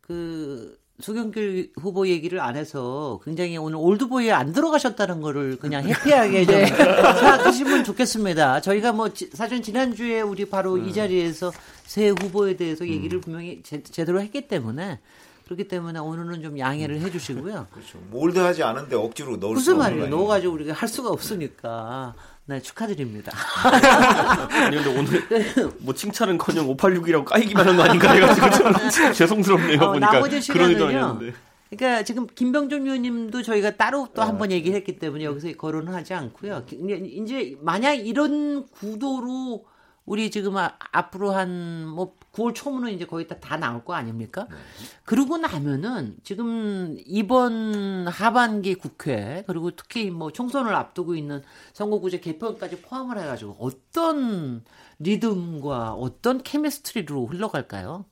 그 0.00 0.78
수경길 0.98 1.72
후보 1.76 2.08
얘기를 2.08 2.40
안 2.40 2.56
해서 2.56 3.20
굉장히 3.24 3.56
오늘 3.58 3.76
올드보이에 3.78 4.32
안 4.32 4.52
들어가셨다는 4.52 5.20
거를 5.20 5.56
그냥 5.58 5.84
해피하게 5.84 6.46
좀 6.46 6.54
네. 6.56 6.66
생각하시면 6.66 7.84
좋겠습니다. 7.84 8.60
저희가 8.62 8.92
뭐 8.92 9.10
사실 9.32 9.62
지난주에 9.62 10.22
우리 10.22 10.46
바로 10.46 10.74
음. 10.74 10.88
이 10.88 10.92
자리에서 10.92 11.52
새 11.84 12.08
후보에 12.08 12.56
대해서 12.56 12.86
얘기를 12.88 13.18
음. 13.18 13.20
분명히 13.20 13.60
제, 13.62 13.82
제대로 13.82 14.20
했기 14.22 14.48
때문에 14.48 14.98
그렇기 15.44 15.68
때문에 15.68 15.98
오늘은 16.00 16.42
좀 16.42 16.58
양해를 16.58 17.00
해주시고요. 17.02 17.68
그렇죠. 17.70 17.98
몰드하지 18.10 18.62
않은데 18.64 18.96
억지로 18.96 19.36
넣을 19.36 19.54
무슨 19.54 19.78
말이에요? 19.78 20.08
넣어가지고 20.08 20.52
우리가 20.54 20.72
할 20.72 20.88
수가 20.88 21.10
없으니까. 21.10 22.14
네, 22.48 22.62
축하드립니다. 22.62 23.32
아니, 24.50 24.76
근데 24.76 24.98
오늘 24.98 25.72
뭐 25.80 25.92
칭찬은 25.94 26.38
커녕 26.38 26.68
586이라고 26.68 27.24
까이기만 27.24 27.66
한 27.68 27.76
거 27.76 27.82
아닌가 27.82 28.12
해가지고 28.12 28.50
좀 28.50 28.72
죄송스럽네요. 29.12 29.80
어, 29.80 29.88
보니까 29.88 30.12
나머지 30.12 30.40
시간은요. 30.40 31.18
그러니까 31.70 32.04
지금 32.04 32.28
김병준 32.32 32.84
의원님도 32.86 33.42
저희가 33.42 33.72
따로 33.76 34.08
또 34.14 34.22
한번 34.22 34.50
아. 34.50 34.54
얘기를 34.54 34.76
했기 34.76 34.96
때문에 35.00 35.24
여기서 35.24 35.48
거론을 35.58 35.92
하지 35.92 36.14
않고요. 36.14 36.64
이제 36.70 37.56
만약 37.60 37.94
이런 37.94 38.68
구도로 38.68 39.66
우리 40.04 40.30
지금 40.30 40.56
아, 40.56 40.74
앞으로 40.92 41.32
한 41.32 41.86
뭐 41.96 42.14
9월 42.36 42.54
초면은 42.54 42.92
이제 42.92 43.06
거의 43.06 43.26
다, 43.26 43.36
다 43.40 43.56
나올 43.56 43.84
거 43.84 43.94
아닙니까? 43.94 44.46
네. 44.50 44.56
그러고 45.04 45.38
나면은 45.38 46.16
지금 46.22 46.96
이번 47.06 48.06
하반기 48.08 48.74
국회 48.74 49.42
그리고 49.46 49.70
특히 49.70 50.10
뭐 50.10 50.30
총선을 50.30 50.74
앞두고 50.74 51.16
있는 51.16 51.42
선거구제 51.72 52.20
개편까지 52.20 52.82
포함을 52.82 53.18
해가지고 53.18 53.56
어떤 53.58 54.64
리듬과 54.98 55.94
어떤 55.94 56.42
케미스트리로 56.42 57.26
흘러갈까요? 57.26 58.04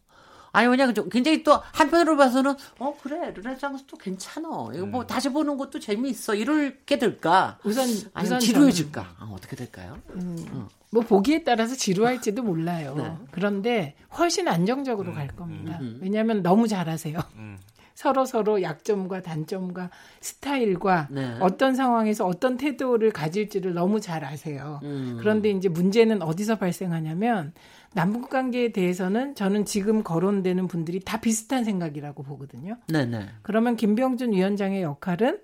아니 0.52 0.68
왜냐 0.68 0.86
그 0.86 1.08
굉장히 1.08 1.42
또 1.42 1.60
한편으로 1.72 2.16
봐서는 2.16 2.54
어 2.78 2.96
그래 3.02 3.32
르네상스도 3.32 3.96
괜찮아 3.96 4.48
이거 4.72 4.86
뭐 4.86 5.00
음. 5.00 5.06
다시 5.06 5.28
보는 5.28 5.56
것도 5.56 5.80
재미있어 5.80 6.36
이렇게 6.36 6.96
될까 6.96 7.58
우선 7.64 7.88
아니 8.14 8.26
우선 8.26 8.38
지루해질까 8.38 9.16
아, 9.18 9.30
어떻게 9.32 9.56
될까요? 9.56 9.98
음. 10.10 10.36
음. 10.52 10.68
뭐 10.94 11.02
보기에 11.02 11.42
따라서 11.42 11.74
지루할지도 11.74 12.44
몰라요. 12.44 12.94
네. 12.96 13.12
그런데 13.32 13.96
훨씬 14.16 14.46
안정적으로 14.46 15.10
음, 15.10 15.14
갈 15.16 15.26
겁니다. 15.26 15.76
음, 15.80 15.86
음. 15.86 15.98
왜냐하면 16.00 16.40
너무 16.40 16.68
잘하세요. 16.68 17.18
음. 17.34 17.58
서로 17.94 18.24
서로 18.24 18.62
약점과 18.62 19.22
단점과 19.22 19.90
스타일과 20.20 21.08
네. 21.10 21.36
어떤 21.40 21.74
상황에서 21.74 22.26
어떤 22.26 22.56
태도를 22.56 23.10
가질지를 23.10 23.74
너무 23.74 24.00
잘 24.00 24.24
아세요. 24.24 24.78
음. 24.84 25.16
그런데 25.18 25.50
이제 25.50 25.68
문제는 25.68 26.22
어디서 26.22 26.58
발생하냐면 26.58 27.52
남북 27.92 28.30
관계에 28.30 28.70
대해서는 28.70 29.34
저는 29.34 29.64
지금 29.64 30.04
거론되는 30.04 30.68
분들이 30.68 31.00
다 31.00 31.20
비슷한 31.20 31.64
생각이라고 31.64 32.22
보거든요. 32.22 32.76
네네. 32.88 33.18
네. 33.18 33.26
그러면 33.42 33.74
김병준 33.74 34.32
위원장의 34.32 34.82
역할은 34.82 35.40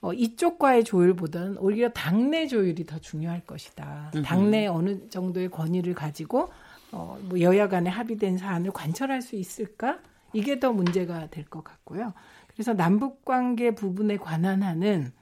어, 0.00 0.12
이쪽과의 0.12 0.84
조율보다는 0.84 1.58
오히려 1.58 1.88
당내 1.90 2.46
조율이 2.46 2.84
더 2.86 2.98
중요할 2.98 3.44
것이다. 3.44 4.12
당내 4.24 4.66
어느 4.68 5.08
정도의 5.08 5.50
권위를 5.50 5.94
가지고 5.94 6.50
어, 6.92 7.18
뭐 7.22 7.40
여야 7.40 7.68
간에 7.68 7.90
합의된 7.90 8.38
사안을 8.38 8.70
관철할 8.72 9.22
수 9.22 9.36
있을까? 9.36 9.98
이게 10.32 10.60
더 10.60 10.72
문제가 10.72 11.26
될 11.28 11.44
것 11.46 11.64
같고요. 11.64 12.12
그래서 12.48 12.74
남북 12.74 13.24
관계 13.24 13.74
부분에 13.74 14.16
관한 14.18 14.62
한은 14.62 15.12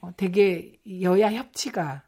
어, 0.00 0.10
되게 0.16 0.78
여야 1.02 1.32
협치가 1.32 2.02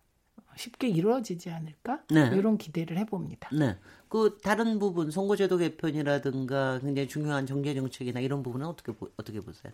쉽게 0.56 0.88
이루어지지 0.88 1.50
않을까? 1.50 2.00
네. 2.10 2.30
이런 2.34 2.58
기대를 2.58 2.96
해봅니다. 2.98 3.50
네. 3.54 3.76
그 4.08 4.38
다른 4.42 4.78
부분 4.78 5.10
선거제도 5.10 5.56
개편이라든가 5.58 6.78
굉장히 6.80 7.08
중요한 7.08 7.46
정계 7.46 7.74
정책이나 7.74 8.20
이런 8.20 8.42
부분은 8.42 8.66
어떻게 8.66 8.92
어떻게 9.16 9.40
보세요? 9.40 9.72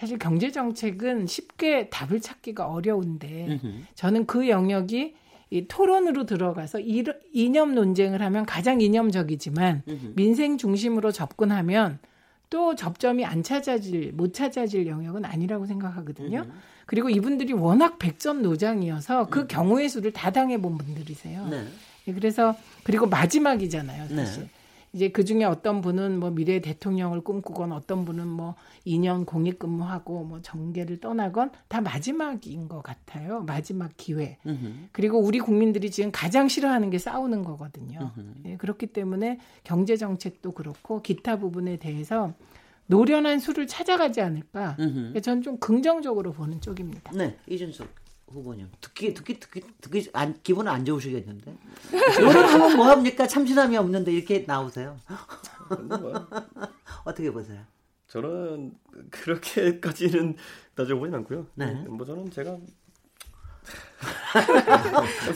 사실 0.00 0.18
경제 0.18 0.50
정책은 0.50 1.26
쉽게 1.26 1.90
답을 1.90 2.22
찾기가 2.22 2.66
어려운데 2.66 3.60
저는 3.94 4.24
그 4.24 4.48
영역이 4.48 5.14
이 5.50 5.66
토론으로 5.68 6.24
들어가서 6.24 6.80
이, 6.80 7.04
이념 7.34 7.74
논쟁을 7.74 8.22
하면 8.22 8.46
가장 8.46 8.80
이념적이지만 8.80 9.82
민생 10.14 10.56
중심으로 10.56 11.12
접근하면 11.12 11.98
또 12.48 12.74
접점이 12.74 13.26
안 13.26 13.42
찾아질 13.42 14.12
못 14.14 14.32
찾아질 14.32 14.86
영역은 14.86 15.26
아니라고 15.26 15.66
생각하거든요. 15.66 16.46
그리고 16.86 17.10
이분들이 17.10 17.52
워낙 17.52 17.98
백전 17.98 18.40
노장이어서 18.40 19.26
그 19.26 19.40
음. 19.40 19.48
경우의 19.48 19.90
수를 19.90 20.12
다 20.12 20.30
당해 20.30 20.58
본 20.58 20.78
분들이세요. 20.78 21.46
네. 21.48 21.64
그래서 22.06 22.56
그리고 22.82 23.06
마지막이잖아요, 23.06 24.08
사실. 24.08 24.44
네. 24.44 24.50
이제 24.92 25.08
그 25.08 25.24
중에 25.24 25.44
어떤 25.44 25.80
분은 25.80 26.18
뭐 26.18 26.30
미래 26.30 26.60
대통령을 26.60 27.20
꿈꾸건 27.20 27.72
어떤 27.72 28.04
분은 28.04 28.26
뭐 28.26 28.56
2년 28.86 29.24
공익 29.24 29.58
근무하고 29.58 30.24
뭐 30.24 30.42
정계를 30.42 30.98
떠나건 30.98 31.50
다 31.68 31.80
마지막인 31.80 32.68
것 32.68 32.82
같아요. 32.82 33.42
마지막 33.42 33.92
기회. 33.96 34.38
으흠. 34.46 34.88
그리고 34.92 35.18
우리 35.18 35.38
국민들이 35.38 35.90
지금 35.90 36.10
가장 36.12 36.48
싫어하는 36.48 36.90
게 36.90 36.98
싸우는 36.98 37.44
거거든요. 37.44 38.10
네, 38.42 38.56
그렇기 38.56 38.88
때문에 38.88 39.38
경제 39.62 39.96
정책도 39.96 40.52
그렇고 40.52 41.02
기타 41.02 41.38
부분에 41.38 41.76
대해서 41.76 42.32
노련한 42.86 43.38
수를 43.38 43.68
찾아가지 43.68 44.20
않을까. 44.20 44.76
저는 45.22 45.42
좀 45.42 45.58
긍정적으로 45.58 46.32
보는 46.32 46.60
쪽입니다. 46.60 47.12
네, 47.12 47.36
이준석. 47.46 47.99
후보님 48.32 48.68
듣기 48.80 49.14
듣기 49.14 49.40
듣기 49.40 49.62
듣기 49.80 50.10
안, 50.12 50.38
기분 50.42 50.68
안 50.68 50.84
좋으시겠는데 50.84 51.54
노력하면 52.20 52.76
뭐 52.76 52.86
합니까 52.86 53.26
참신함이 53.26 53.76
없는데 53.76 54.12
이렇게 54.12 54.44
나오세요 54.46 54.96
어떻게 57.04 57.30
보세요? 57.30 57.60
저는 58.10 58.72
그렇게까지는 59.10 60.34
따져보진 60.74 61.14
않고요. 61.14 61.46
네. 61.54 61.72
뭐 61.88 62.04
저는 62.04 62.28
제가 62.30 62.58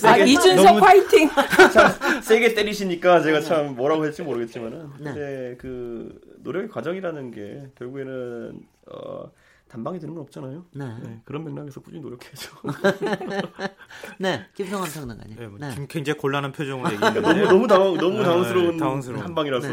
아, 0.03 0.17
이준석 0.17 0.83
화이팅! 0.83 1.29
참 1.73 2.23
세게 2.23 2.55
때리시니까 2.55 3.21
제가 3.21 3.41
참 3.41 3.77
뭐라고 3.77 4.03
할지 4.03 4.23
모르겠지만은 4.23 4.91
네. 4.99 5.05
근데 5.05 5.57
그 5.59 6.21
노력의 6.39 6.69
과정이라는 6.69 7.31
게 7.31 7.71
결국에는 7.77 8.61
어 8.87 9.31
단방에 9.75 9.99
되는 9.99 10.15
건 10.15 10.23
없잖아요. 10.23 10.67
네. 10.71 10.85
네 11.03 11.21
그런 11.25 11.45
맥락에서 11.45 11.81
꾸준히 11.81 12.01
노력해야죠. 12.01 12.51
네, 14.21 14.47
김성환 14.55 14.89
평론가님. 14.89 15.37
네, 15.37 15.47
뭐 15.49 15.59
네. 15.59 15.71
지금 15.73 15.89
굉장히 15.89 16.17
곤란한 16.21 16.53
표정으로 16.53 16.93
얘기했는데 16.93 17.21
너무 17.45 17.67
너무 17.67 17.67
당황 17.67 17.95
너무 17.95 18.19
네, 18.19 18.23
당황스러운, 18.23 18.77
당황스러운. 18.77 19.25
한방이라서. 19.25 19.69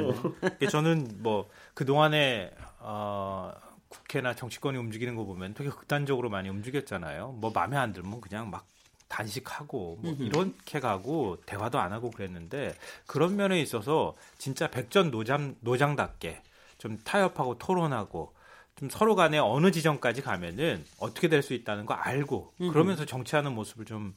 네, 0.60 0.68
저는 0.68 1.20
뭐그 1.20 1.86
동안에 1.86 2.52
어, 2.80 3.52
국회나 3.90 4.34
정치권이 4.34 4.76
움직이는 4.80 5.16
거 5.16 5.24
보면 5.24 5.54
되게 5.54 5.70
극단적으로 5.70 6.32
많이 6.32 6.50
움직였잖아요. 6.50 7.34
뭐 7.34 7.52
마음에 7.54 7.78
안 7.78 7.94
들면 7.94 8.22
그냥 8.22 8.50
막 8.50 8.66
단식하고 9.08 10.00
뭐 10.02 10.14
이렇게 10.20 10.80
가고 10.80 11.38
대화도 11.46 11.80
안 11.80 11.94
하고 11.94 12.10
그랬는데 12.10 12.74
그런 13.06 13.36
면에 13.36 13.62
있어서 13.62 14.16
진짜 14.40 14.68
백전 14.68 15.12
노장 15.12 15.56
노장답게 15.60 16.42
좀 16.80 16.98
타협하고 17.04 17.60
토론하고 17.60 18.34
좀 18.82 18.90
서로 18.90 19.16
간에 19.16 19.38
어느 19.38 19.70
지점까지 19.70 20.24
가면은 20.24 20.84
어떻게 20.98 21.30
될 21.30 21.44
수 21.44 21.54
있다는 21.54 21.86
거 21.86 21.94
알고 21.94 22.54
그러면서 22.58 23.06
정치하는 23.06 23.54
모습을 23.54 23.86
좀 23.86 24.16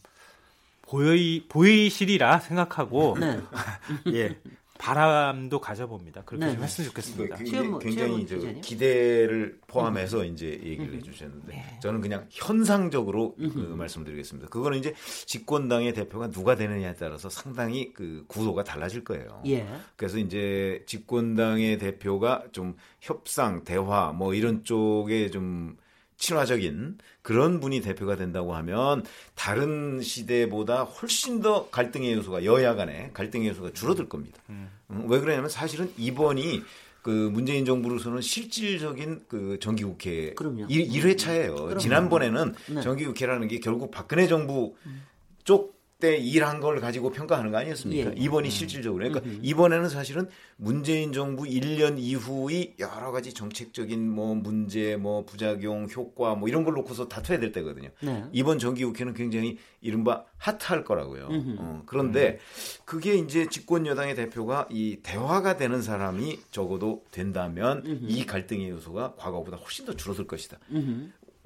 보이 0.83 1.47
보이시리라 1.49 2.41
생각하고 2.41 3.17
네. 3.21 3.41
예 4.15 4.39
바람도 4.85 5.61
가져봅니다. 5.63 6.25
그렇게 6.25 6.45
네. 6.45 6.53
좀 6.53 6.63
했으면 6.63 6.91
좋겠습니다. 6.91 7.37
굉장히, 7.37 7.79
굉장히 7.81 8.21
이제 8.21 8.61
기대를 8.63 9.59
포함해서 9.67 10.21
음. 10.21 10.27
이제 10.27 10.61
얘기를 10.63 10.93
음. 10.93 10.97
해주셨는데 10.99 11.55
네. 11.55 11.79
저는 11.81 12.03
그냥 12.03 12.27
현상적으로 12.29 13.35
그 13.35 13.75
말씀드리겠습니다. 13.79 14.51
그거는 14.51 14.79
이제 14.79 14.93
집권당의 15.25 15.95
대표가 15.95 16.31
누가 16.31 16.55
되느냐에 16.55 16.97
따라서 16.97 17.31
상당히 17.31 17.95
그 17.95 18.27
구도가 18.29 18.63
달라질 18.63 19.05
거예요. 19.05 19.43
예. 19.47 19.67
그래서 19.97 20.19
이제 20.19 20.85
집권당의 20.87 21.79
대표가 21.79 22.45
좀 22.53 22.77
협상, 23.01 23.65
대화 23.65 24.13
뭐 24.13 24.35
이런 24.35 24.65
쪽에 24.65 25.31
좀 25.31 25.79
친화적인 26.17 26.99
그런 27.23 27.61
분이 27.61 27.81
대표가 27.81 28.17
된다고 28.17 28.55
하면 28.55 29.05
다른 29.35 30.01
시대보다 30.01 30.85
훨씬 30.85 31.41
더 31.41 31.69
갈등의 31.71 32.13
요소가 32.15 32.45
여야 32.45 32.75
간에 32.75 33.11
갈등의 33.15 33.49
요소가 33.49 33.73
줄어들 33.73 34.09
겁니다. 34.09 34.41
음. 34.51 34.71
음, 34.91 35.05
왜 35.09 35.21
그러냐면 35.21 35.49
사실은 35.49 35.93
이번이 35.97 36.63
그 37.03 37.11
문재인 37.11 37.67
정부로서는 37.67 38.23
실질적인 38.23 39.25
그 39.29 39.59
정기국회 39.61 40.35
1, 40.71 41.07
회차예요 41.07 41.77
지난번에는 41.77 42.55
네. 42.69 42.81
정기국회라는 42.81 43.49
게 43.49 43.61
결국 43.61 43.91
박근혜 43.91 44.27
정부 44.27 44.75
음. 44.87 45.03
쪽 45.45 45.74
때 46.01 46.17
일한 46.17 46.61
걸 46.61 46.81
가지고 46.81 47.11
평가하는 47.11 47.51
거 47.51 47.59
아니었습니까? 47.59 48.11
예. 48.11 48.15
이번이 48.17 48.49
음. 48.49 48.51
실질적으로. 48.51 49.05
그러니까 49.05 49.21
음. 49.25 49.39
이번에는 49.43 49.89
사실은 49.89 50.29
문재인 50.57 51.13
정부 51.13 51.45
1년 51.45 51.99
이후의 51.99 52.75
여러 52.79 53.13
가지 53.13 53.33
정책적인 53.33 54.11
뭐 54.11 54.35
문제, 54.35 54.97
뭐 54.97 55.25
부작용, 55.25 55.89
효과 55.95 56.35
뭐 56.35 56.49
이런 56.49 56.65
걸 56.65 56.75
놓고서 56.75 57.09
다퉈야 57.09 57.39
될 57.39 57.53
때거든요. 57.53 57.91
네. 58.03 58.25
이번 58.33 58.59
정기국회는 58.59 59.15
굉장히 59.15 59.59
이른바 59.81 60.25
핫할 60.39 60.85
거라고요. 60.85 61.29
어, 61.59 61.83
그런데 61.87 62.39
그게 62.85 63.15
이제 63.15 63.47
집권 63.49 63.87
여당의 63.87 64.15
대표가 64.15 64.67
이 64.71 64.99
대화가 65.03 65.57
되는 65.57 65.81
사람이 65.81 66.41
적어도 66.51 67.05
된다면 67.11 67.83
이 68.07 68.27
갈등의 68.27 68.69
요소가 68.71 69.15
과거보다 69.17 69.57
훨씬 69.59 69.87
더 69.87 69.95
줄어들 69.95 70.27
것이다. 70.27 70.59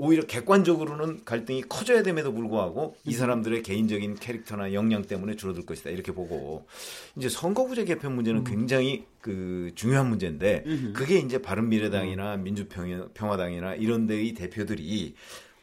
오히려 0.00 0.22
객관적으로는 0.24 1.24
갈등이 1.24 1.62
커져야 1.62 2.04
됨에도 2.04 2.32
불구하고 2.32 2.96
이 3.04 3.12
사람들의 3.12 3.64
개인적인 3.64 4.14
캐릭터나 4.14 4.72
역량 4.72 5.02
때문에 5.02 5.34
줄어들 5.34 5.66
것이다 5.66 5.90
이렇게 5.90 6.12
보고 6.12 6.66
이제 7.16 7.28
선거구제 7.28 7.84
개편 7.84 8.14
문제는 8.14 8.42
음. 8.42 8.44
굉장히 8.44 9.06
그 9.20 9.72
중요한 9.74 10.08
문제인데 10.08 10.64
그게 10.94 11.18
이제 11.18 11.42
바른미래당이나 11.42 12.36
음. 12.36 12.44
민주평화당이나 12.44 13.74
이런 13.74 14.06
데의 14.06 14.34
대표들이 14.34 15.14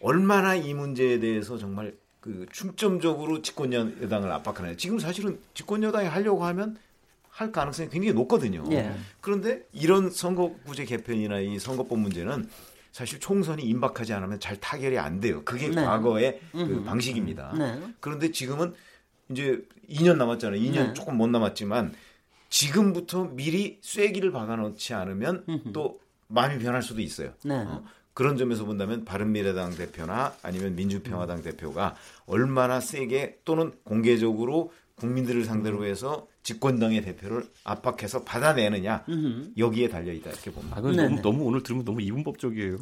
얼마나 0.02 0.54
이 0.54 0.74
문제에 0.74 1.20
대해서 1.20 1.58
정말 1.58 1.96
그 2.20 2.46
중점적으로 2.52 3.42
집권 3.42 3.72
여당을 3.72 4.32
압박하나요? 4.32 4.76
지금 4.76 5.00
사실은 5.00 5.40
집권 5.54 5.82
여당이 5.82 6.08
하려고 6.10 6.44
하면 6.44 6.78
할 7.30 7.52
가능성이 7.52 7.90
굉장히 7.90 8.14
높거든요. 8.14 8.64
예. 8.72 8.92
그런데 9.22 9.64
이런 9.72 10.10
선거구제 10.10 10.86
개편이나 10.86 11.40
이 11.40 11.60
선거법 11.60 12.00
문제는 12.00 12.50
사실 12.96 13.20
총선이 13.20 13.62
임박하지 13.62 14.14
않으면 14.14 14.40
잘 14.40 14.58
타결이 14.58 14.98
안 14.98 15.20
돼요. 15.20 15.42
그게 15.44 15.68
네. 15.68 15.84
과거의 15.84 16.40
그 16.54 16.82
방식입니다. 16.86 17.54
네. 17.58 17.78
그런데 18.00 18.32
지금은 18.32 18.74
이제 19.30 19.62
2년 19.90 20.16
남았잖아요. 20.16 20.62
2년 20.62 20.74
네. 20.74 20.94
조금 20.94 21.18
못 21.18 21.28
남았지만 21.28 21.94
지금부터 22.48 23.26
미리 23.26 23.80
쐐기를 23.82 24.32
박아놓지 24.32 24.94
않으면 24.94 25.44
음흠. 25.50 25.74
또 25.74 26.00
마음이 26.28 26.64
변할 26.64 26.82
수도 26.82 27.02
있어요. 27.02 27.34
네. 27.44 27.56
어, 27.56 27.84
그런 28.14 28.38
점에서 28.38 28.64
본다면 28.64 29.04
바른미래당 29.04 29.76
대표나 29.76 30.34
아니면 30.42 30.78
민주평화당 30.78 31.42
대표가 31.42 31.98
얼마나 32.28 32.80
세게 32.80 33.40
또는 33.44 33.74
공개적으로 33.84 34.72
국민들을 35.00 35.44
상대로 35.44 35.86
해서 35.86 36.26
집권당의 36.44 37.02
대표를 37.02 37.44
압박해서 37.66 38.24
받아내느냐 38.24 39.04
여기에 39.58 39.90
달려 39.90 40.14
있다 40.14 40.30
이렇게 40.30 40.52
봅니다. 40.52 40.78
아, 40.78 40.82
너무, 40.82 41.22
너무 41.22 41.44
오늘 41.46 41.64
들으면 41.64 41.84
너무 41.84 42.02
이분법적이에요. 42.02 42.78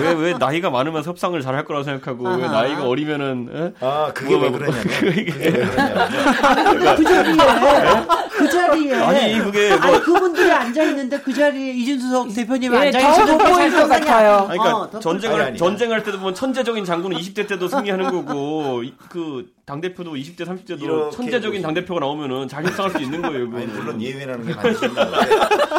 왜왜 0.00 0.14
왜 0.14 0.32
나이가 0.38 0.68
많으면 0.70 1.02
협상을 1.04 1.40
잘 1.40 1.56
할 1.56 1.64
거라고 1.64 1.84
생각하고 1.84 2.28
아하. 2.28 2.36
왜 2.36 2.46
나이가 2.48 2.86
어리면은 2.86 3.48
에? 3.50 3.72
아 3.86 4.12
그게 4.12 4.36
뭐, 4.36 4.44
왜 4.44 4.50
그러냐면. 4.50 4.82
그게 4.82 5.32
왜 5.38 5.52
그러냐면. 5.52 6.96
그 6.96 7.04
자리에 7.04 7.36
그 7.36 8.25
자리에 8.66 8.94
아니 8.94 9.38
그게 9.38 9.68
뭐, 9.70 9.78
아니 9.78 10.00
그분들이 10.00 10.50
앉아 10.50 10.82
있는데 10.84 11.20
그 11.20 11.32
자리에 11.32 11.72
이준석 11.72 12.34
대표님 12.34 12.72
예, 12.74 12.78
앉아 12.78 13.10
있어도 13.10 13.38
보일 13.38 13.72
것 13.72 13.88
같아요. 13.88 14.44
그러니까 14.48 14.76
어, 14.76 15.00
전쟁을 15.00 15.36
아니, 15.36 15.48
아니. 15.48 15.58
전쟁할 15.58 16.02
때도 16.02 16.18
보면 16.18 16.34
천재적인 16.34 16.84
장군은 16.84 17.16
20대 17.18 17.48
때도 17.48 17.68
승리하는 17.68 18.10
거고 18.10 18.82
그당 19.08 19.80
대표도 19.80 20.14
20대 20.14 20.40
30대도 20.46 21.10
천재적인 21.10 21.62
당 21.62 21.74
대표가 21.74 22.00
나오면은 22.00 22.48
잘 22.48 22.64
협상할 22.64 22.92
수 22.92 22.98
있는 22.98 23.22
거예요. 23.22 23.44
아니, 23.54 23.66
물론 23.66 24.00
예외라는 24.00 24.46
게 24.46 24.54
많으신데 24.54 25.00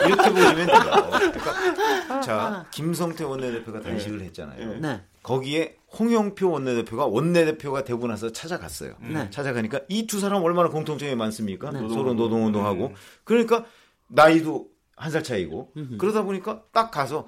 이렇게 0.08 0.30
보시면 0.30 0.68
돼요. 0.68 1.10
그러니까 1.12 2.22
자 2.22 2.66
김성태 2.72 3.24
원내대표가 3.24 3.82
단식을 3.82 4.22
했잖아요. 4.22 4.76
네. 4.80 5.02
거기에 5.24 5.77
홍영표 6.00 6.52
원내대표가 6.52 7.06
원내대표가 7.06 7.84
되고 7.84 8.08
나서 8.08 8.32
찾아갔어요. 8.32 8.96
네. 9.00 9.30
찾아가니까 9.30 9.82
이 9.90 10.06
두 10.08 10.20
사람 10.20 10.44
얼마나 10.44 10.70
공통점이 10.70 11.16
많습니까? 11.16 11.72
네. 11.72 11.80
서로 11.90 12.14
노동운동하고. 12.14 12.94
그러니까 13.24 13.66
나이도 14.10 14.68
한 14.96 15.12
살 15.12 15.24
차이고. 15.24 15.72
음흠. 15.78 15.98
그러다 15.98 16.24
보니까 16.24 16.64
딱 16.74 16.90
가서 16.92 17.28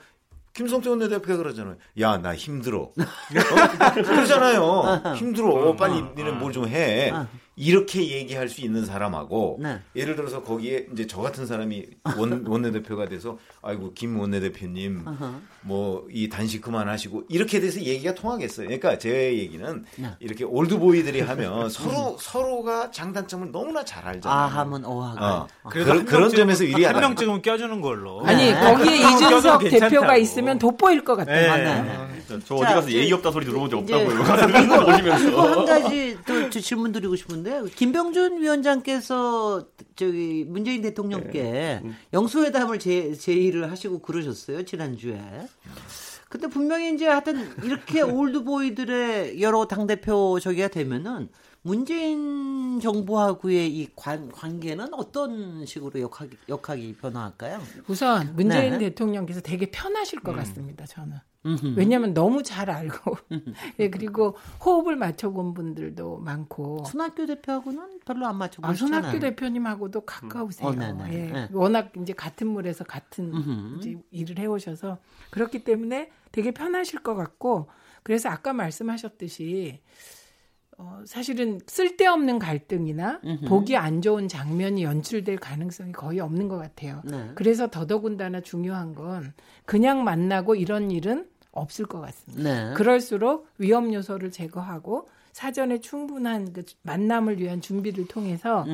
김성태 0.54 0.90
원내대표가 0.90 1.38
그러잖아요. 1.38 1.78
야, 2.00 2.18
나 2.18 2.36
힘들어. 2.36 2.92
어? 2.92 2.94
그러잖아요. 4.04 5.14
힘들어. 5.16 5.76
빨리 5.76 6.02
니네 6.16 6.32
뭘 6.32 6.52
좀 6.52 6.68
해. 6.68 7.14
이렇게 7.60 8.10
얘기할 8.10 8.48
수 8.48 8.62
있는 8.62 8.86
사람하고 8.86 9.60
네. 9.62 9.80
예를 9.96 10.16
들어서 10.16 10.42
거기에 10.42 10.88
이제 10.94 11.06
저 11.06 11.22
같은 11.22 11.46
사람이 11.46 11.86
원, 12.18 12.46
원내대표가 12.48 13.10
돼서 13.10 13.38
아이고 13.62 13.94
김 13.94 14.18
원내대표님 14.20 15.04
뭐 15.62 16.00
이 16.12 16.30
단식 16.30 16.62
그만하시고 16.62 17.24
이렇게 17.30 17.60
돼서 17.60 17.82
얘기가 17.82 18.14
통하겠어요. 18.16 18.68
그러니까 18.68 18.98
제 18.98 19.34
얘기는 19.38 19.86
네. 19.98 20.10
이렇게 20.20 20.44
올드보이들이 20.44 21.22
하면 21.22 21.70
서로 21.70 22.18
서로가 22.20 22.92
장단점을 22.92 23.52
너무나 23.52 23.84
잘 23.84 24.06
알잖아요. 24.08 24.40
아 24.40 24.46
하면 24.48 24.86
오하고 24.86 25.24
어. 25.24 25.48
어. 25.64 25.70
그런 25.70 26.06
그런 26.06 26.30
점에서 26.30 26.66
유리하다. 26.66 26.96
한 26.96 27.02
명쯤은 27.02 27.42
껴주는 27.42 27.82
걸로. 27.82 28.26
아니 28.26 28.52
네. 28.52 28.60
거기에 28.60 28.96
이준석 28.98 29.62
대표가 29.70 30.18
있으면 30.18 30.60
돋보일 30.60 31.04
것 31.04 31.16
같아요. 31.16 31.56
네. 31.56 31.82
네. 31.84 32.40
저 32.46 32.56
어디 32.56 32.66
가서 32.66 32.92
예의 32.92 33.12
없다 33.14 33.32
소리 33.32 33.46
들어본 33.46 33.70
적 33.70 33.78
없다고요. 33.80 34.86
보시면서 34.86 35.42
한 35.42 35.66
가지 35.66 36.18
또 36.26 36.50
질문 36.50 36.92
드리고 36.92 37.16
싶은데 37.16 37.49
김병준 37.76 38.42
위원장께서 38.42 39.68
저기 39.96 40.46
문재인 40.48 40.82
대통령께 40.82 41.42
네. 41.42 41.92
영수회담을 42.14 42.80
제, 42.80 43.14
제의를 43.14 43.72
하시고 43.72 44.00
그러셨어요 44.00 44.64
지난주에. 44.64 45.20
근데 46.30 46.48
분명히 46.48 46.94
이제 46.94 47.08
하여튼 47.08 47.50
이렇게 47.64 48.02
올드보이들의 48.04 49.42
여러 49.42 49.66
당대표 49.66 50.40
저기가 50.40 50.68
되면은 50.68 51.30
문재인 51.62 52.80
정부하고의 52.80 53.76
이 53.76 53.90
관, 53.96 54.32
관계는 54.32 54.94
어떤 54.94 55.66
식으로 55.66 56.00
역학이, 56.00 56.38
역학이 56.48 56.96
변화할까요? 56.98 57.60
우선 57.88 58.34
문재인 58.36 58.74
네. 58.74 58.78
대통령께서 58.78 59.42
되게 59.42 59.70
편하실 59.70 60.22
것 60.22 60.32
음. 60.32 60.38
같습니다, 60.38 60.86
저는. 60.86 61.18
왜냐하면 61.78 62.14
너무 62.14 62.44
잘 62.44 62.70
알고 62.70 63.16
예 63.80 63.90
그리고 63.90 64.36
호흡을 64.64 64.98
맞춰본 64.98 65.54
분들도 65.54 66.18
많고 66.18 66.84
손학규 66.84 67.26
대표하고는 67.28 68.02
별로 68.06 68.28
안 68.28 68.36
맞춰보시잖아요. 68.38 68.72
아, 68.72 69.02
손학규 69.02 69.20
대표님하고도 69.22 70.02
가까우세요. 70.02 70.68
어, 70.68 70.74
네, 70.74 70.92
네. 70.92 71.14
예, 71.14 71.32
네. 71.32 71.50
워낙 71.54 71.94
이제 72.02 72.12
같은 72.12 72.48
물에서 72.48 72.84
같은 72.84 73.78
이제 73.78 73.96
일을 74.12 74.38
해오셔서 74.38 74.98
그렇기 75.30 75.64
때문에 75.64 76.12
되게 76.34 76.52
편하실 76.52 77.04
것 77.04 77.16
같고 77.16 77.70
그래서 78.04 78.28
아까 78.30 78.52
말씀하셨듯이 78.52 79.82
어, 80.82 81.02
사실은 81.06 81.60
쓸데없는 81.68 82.40
갈등이나 82.40 83.20
음흠. 83.26 83.46
보기 83.48 83.76
안 83.76 84.02
좋은 84.02 84.30
장면이 84.30 84.84
연출될 84.84 85.36
가능성이 85.38 85.92
거의 85.92 86.22
없는 86.22 86.48
것 86.48 86.58
같아요. 86.58 87.02
네. 87.04 87.32
그래서 87.36 87.68
더더군다나 87.70 88.40
중요한 88.40 88.96
건 88.96 89.34
그냥 89.66 90.06
만나고 90.06 90.56
이런 90.56 90.90
일은 90.90 91.28
없을 91.52 91.86
것 91.86 92.00
같습니다. 92.00 92.70
네. 92.70 92.74
그럴수록 92.76 93.48
위험 93.58 93.94
요소를 93.94 94.32
제거하고 94.32 95.10
사전에 95.34 95.80
충분한 95.82 96.54
그 96.54 96.64
만남을 96.84 97.40
위한 97.40 97.60
준비를 97.60 98.08
통해서 98.08 98.66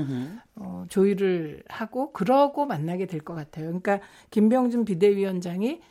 어, 0.56 0.86
조율을 0.89 1.64
하고 1.68 2.12
그러고 2.14 2.66
만나게 2.68 3.08
될 3.08 3.22
것 3.22 3.34
같아요. 3.34 3.66
그러니까 3.66 3.99
김병준 4.30 4.86
비대위원장이 4.86 5.82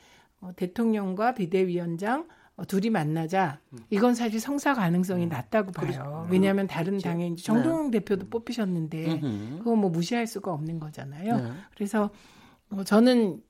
어, 0.41 0.51
대통령과 0.55 1.35
비대위원장 1.35 2.21
어, 2.21 2.27
둘이 2.69 2.89
만나자. 2.91 3.59
이건 3.91 4.15
사실 4.15 4.39
성사 4.39 4.75
가능성이 4.75 5.25
음. 5.25 5.29
낮다고 5.29 5.73
봐요. 5.73 6.29
왜냐하면 6.31 6.69
다른 6.69 6.99
당에 6.99 7.29
이제 7.29 7.43
정동영 7.43 7.91
네. 7.91 7.99
대표도 7.99 8.29
뽑히셨는데 8.29 9.21
그거 9.59 9.75
뭐 9.75 9.91
무시할 9.91 10.27
수가 10.27 10.53
없는 10.53 10.79
거잖아요. 10.79 11.37
네. 11.37 11.51
그래서 11.75 12.11
어, 12.71 12.85
저는 12.85 13.43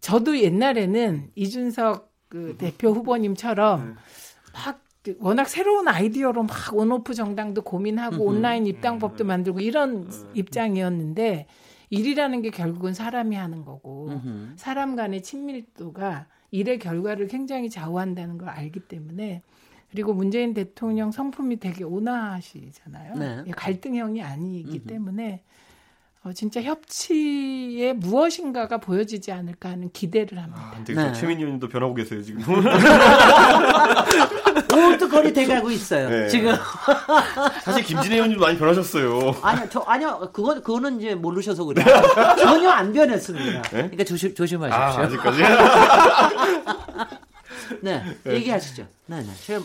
저도 0.00 0.38
옛날에는 0.38 1.32
이준석 1.34 2.12
그 2.28 2.54
대표 2.56 2.90
후보님처럼 2.90 3.96
막 4.52 4.84
워낙 5.18 5.48
새로운 5.48 5.88
아이디어로 5.88 6.44
막 6.44 6.56
원오프 6.72 7.14
정당도 7.14 7.62
고민하고 7.62 8.24
온라인 8.24 8.66
입당법도 8.66 9.24
만들고 9.24 9.60
이런 9.60 10.08
입장이었는데 10.34 11.46
일이라는 11.90 12.42
게 12.42 12.50
결국은 12.50 12.94
사람이 12.94 13.34
하는 13.34 13.64
거고 13.64 14.12
사람 14.56 14.94
간의 14.94 15.22
친밀도가 15.22 16.28
일의 16.50 16.78
결과를 16.78 17.28
굉장히 17.28 17.70
좌우한다는 17.70 18.38
걸 18.38 18.48
알기 18.48 18.80
때문에 18.80 19.42
그리고 19.90 20.12
문재인 20.12 20.54
대통령 20.54 21.10
성품이 21.10 21.60
되게 21.60 21.84
온화하시잖아요. 21.84 23.14
네. 23.14 23.44
갈등형이 23.52 24.22
아니기 24.22 24.84
때문에 24.84 25.42
어, 26.24 26.32
진짜 26.32 26.60
협치에 26.60 27.92
무엇인가가 27.94 28.78
보여지지 28.78 29.32
않을까 29.32 29.70
하는 29.70 29.90
기대를 29.92 30.42
합니다. 30.42 30.72
아, 30.74 30.84
되게 30.84 31.00
네. 31.00 31.12
최민희님도 31.12 31.68
변하고 31.68 31.94
계세요 31.94 32.22
지금. 32.22 32.42
오늘도 34.78 35.08
거리 35.08 35.32
돼가고 35.32 35.70
있어요. 35.70 36.08
네. 36.08 36.28
지금. 36.28 36.54
사실 37.64 37.84
김진애 37.84 38.16
의원님도 38.16 38.44
많이 38.44 38.58
변하셨어요. 38.58 39.36
아니요, 39.42 39.66
저 39.70 39.80
아니요, 39.80 40.30
그거 40.32 40.54
그거는 40.54 41.00
이제 41.00 41.14
모르셔서 41.14 41.64
그래요. 41.64 41.84
전혀 42.38 42.70
안 42.70 42.92
변했습니다. 42.92 43.62
네? 43.62 43.68
그러니까 43.70 44.04
조심 44.04 44.34
조심하십시오. 44.34 44.80
아, 44.80 45.04
아직까지. 45.04 45.42
네, 47.82 48.02
얘기하시죠. 48.26 48.86
네, 49.06 49.22
네. 49.22 49.28
최 49.44 49.58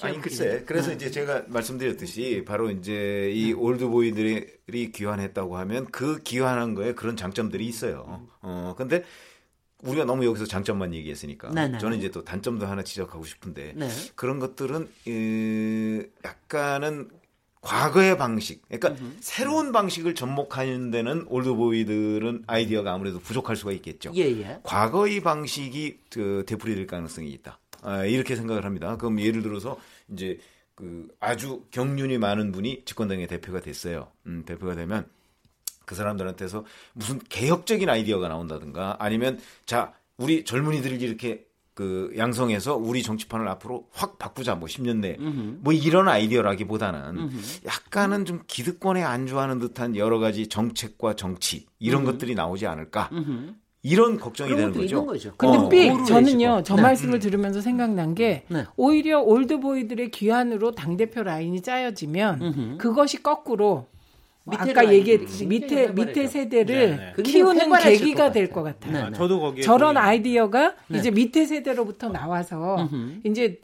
아니 0.00 0.20
글쎄 0.20 0.62
그래서 0.64 0.90
네. 0.90 0.94
이제 0.94 1.10
제가 1.10 1.42
말씀드렸듯이 1.48 2.44
바로 2.46 2.70
이제 2.70 3.32
이 3.34 3.52
올드보이들이 3.52 4.92
귀환했다고 4.92 5.58
하면 5.58 5.86
그 5.90 6.22
귀환한 6.22 6.74
거에 6.74 6.94
그런 6.94 7.16
장점들이 7.16 7.66
있어요. 7.66 8.22
어 8.40 8.74
근데 8.78 9.04
우리가 9.82 10.04
너무 10.04 10.24
여기서 10.24 10.46
장점만 10.46 10.94
얘기했으니까 10.94 11.50
네네. 11.50 11.68
네. 11.68 11.78
저는 11.78 11.98
이제 11.98 12.10
또 12.10 12.24
단점도 12.24 12.66
하나 12.66 12.82
지적하고 12.82 13.24
싶은데 13.24 13.74
네. 13.76 13.88
그런 14.16 14.38
것들은 14.38 14.88
이 15.06 16.02
약간은 16.24 17.10
과거의 17.60 18.16
방식, 18.16 18.62
그러니까 18.68 18.90
음흠. 18.90 19.16
새로운 19.20 19.72
방식을 19.72 20.14
접목하는 20.14 20.90
데는 20.90 21.26
올드보이들은 21.28 22.44
아이디어가 22.46 22.92
아무래도 22.92 23.18
부족할 23.18 23.56
수가 23.56 23.72
있겠죠. 23.72 24.12
예, 24.14 24.22
예. 24.22 24.60
과거의 24.62 25.20
방식이 25.20 25.98
그 26.10 26.44
되풀이될 26.46 26.86
가능성이 26.86 27.30
있다. 27.32 27.58
아, 27.82 28.04
이렇게 28.04 28.36
생각을 28.36 28.64
합니다. 28.64 28.96
그럼 28.96 29.20
예를 29.20 29.42
들어서 29.42 29.78
이제 30.10 30.38
그 30.74 31.08
아주 31.18 31.64
경륜이 31.72 32.18
많은 32.18 32.52
분이 32.52 32.84
집권당의 32.84 33.26
대표가 33.26 33.60
됐어요. 33.60 34.12
음, 34.26 34.44
대표가 34.46 34.76
되면 34.76 35.06
그 35.88 35.94
사람들한테서 35.94 36.64
무슨 36.92 37.18
개혁적인 37.30 37.88
아이디어가 37.88 38.28
나온다든가 38.28 38.96
아니면 39.00 39.40
자 39.64 39.94
우리 40.18 40.44
젊은이들이 40.44 40.96
이렇게 41.02 41.46
그 41.72 42.12
양성해서 42.18 42.76
우리 42.76 43.02
정치판을 43.02 43.48
앞으로 43.48 43.88
확 43.92 44.18
바꾸자 44.18 44.56
뭐 44.56 44.68
10년 44.68 44.98
내뭐 44.98 45.72
이런 45.72 46.08
아이디어라기보다는 46.08 47.16
음흠. 47.16 47.36
약간은 47.64 48.26
좀 48.26 48.42
기득권에 48.46 49.02
안주하는 49.02 49.60
듯한 49.60 49.96
여러 49.96 50.18
가지 50.18 50.48
정책과 50.48 51.14
정치 51.16 51.66
이런 51.78 52.02
음흠. 52.02 52.12
것들이 52.12 52.34
나오지 52.34 52.66
않을까 52.66 53.08
이런 53.82 54.18
걱정이 54.18 54.54
되는 54.54 54.72
거죠. 54.72 55.06
거죠. 55.06 55.32
근데 55.38 55.56
어, 55.56 55.68
삑 55.68 56.04
저는요 56.04 56.62
저 56.64 56.74
네. 56.74 56.82
말씀을 56.82 57.14
음. 57.14 57.20
들으면서 57.20 57.60
생각난 57.62 58.14
게 58.14 58.44
네. 58.48 58.66
오히려 58.76 59.20
올드보이들의 59.20 60.10
귀환으로 60.10 60.72
당 60.72 60.98
대표 60.98 61.22
라인이 61.22 61.62
짜여지면 61.62 62.42
음흠. 62.42 62.78
그것이 62.78 63.22
거꾸로 63.22 63.86
아까 64.56 64.92
얘기했듯이 64.92 65.46
밑에 65.46 65.88
밑에 65.88 66.26
세대를 66.26 66.96
네, 66.96 67.12
네. 67.16 67.22
키우는 67.22 67.70
계기가 67.78 68.32
될 68.32 68.48
것 68.50 68.62
같아요. 68.62 68.92
네, 68.92 69.10
네. 69.10 69.16
저도 69.16 69.40
거기에 69.40 69.62
저런 69.62 69.94
거기... 69.94 70.06
아이디어가 70.06 70.74
네. 70.88 70.98
이제 70.98 71.10
밑에 71.10 71.44
세대로부터 71.44 72.08
나와서 72.08 72.76
음흠. 72.90 73.20
이제 73.24 73.60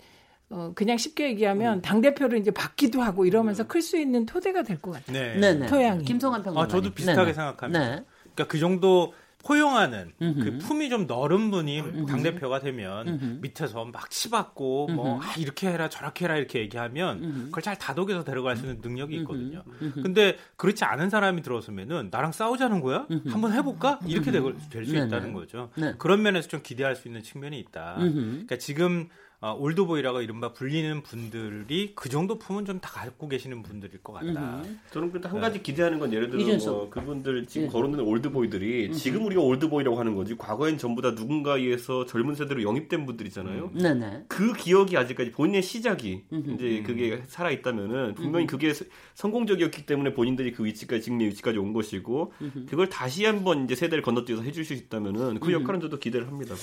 어, 0.50 0.72
그냥 0.74 0.98
쉽게 0.98 1.28
얘기하면 1.30 1.78
음. 1.78 1.82
당 1.82 2.00
대표를 2.00 2.38
이제 2.38 2.50
받기도 2.50 3.00
하고 3.00 3.24
이러면서 3.26 3.64
음. 3.64 3.68
클수 3.68 3.98
있는 3.98 4.26
토대가 4.26 4.62
될 4.62 4.78
것 4.78 4.92
같아요. 4.92 5.40
네. 5.40 5.66
토양이. 5.66 6.04
김성환 6.04 6.42
평론 6.42 6.62
아, 6.62 6.68
저도 6.68 6.92
비슷하게 6.92 7.32
생각합니다. 7.32 8.04
그러니까 8.34 8.46
그 8.46 8.58
정도 8.58 9.14
포용하는 9.44 10.12
그 10.18 10.58
품이 10.58 10.88
좀 10.88 11.06
넓은 11.06 11.50
분이 11.50 12.06
당 12.06 12.22
대표가 12.22 12.60
되면 12.60 13.40
밑에서 13.42 13.84
막 13.84 14.10
치받고 14.10 14.88
뭐 14.88 15.20
아, 15.22 15.34
이렇게 15.38 15.68
해라 15.68 15.88
저렇게 15.88 16.24
해라 16.24 16.36
이렇게 16.36 16.60
얘기하면 16.60 17.44
그걸 17.46 17.62
잘 17.62 17.78
다독여서 17.78 18.24
데려갈 18.24 18.56
수 18.56 18.64
있는 18.64 18.80
능력이 18.82 19.16
있거든요. 19.18 19.62
근데 20.02 20.36
그렇지 20.56 20.84
않은 20.84 21.10
사람이 21.10 21.42
들어서면은 21.42 22.08
나랑 22.10 22.32
싸우자는 22.32 22.80
거야? 22.80 23.06
한번 23.28 23.52
해볼까? 23.52 24.00
이렇게 24.06 24.30
될 24.70 24.84
수 24.86 24.94
있다는 25.06 25.32
거죠. 25.32 25.70
네. 25.76 25.94
그런 25.98 26.22
면에서 26.22 26.48
좀 26.48 26.60
기대할 26.62 26.96
수 26.96 27.08
있는 27.08 27.22
측면이 27.22 27.58
있다. 27.60 27.96
그러니까 27.98 28.56
지금 28.56 29.08
어, 29.44 29.54
old 29.58 29.78
boy라고 29.78 30.22
이른바 30.22 30.54
불리는 30.54 31.02
분들이 31.02 31.92
그 31.94 32.08
정도 32.08 32.38
품은 32.38 32.64
좀 32.64 32.74
다 32.84 32.90
갖고 32.90 33.28
계시는 33.28 33.62
분들일 33.62 34.02
것 34.02 34.14
같다. 34.14 34.62
음. 34.62 34.80
저는 34.90 35.12
근데 35.12 35.28
한 35.28 35.40
가지 35.40 35.58
네. 35.58 35.62
기대하는 35.62 35.98
건 35.98 36.12
예를 36.12 36.28
들어 36.28 36.72
뭐 36.72 36.90
그분들 36.90 37.46
지금 37.46 37.68
네. 37.68 37.72
거론되는 37.72 38.04
old 38.04 38.27
boy들이 38.27 38.88
음. 38.88 38.92
지금 38.92 39.24
우리가 39.24 39.40
old 39.42 39.59
boy라고 39.59 39.98
하는 39.98 40.14
거지 40.14 40.36
과거엔 40.36 40.76
전부 40.76 41.00
다 41.02 41.12
누군가에 41.12 41.60
의해서 41.60 42.04
젊은 42.04 42.34
세대로 42.34 42.62
영입된 42.62 43.06
분들이잖아요. 43.06 43.70
음. 43.74 43.78
네네. 43.78 44.24
그 44.28 44.52
기억이 44.54 44.96
아직까지 44.96 45.30
본인의 45.32 45.62
시작이 45.62 46.24
음. 46.32 46.54
이제 46.54 46.82
그게 46.84 47.22
살아 47.26 47.50
있다면은 47.50 48.14
분명히 48.14 48.46
그게 48.46 48.72
성공적이었기 49.14 49.86
때문에 49.86 50.14
본인들이 50.14 50.52
그 50.52 50.64
위치까지 50.64 51.02
지금 51.02 51.20
위치까지 51.20 51.58
온 51.58 51.72
것이고 51.72 52.32
그걸 52.68 52.88
다시 52.88 53.24
한번 53.24 53.64
이제 53.64 53.74
세대를 53.74 54.02
건너뛰어서 54.02 54.42
해줄 54.42 54.64
수 54.64 54.74
있다면은 54.74 55.40
그 55.40 55.52
역할은 55.52 55.80
저도 55.80 55.98
기대를 55.98 56.26
합니다. 56.26 56.54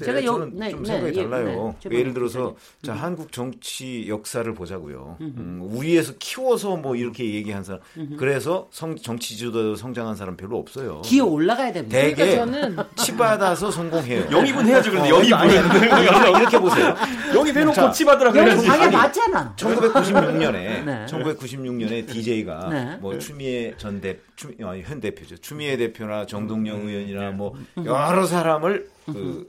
제가 0.00 0.24
요, 0.24 0.32
저는 0.32 0.56
네, 0.56 0.70
좀 0.70 0.84
생각이 0.84 1.16
네, 1.16 1.22
달라요. 1.28 1.76
네, 1.84 1.98
예를 1.98 2.14
들어 2.14 2.27
들어서 2.28 2.56
자 2.82 2.92
음. 2.92 2.98
한국 2.98 3.32
정치 3.32 4.06
역사를 4.08 4.52
보자고요. 4.54 5.16
음, 5.20 5.60
우리에서 5.62 6.12
키워서 6.18 6.76
뭐 6.76 6.94
이렇게 6.96 7.34
얘기한 7.34 7.64
사람, 7.64 7.80
그래서 8.18 8.68
성, 8.70 8.96
정치 8.96 9.36
지도자로 9.36 9.74
성장한 9.76 10.16
사람 10.16 10.36
별로 10.36 10.58
없어요. 10.58 11.02
기어 11.02 11.24
올라가야 11.24 11.72
됩니다. 11.72 11.98
대개 11.98 12.14
그러니까 12.36 12.44
저는 12.44 12.76
치받아서 12.96 13.70
성공해요. 13.70 14.26
영입은 14.30 14.66
해야죠. 14.66 14.90
그런데 14.90 15.10
어, 15.10 15.16
영입은 15.16 16.40
이렇게 16.40 16.58
보세요. 16.58 16.94
영입해놓고 17.34 17.92
치받으라 17.92 18.32
그래야지. 18.32 18.66
당연 18.66 18.90
맞잖아. 18.92 19.54
1996년에 19.56 20.84
네. 20.84 21.06
1996년에 21.08 22.06
DJ가 22.06 22.68
네. 22.70 22.96
뭐 23.00 23.18
추미애 23.18 23.74
전 23.76 24.00
대, 24.00 24.18
추, 24.36 24.52
아니, 24.62 24.82
현 24.82 25.00
대표죠. 25.00 25.38
추미애 25.38 25.76
대표나 25.76 26.26
정동영 26.26 26.76
음. 26.76 26.88
의원이나 26.88 27.30
뭐 27.32 27.54
여러 27.84 28.26
사람을 28.26 28.88
그 29.06 29.48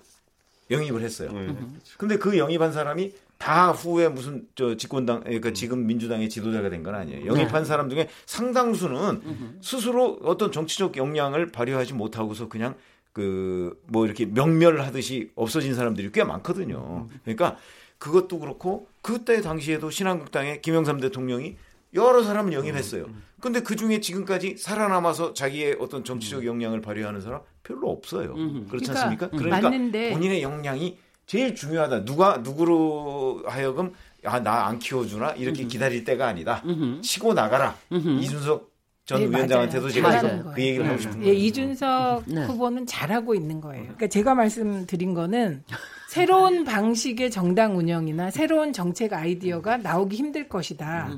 영입을 0.71 1.01
했어요. 1.01 1.29
음. 1.33 1.79
근데 1.97 2.17
그 2.17 2.37
영입한 2.37 2.71
사람이 2.71 3.13
다 3.37 3.71
후에 3.71 4.09
무슨 4.09 4.45
저 4.55 4.75
집권당 4.75 5.21
그러니까 5.21 5.51
지금 5.53 5.87
민주당의 5.87 6.29
지도자가 6.29 6.69
된 6.69 6.83
건 6.83 6.95
아니에요. 6.95 7.25
영입한 7.25 7.63
네. 7.63 7.67
사람 7.67 7.89
중에 7.89 8.09
상당수는 8.25 9.21
스스로 9.61 10.19
어떤 10.23 10.51
정치적 10.51 10.97
역량을 10.97 11.51
발휘하지 11.51 11.93
못하고서 11.93 12.49
그냥 12.49 12.75
그 13.13 13.75
뭐 13.87 14.05
이렇게 14.05 14.25
명멸하듯이 14.25 15.31
없어진 15.35 15.73
사람들이 15.73 16.11
꽤 16.11 16.23
많거든요. 16.23 17.07
그러니까 17.23 17.57
그것도 17.97 18.39
그렇고 18.39 18.87
그때 19.01 19.41
당시에도 19.41 19.89
신한국당의 19.89 20.61
김영삼 20.61 20.99
대통령이 20.99 21.57
여러 21.95 22.21
사람을 22.23 22.53
영입했어요. 22.53 23.07
근데 23.41 23.61
그 23.61 23.75
중에 23.75 23.99
지금까지 23.99 24.57
살아남아서 24.57 25.33
자기의 25.33 25.77
어떤 25.79 26.03
정치적 26.03 26.45
역량을 26.45 26.81
발휘하는 26.81 27.19
사람 27.21 27.41
별로 27.69 27.89
없어요. 27.91 28.33
그렇지 28.33 28.65
그러니까, 28.67 28.91
않습니까? 28.91 29.29
그러니까 29.29 29.69
맞는데. 29.69 30.11
본인의 30.13 30.41
역량이 30.41 30.97
제일 31.27 31.53
중요하다. 31.53 32.03
누가 32.05 32.37
누구로 32.37 33.43
하여금 33.45 33.93
아, 34.25 34.39
나 34.39 34.65
안 34.67 34.79
키워주나 34.79 35.31
이렇게 35.33 35.63
기다릴 35.65 36.03
때가 36.03 36.27
아니다. 36.27 36.63
치고 37.01 37.33
나가라. 37.35 37.75
이준석 37.91 38.69
전 39.05 39.21
네, 39.21 39.29
위원장한테도 39.37 39.81
맞아요. 40.01 40.21
제가 40.21 40.51
그 40.53 40.61
얘기를 40.61 40.87
하고 40.87 40.99
싶은 40.99 41.15
예, 41.21 41.25
거예요. 41.25 41.33
예, 41.33 41.37
이준석 41.39 42.23
네. 42.27 42.45
후보는 42.45 42.85
잘하고 42.85 43.33
있는 43.33 43.59
거예요. 43.61 43.83
그러니까 43.83 44.07
제가 44.07 44.35
말씀드린 44.35 45.13
거는 45.13 45.63
새로운 46.09 46.63
방식의 46.65 47.31
정당 47.31 47.77
운영이나 47.77 48.29
새로운 48.31 48.73
정책 48.73 49.13
아이디어가 49.13 49.77
나오기 49.77 50.15
힘들 50.15 50.47
것이다. 50.49 51.17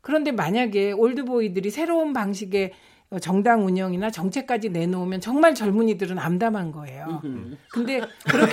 그런데 0.00 0.30
만약에 0.32 0.92
올드보이들이 0.92 1.70
새로운 1.70 2.12
방식의 2.12 2.72
정당 3.20 3.64
운영이나 3.64 4.10
정책까지 4.10 4.70
내놓으면 4.70 5.20
정말 5.20 5.54
젊은이들은 5.54 6.18
암담한 6.18 6.72
거예요. 6.72 7.22
근데 7.70 8.00
그렇게 8.28 8.52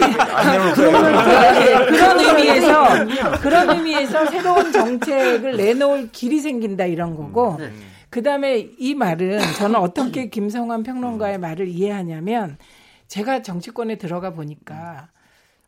그런, 0.76 1.86
그런 1.88 2.20
의미에서 2.20 3.40
그런 3.42 3.70
의미에서 3.72 4.26
새로운 4.28 4.72
정책을 4.72 5.58
내놓을 5.58 6.12
길이 6.12 6.40
생긴다 6.40 6.86
이런 6.86 7.16
거고 7.16 7.58
네. 7.58 7.72
그다음에 8.12 8.70
이 8.78 8.94
말은 8.94 9.40
저는 9.58 9.76
어떻게 9.76 10.30
김성환 10.30 10.84
평론가의 10.84 11.40
말을 11.40 11.68
이해하냐면 11.68 12.58
제가 13.08 13.42
정치권에 13.42 13.98
들어가 13.98 14.34
보니까 14.34 15.10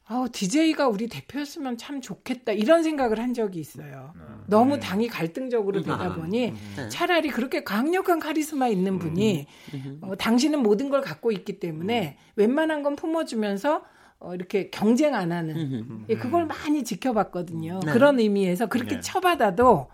아, 0.08 0.28
DJ가 0.32 0.88
우리 0.88 1.08
대표였으면 1.08 1.78
참 1.78 1.99
좋겠다 1.99 2.51
이런 2.51 2.84
생각을 2.84 3.20
한 3.20 3.34
적이 3.34 3.60
있어요. 3.60 4.14
음. 4.16 4.43
너무 4.47 4.80
당이 4.80 5.08
갈등적으로 5.08 5.82
되다 5.82 5.99
아, 5.99 6.14
보니 6.14 6.49
음. 6.49 6.74
네. 6.76 6.89
차라리 6.89 7.30
그렇게 7.30 7.64
강력한 7.64 8.20
카리스마 8.20 8.68
있는 8.68 8.99
분이 8.99 9.47
음. 9.74 9.99
어, 10.01 10.16
당신은 10.16 10.62
모든 10.62 10.89
걸 10.89 11.01
갖고 11.01 11.32
있기 11.32 11.60
때문에 11.60 12.18
웬만한 12.36 12.84
건 12.84 12.95
품어주면서 12.95 13.84
어, 14.20 14.36
이렇게 14.36 14.70
경쟁 14.70 15.16
안 15.16 15.32
하는 15.32 16.06
예, 16.08 16.16
그걸 16.16 16.45
많이 16.45 16.84
지켜봤거든요. 16.84 17.80
네. 17.84 17.91
그런 17.91 18.20
의미에서 18.20 18.68
그렇게 18.68 18.95
네. 18.95 19.01
쳐받아도 19.01 19.88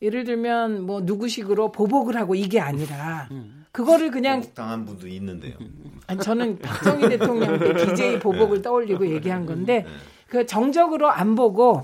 예를 0.00 0.24
들면 0.24 0.84
뭐 0.86 1.02
누구식으로 1.02 1.70
보복을 1.70 2.16
하고 2.16 2.34
이게 2.34 2.60
아니라 2.60 3.28
그거를 3.74 4.12
그냥 4.12 4.40
당한 4.54 4.84
분도 4.84 5.08
있는데요. 5.08 5.54
아니 6.06 6.20
저는 6.20 6.60
박정희 6.60 7.08
대통령의 7.08 7.58
DJ 7.76 8.20
보복을 8.20 8.62
떠올리고 8.62 9.04
얘기한 9.08 9.46
건데 9.46 9.84
네. 9.84 9.90
그 10.34 10.46
정적으로 10.46 11.10
안 11.10 11.36
보고 11.36 11.82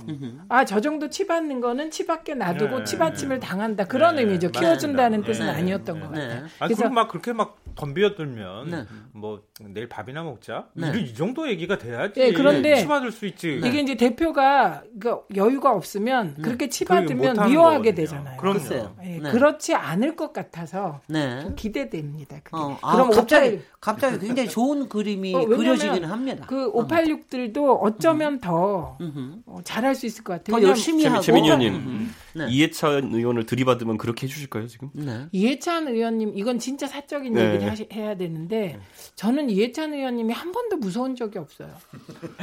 아 0.49 0.65
저 0.65 0.81
정도 0.81 1.09
치 1.09 1.27
받는 1.27 1.61
거는 1.61 1.91
치받게 1.91 2.35
놔두고 2.35 2.79
네, 2.79 2.85
치 2.85 2.99
받침을 2.99 3.39
당한다 3.39 3.85
그런 3.85 4.17
네, 4.17 4.23
의미죠 4.23 4.51
키워준다는 4.51 5.23
뜻은 5.23 5.49
아니었던 5.49 6.01
것 6.01 6.09
같아요. 6.11 6.47
아, 6.59 6.67
그래서 6.67 6.89
막 6.89 7.09
그렇게 7.09 7.33
막 7.33 7.59
덤비어들면 7.77 8.71
네. 8.71 8.85
뭐 9.13 9.43
내일 9.61 9.89
밥이나 9.89 10.23
먹자 10.23 10.67
네. 10.75 10.93
이 10.99 11.15
정도 11.15 11.49
얘기가 11.49 11.79
돼야지. 11.79 12.21
네, 12.21 12.33
그런데 12.33 12.77
치 12.77 12.87
받을 12.87 13.13
수 13.13 13.27
있지. 13.27 13.61
이게 13.65 13.81
이제 13.81 13.95
대표가 13.97 14.83
그 14.99 15.21
여유가 15.35 15.73
없으면 15.73 16.35
네. 16.37 16.43
그렇게 16.43 16.69
치 16.69 16.85
받으면 16.85 17.49
미워하게 17.49 17.95
되잖아요. 17.95 18.37
그럼요. 18.37 18.59
네, 19.01 19.21
그렇지 19.31 19.75
않을 19.75 20.17
것 20.17 20.33
같아서 20.33 21.01
좀 21.09 21.55
기대됩니다. 21.57 22.37
그게. 22.43 22.57
어, 22.57 22.79
아, 22.83 22.93
그럼 22.93 23.11
갑자기 23.11 23.47
58... 23.57 23.71
갑자기 23.81 24.19
굉장히 24.27 24.49
좋은 24.49 24.89
그림이 24.89 25.35
어, 25.35 25.47
그려지기는 25.47 26.09
합니다. 26.09 26.47
그 26.47 26.73
586들도 26.73 27.79
어쩌면 27.81 28.40
음. 28.41 28.41
더 28.41 28.97
어, 29.47 29.59
잘할 29.65 29.95
수 29.95 30.07
있을 30.07 30.25
것 30.25 30.33
같아요. 30.35 30.61
더 30.61 30.69
열심히 30.69 31.05
하고. 31.05 31.21
재민 31.21 31.45
의원님 31.45 32.11
이해찬 32.49 33.15
의원을 33.15 33.47
들이받으면 33.47 33.99
그렇게 33.99 34.27
해주실까요 34.27 34.67
지금? 34.67 34.91
이해찬 35.33 35.89
의원님 35.89 36.33
이건 36.37 36.59
진짜 36.59 36.87
사적인 36.87 37.37
얘기. 37.37 37.47
얘기를 37.47 37.71
하시, 37.71 37.89
해야 37.93 38.17
되는데 38.17 38.79
저는 39.17 39.51
이해찬 39.51 39.95
의원님이 39.95 40.33
한 40.33 40.53
번도 40.53 40.77
무서운 40.79 41.17
적이 41.17 41.39
없어요. 41.39 41.71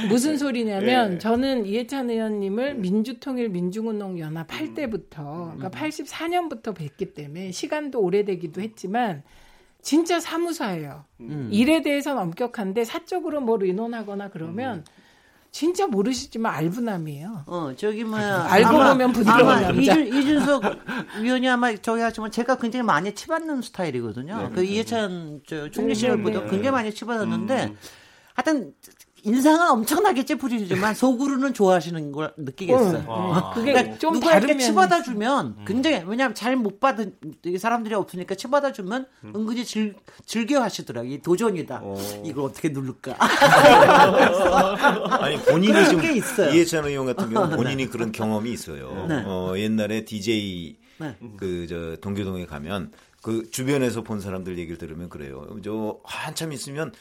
무슨 0.09 0.37
소리냐면 0.37 1.11
네. 1.11 1.17
저는 1.17 1.65
이해찬 1.65 2.09
의원님을 2.09 2.75
민주통일 2.75 3.49
민중운동 3.49 4.19
연합 4.19 4.53
할 4.53 4.73
때부터 4.73 5.53
그러니까 5.55 5.69
84년부터 5.79 6.73
뵀기 6.75 7.13
때문에 7.13 7.51
시간도 7.51 7.99
오래되기도 7.99 8.61
했지만 8.61 9.23
진짜 9.81 10.19
사무사예요. 10.19 11.05
음. 11.21 11.49
일에 11.51 11.81
대해서는 11.81 12.21
엄격한데 12.21 12.83
사적으로 12.83 13.41
뭘 13.41 13.63
의논하거나 13.63 14.29
그러면 14.29 14.79
음. 14.79 14.83
진짜 15.57 15.87
모르시지만 15.87 16.53
알부남이에요. 16.53 17.45
어, 17.47 17.73
저기 17.75 18.03
뭐야. 18.03 18.45
알고 18.47 18.69
아마, 18.69 18.91
보면 18.91 19.11
부드러운 19.11 19.41
아마 19.41 19.59
남자. 19.59 19.81
이준, 19.81 20.05
이준석 20.05 20.63
위원이 21.19 21.49
아마 21.49 21.75
저기 21.77 21.99
하지만 22.03 22.29
제가 22.29 22.57
굉장히 22.59 22.83
많이 22.85 23.15
치받는 23.15 23.63
스타일이거든요. 23.63 24.37
네, 24.37 24.49
그 24.53 24.63
이해찬 24.63 25.41
저 25.47 25.67
총리 25.71 25.95
시절부터 25.95 26.41
네, 26.41 26.45
네, 26.45 26.51
굉장히 26.51 26.71
많이 26.71 26.93
치받았는데 26.93 27.63
음. 27.71 27.77
하여튼 28.35 28.73
인상은 29.23 29.69
엄청나게 29.71 30.25
찌푸리지만 30.25 30.93
속으로는 30.93 31.53
좋아하시는 31.53 32.11
걸 32.11 32.33
느끼겠어요. 32.37 33.03
어, 33.07 33.51
그게 33.53 33.73
그러니까 33.73 33.97
좀 33.97 34.13
누가 34.13 34.37
이렇게 34.37 34.57
치받아 34.57 35.01
주면 35.01 35.55
음. 35.59 35.65
굉장히 35.65 36.03
왜냐하면 36.05 36.35
잘 36.35 36.57
못 36.57 36.79
받은 36.79 37.15
사람들이 37.59 37.93
없으니까 37.93 38.33
치받아 38.35 38.71
주면 38.71 39.05
음. 39.23 39.33
은근히 39.35 39.63
즐, 39.63 39.95
즐겨 40.25 40.61
하시더라고요. 40.61 41.13
이 41.13 41.21
도전이다. 41.21 41.81
오. 41.83 41.93
어. 41.93 42.23
이걸 42.25 42.45
어떻게 42.45 42.69
누를까? 42.69 43.15
아니 45.21 45.37
본인이 45.43 45.85
지금 45.85 46.03
이해찬 46.53 46.85
의원 46.85 47.05
같은 47.05 47.31
경우 47.31 47.47
는 47.47 47.55
본인이 47.57 47.85
네. 47.85 47.89
그런 47.89 48.11
경험이 48.11 48.51
있어요. 48.51 49.05
네. 49.07 49.23
어, 49.25 49.53
옛날에 49.55 50.03
DJ 50.05 50.77
네. 50.99 51.15
그저 51.37 51.95
동교동에 52.01 52.45
가면 52.47 52.91
그 53.21 53.49
주변에서 53.51 54.01
본 54.01 54.19
사람들 54.19 54.57
얘기를 54.57 54.77
들으면 54.77 55.09
그래요. 55.09 55.45
저 55.63 55.99
한참 56.03 56.51
있으면 56.53 56.91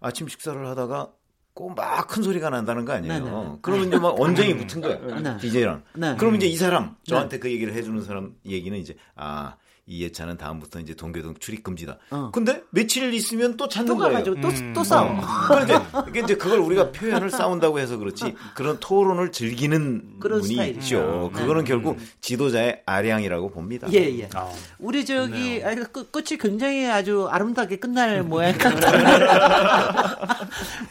아침 0.00 0.28
식사를 0.28 0.66
하다가 0.66 1.08
꼭막큰 1.56 2.22
소리가 2.22 2.50
난다는 2.50 2.84
거 2.84 2.92
아니에요. 2.92 3.14
네네. 3.14 3.30
네, 3.30 3.44
네. 3.48 3.58
그러면 3.62 3.88
이제 3.88 3.98
막 3.98 4.20
언쟁이 4.20 4.52
네. 4.52 4.58
붙은 4.58 4.82
거야. 4.82 4.98
네. 5.20 5.36
DJ랑. 5.38 5.82
네. 5.94 6.14
그러면 6.18 6.36
이제 6.36 6.46
이 6.46 6.54
사람 6.54 6.94
저한테 7.04 7.38
그 7.38 7.50
얘기를 7.50 7.72
해주는 7.72 8.02
사람 8.04 8.34
얘기는 8.44 8.76
이제 8.78 8.94
아 9.16 9.56
이해찬은 9.88 10.36
다음부터 10.36 10.80
이제 10.80 10.94
동교동 10.94 11.36
출입 11.38 11.62
금지다. 11.62 11.98
어. 12.10 12.30
근데 12.32 12.62
며칠 12.70 13.14
있으면 13.14 13.56
또 13.56 13.68
찾는 13.68 13.94
또 13.94 13.96
거예요. 13.96 14.24
또, 14.24 14.32
음. 14.32 14.72
또 14.74 14.82
싸워. 14.82 15.12
어. 15.12 15.20
그러니까 15.46 16.02
이제 16.24 16.34
그걸 16.36 16.58
우리가 16.58 16.90
표현을 16.90 17.30
싸운다고 17.30 17.78
해서 17.78 17.96
그렇지 17.96 18.34
그런 18.56 18.80
토론을 18.80 19.30
즐기는 19.30 20.16
그런 20.18 20.40
분이 20.40 20.54
스타일이죠. 20.54 20.80
있죠. 20.80 21.30
네. 21.32 21.40
그거는 21.40 21.64
결국 21.64 21.98
지도자의 22.20 22.82
아량이라고 22.84 23.50
봅니다. 23.50 23.86
예, 23.92 24.18
예. 24.18 24.28
아. 24.34 24.50
우리 24.80 25.04
저기 25.04 25.62
아, 25.64 25.72
끝, 25.74 26.10
끝이 26.10 26.36
굉장히 26.38 26.86
아주 26.86 27.28
아름답게 27.30 27.76
끝날 27.76 28.24
모양 28.26 28.54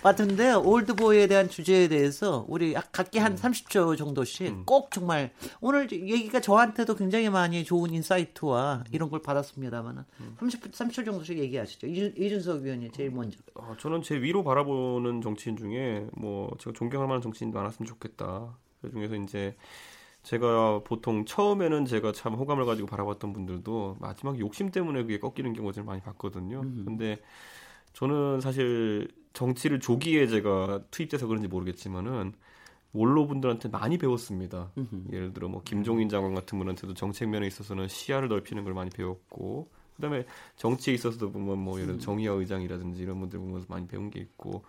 같은데 0.03 0.53
old 0.53 0.85
boy에 0.85 1.27
대한 1.27 1.49
주제에 1.49 1.89
대해서 1.89 2.45
우리 2.47 2.73
각기 2.93 3.19
한 3.19 3.35
30초 3.35 3.97
정도씩 3.97 4.47
음. 4.47 4.63
꼭 4.65 4.91
정말 4.91 5.31
오늘 5.59 5.91
얘기가 5.91 6.39
저한테도 6.39 6.95
굉장히 6.95 7.29
많이 7.29 7.65
좋은 7.65 7.93
insight와 7.93 8.84
이런 8.91 9.09
걸 9.09 9.21
받았습니다만은 9.21 10.03
음. 10.19 10.35
30, 10.39 10.71
30초 10.71 11.05
정도씩 11.05 11.37
얘기하시죠. 11.37 11.87
이준석 11.87 12.61
위원님 12.61 12.91
제일 12.91 13.11
먼저. 13.11 13.37
어, 13.55 13.75
저는 13.79 14.01
제 14.01 14.21
위로 14.21 14.43
바라보는 14.43 15.21
정치인 15.21 15.57
중에 15.57 16.07
뭐 16.13 16.51
제가 16.59 16.73
존경할 16.73 17.07
만한 17.07 17.21
정치인 17.21 17.51
많았으면 17.51 17.87
좋겠다. 17.87 18.57
그 18.81 18.91
중에서 18.91 19.15
이제 19.15 19.55
제가 20.23 20.81
보통 20.83 21.25
처음에는 21.25 21.85
제가 21.85 22.11
참 22.11 22.33
호감을 22.33 22.65
가지고 22.65 22.87
바라봤던 22.87 23.31
분들도 23.31 23.97
마지막 23.99 24.39
욕심 24.39 24.71
때문에 24.71 25.03
그게 25.03 25.19
꺾이는 25.19 25.53
경우를 25.53 25.83
많이 25.83 26.01
봤거든요. 26.01 26.61
음. 26.61 26.83
근데 26.85 27.19
저는 27.93 28.41
사실 28.41 29.07
정치를 29.33 29.79
조기에 29.79 30.27
제가 30.27 30.81
투입돼서 30.91 31.27
그런지 31.27 31.47
모르겠지만은 31.47 32.33
원로분들한테 32.95 33.69
많이 33.69 33.97
배웠습니다. 33.97 34.71
음흠. 34.77 35.13
예를 35.13 35.33
들어 35.33 35.47
뭐 35.47 35.61
김종인 35.63 36.09
장관 36.09 36.33
같은 36.33 36.57
분한테도 36.57 36.93
정책 36.93 37.29
면에 37.29 37.45
있어서는 37.47 37.87
시야를 37.87 38.29
넓히는 38.29 38.63
걸 38.63 38.73
많이 38.73 38.89
배웠고 38.89 39.69
그다음에 39.95 40.25
정치에 40.55 40.93
있어서도 40.93 41.31
보면 41.31 41.59
뭐 41.59 41.79
예를 41.79 41.95
음. 41.95 41.99
정의화 41.99 42.33
의장이라든지 42.33 43.01
이런 43.01 43.19
분들 43.19 43.39
보면서 43.39 43.65
많이 43.69 43.87
배운 43.87 44.09
게 44.09 44.19
있고 44.19 44.63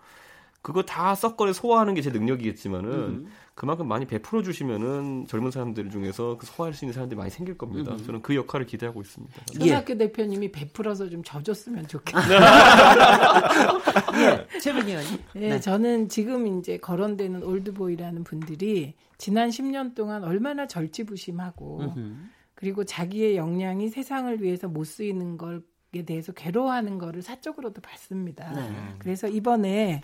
그거 0.67 0.83
다 0.83 1.15
썩거리 1.15 1.53
소화하는 1.53 1.93
게 1.93 2.01
제 2.01 2.09
능력이겠지만은 2.11 2.91
음. 2.91 3.27
그만큼 3.55 3.87
많이 3.87 4.05
베풀어 4.05 4.43
주시면은 4.43 5.25
젊은 5.27 5.49
사람들 5.51 5.89
중에서 5.89 6.37
그 6.37 6.45
소화할 6.45 6.73
수 6.73 6.85
있는 6.85 6.93
사람들이 6.93 7.17
많이 7.17 7.29
생길 7.29 7.57
겁니다. 7.57 7.93
음. 7.93 8.05
저는 8.05 8.21
그 8.21 8.35
역할을 8.35 8.65
기대하고 8.65 9.01
있습니다. 9.01 9.33
손학규 9.59 9.93
예. 9.93 9.97
대표님이 9.97 10.51
베풀어서 10.51 11.09
좀 11.09 11.23
져줬으면 11.23 11.87
좋겠어요. 11.87 12.39
예, 14.19 14.59
최근 14.59 14.87
의원님. 14.87 15.19
예, 15.35 15.49
네. 15.49 15.59
저는 15.59 16.09
지금 16.09 16.59
이제 16.59 16.77
거론되는 16.77 17.43
올드보이라는 17.43 18.23
분들이 18.23 18.93
지난 19.17 19.49
10년 19.49 19.95
동안 19.95 20.23
얼마나 20.23 20.67
절치부심하고 20.67 21.79
음흠. 21.79 22.15
그리고 22.55 22.83
자기의 22.83 23.37
역량이 23.37 23.89
세상을 23.89 24.41
위해서 24.41 24.67
못 24.67 24.83
쓰이는 24.83 25.37
걸에 25.37 25.59
대해서 26.05 26.31
괴로워하는 26.31 26.97
거를 26.97 27.21
사적으로도 27.21 27.81
봤습니다. 27.81 28.51
네. 28.53 28.95
그래서 28.99 29.27
이번에 29.27 30.03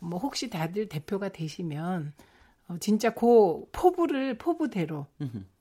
뭐 0.00 0.18
혹시 0.18 0.50
다들 0.50 0.88
대표가 0.88 1.28
되시면 1.30 2.12
어, 2.68 2.76
진짜 2.80 3.10
그 3.10 3.64
포부를 3.72 4.38
포부대로 4.38 5.06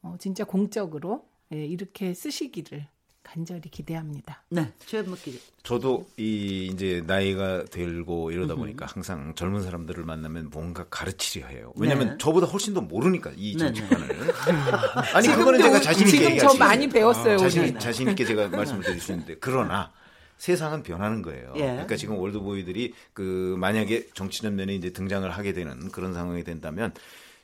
어, 0.02 0.16
진짜 0.20 0.44
공적으로 0.44 1.28
예, 1.54 1.66
이렇게 1.66 2.14
쓰시기를 2.14 2.88
간절히 3.26 3.62
기대합니다. 3.72 4.44
네, 4.50 4.72
최현목 4.86 5.24
기 5.24 5.42
저도 5.64 6.08
이 6.16 6.70
이제 6.72 7.04
나이가 7.06 7.66
들고 7.66 8.32
이러다 8.32 8.54
보니까 8.54 8.86
항상 8.86 9.34
젊은 9.36 9.64
사람들을 9.64 10.04
만나면 10.06 10.52
뭔가 10.52 10.86
가르치려 10.90 11.48
해요. 11.48 11.74
왜냐하면 11.76 12.10
네. 12.10 12.18
저보다 12.20 12.46
훨씬 12.46 12.76
더 12.76 12.82
모르니까 12.82 13.32
이 13.36 13.58
네, 13.58 13.72
네. 13.72 13.74
정치관을. 13.74 14.34
아니 15.16 15.28
그거는 15.28 15.60
제가 15.60 15.82
자신 15.82 16.08
있게 16.08 16.36
지금 16.36 16.38
저 16.38 16.58
많이 16.58 16.88
배웠어요. 16.88 17.38
자신 17.38 17.80
자신 17.80 18.10
있게 18.10 18.26
제가 18.26 18.48
말씀을 18.50 18.84
드릴 18.84 19.02
수 19.02 19.12
있는데 19.12 19.36
그러나 19.40 19.92
세상은 20.38 20.84
변하는 20.84 21.22
거예요. 21.22 21.54
예. 21.56 21.68
그러니까 21.68 21.96
지금 21.96 22.18
올드보이들이 22.18 22.94
그 23.14 23.56
만약에 23.60 24.08
정치전 24.14 24.56
면에 24.56 24.76
이제 24.76 24.92
등장을 24.92 25.30
하게 25.30 25.54
되는 25.54 25.92
그런 25.92 26.14
상황이 26.14 26.44
된다면 26.44 26.94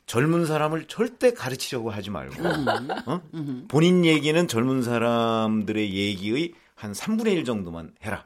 젊은 0.05 0.45
사람을 0.45 0.85
절대 0.87 1.33
가르치려고 1.33 1.89
하지 1.89 2.09
말고 2.09 2.35
어? 3.05 3.21
본인 3.69 4.03
얘기는 4.03 4.47
젊은 4.47 4.81
사람들의 4.81 5.93
얘기의 5.93 6.53
한 6.75 6.93
3분의 6.93 7.33
1 7.33 7.45
정도만 7.45 7.93
해라. 8.03 8.25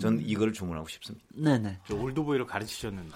전 0.00 0.22
이걸 0.24 0.52
주문하고 0.52 0.86
싶습니다. 0.86 1.26
네네. 1.34 1.80
올드보이를 1.90 2.46
가르치셨는데. 2.46 3.12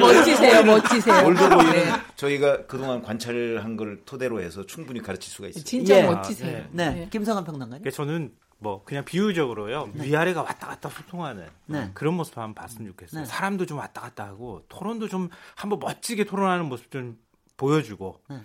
멋지세요, 0.00 0.64
멋지세요. 0.64 1.26
올드보이는 1.26 1.72
네. 1.72 1.92
저희가 2.16 2.64
그동안 2.66 3.02
관찰한 3.02 3.76
걸 3.76 4.00
토대로 4.06 4.40
해서 4.40 4.64
충분히 4.64 5.00
가르칠 5.00 5.30
수가 5.30 5.48
있습니다. 5.48 5.68
진짜 5.68 5.98
예. 5.98 6.02
멋지세요. 6.04 6.58
아, 6.58 6.68
네. 6.70 6.90
네. 6.90 7.08
김성환 7.10 7.44
평론가님. 7.44 7.82
그러니까 7.82 7.90
저는 7.90 8.32
뭐 8.62 8.84
그냥 8.84 9.04
비유적으로요 9.04 9.90
네. 9.94 10.04
위아래가 10.04 10.42
왔다 10.42 10.68
갔다 10.68 10.88
소통하는 10.88 11.48
네. 11.66 11.90
그런 11.94 12.14
모습 12.14 12.38
한번 12.38 12.54
봤으면 12.54 12.90
좋겠어요. 12.92 13.22
네. 13.22 13.26
사람도 13.26 13.66
좀 13.66 13.78
왔다 13.78 14.00
갔다 14.00 14.24
하고 14.24 14.62
토론도 14.68 15.08
좀 15.08 15.28
한번 15.56 15.80
멋지게 15.80 16.24
토론하는 16.24 16.66
모습 16.66 16.90
좀 16.90 17.18
보여주고 17.56 18.20
네. 18.30 18.40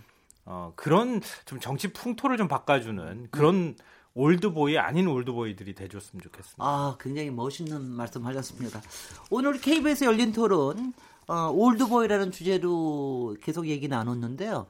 어, 0.46 0.74
그런 0.76 1.22
좀 1.46 1.60
정치 1.60 1.94
풍토를 1.94 2.38
좀 2.38 2.48
바꿔주는 2.48 3.28
그런 3.32 3.76
old 4.14 4.47
boy 4.47 4.80
아닌 4.80 5.08
old 5.08 5.26
boy들이 5.26 5.76
돼줬으면 5.76 6.24
좋겠습니다. 6.24 6.64
아, 6.64 6.98
굉장히 7.00 7.30
멋있는 7.30 7.82
말씀 7.84 8.26
하셨습니다. 8.26 8.82
오늘 9.30 9.60
KBS 9.60 10.06
열린 10.06 10.32
토론, 10.32 10.94
어, 11.28 11.52
old 11.54 11.73
boy라는 11.73 12.32
주제로 12.32 13.36
계속 13.44 13.68
얘기 13.68 13.88
나눴는데요. 13.88 14.66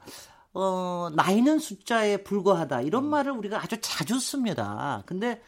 어, 0.60 1.12
나이는 1.14 1.60
숫자에 1.60 2.24
불과하다. 2.24 2.82
이런 2.82 3.06
음. 3.06 3.10
말을 3.12 3.32
우리가 3.32 3.62
아주 3.62 3.78
자주 3.80 4.20
씁니다. 4.20 5.04
근데, 5.06 5.40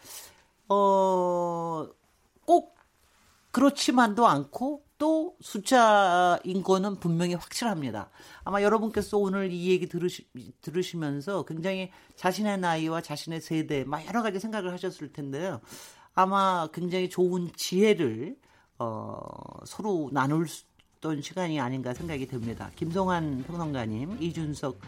어, 0.67 1.87
꼭 2.45 2.75
그렇지만도 3.49 4.27
않고 4.27 4.83
또 4.99 5.35
숫자인 5.41 6.61
거는 6.61 6.99
분명히 6.99 7.33
확실합니다. 7.33 8.11
아마 8.43 8.61
여러분께서 8.61 9.17
오늘 9.17 9.51
이 9.51 9.71
얘기 9.71 9.89
들으시, 9.89 10.27
들으시면서 10.61 11.43
굉장히 11.45 11.89
자신의 12.15 12.59
나이와 12.59 13.01
자신의 13.01 13.41
세대, 13.41 13.83
막 13.85 14.05
여러 14.05 14.21
가지 14.21 14.39
생각을 14.39 14.71
하셨을 14.73 15.11
텐데요. 15.11 15.59
아마 16.13 16.67
굉장히 16.71 17.09
좋은 17.09 17.49
지혜를, 17.55 18.37
어, 18.77 19.17
서로 19.65 20.11
나눌 20.13 20.45
던 21.01 21.21
시간이 21.21 21.59
아닌가 21.59 21.93
생각이 21.93 22.27
듭니다. 22.27 22.71
김성환 22.75 23.43
평론가님, 23.43 24.17
이준석 24.21 24.79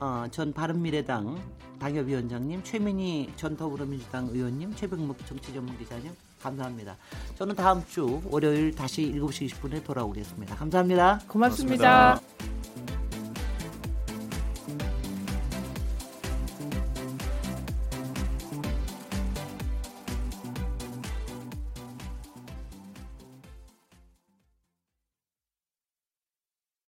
어, 0.00 0.24
전 0.30 0.52
바른미래당 0.52 1.38
당협위원장님, 1.78 2.62
최민희 2.62 3.32
전 3.36 3.56
더불어민주당 3.56 4.28
의원님, 4.28 4.74
최병목 4.74 5.26
정치전문기자님 5.26 6.12
감사합니다. 6.40 6.96
저는 7.36 7.54
다음 7.54 7.84
주 7.86 8.20
월요일 8.26 8.74
다시 8.74 9.12
7시 9.12 9.50
20분에 9.50 9.84
돌아오겠습니다. 9.84 10.56
감사합니다. 10.56 11.20
고맙습니다. 11.28 12.20
고맙습니다. 12.20 12.99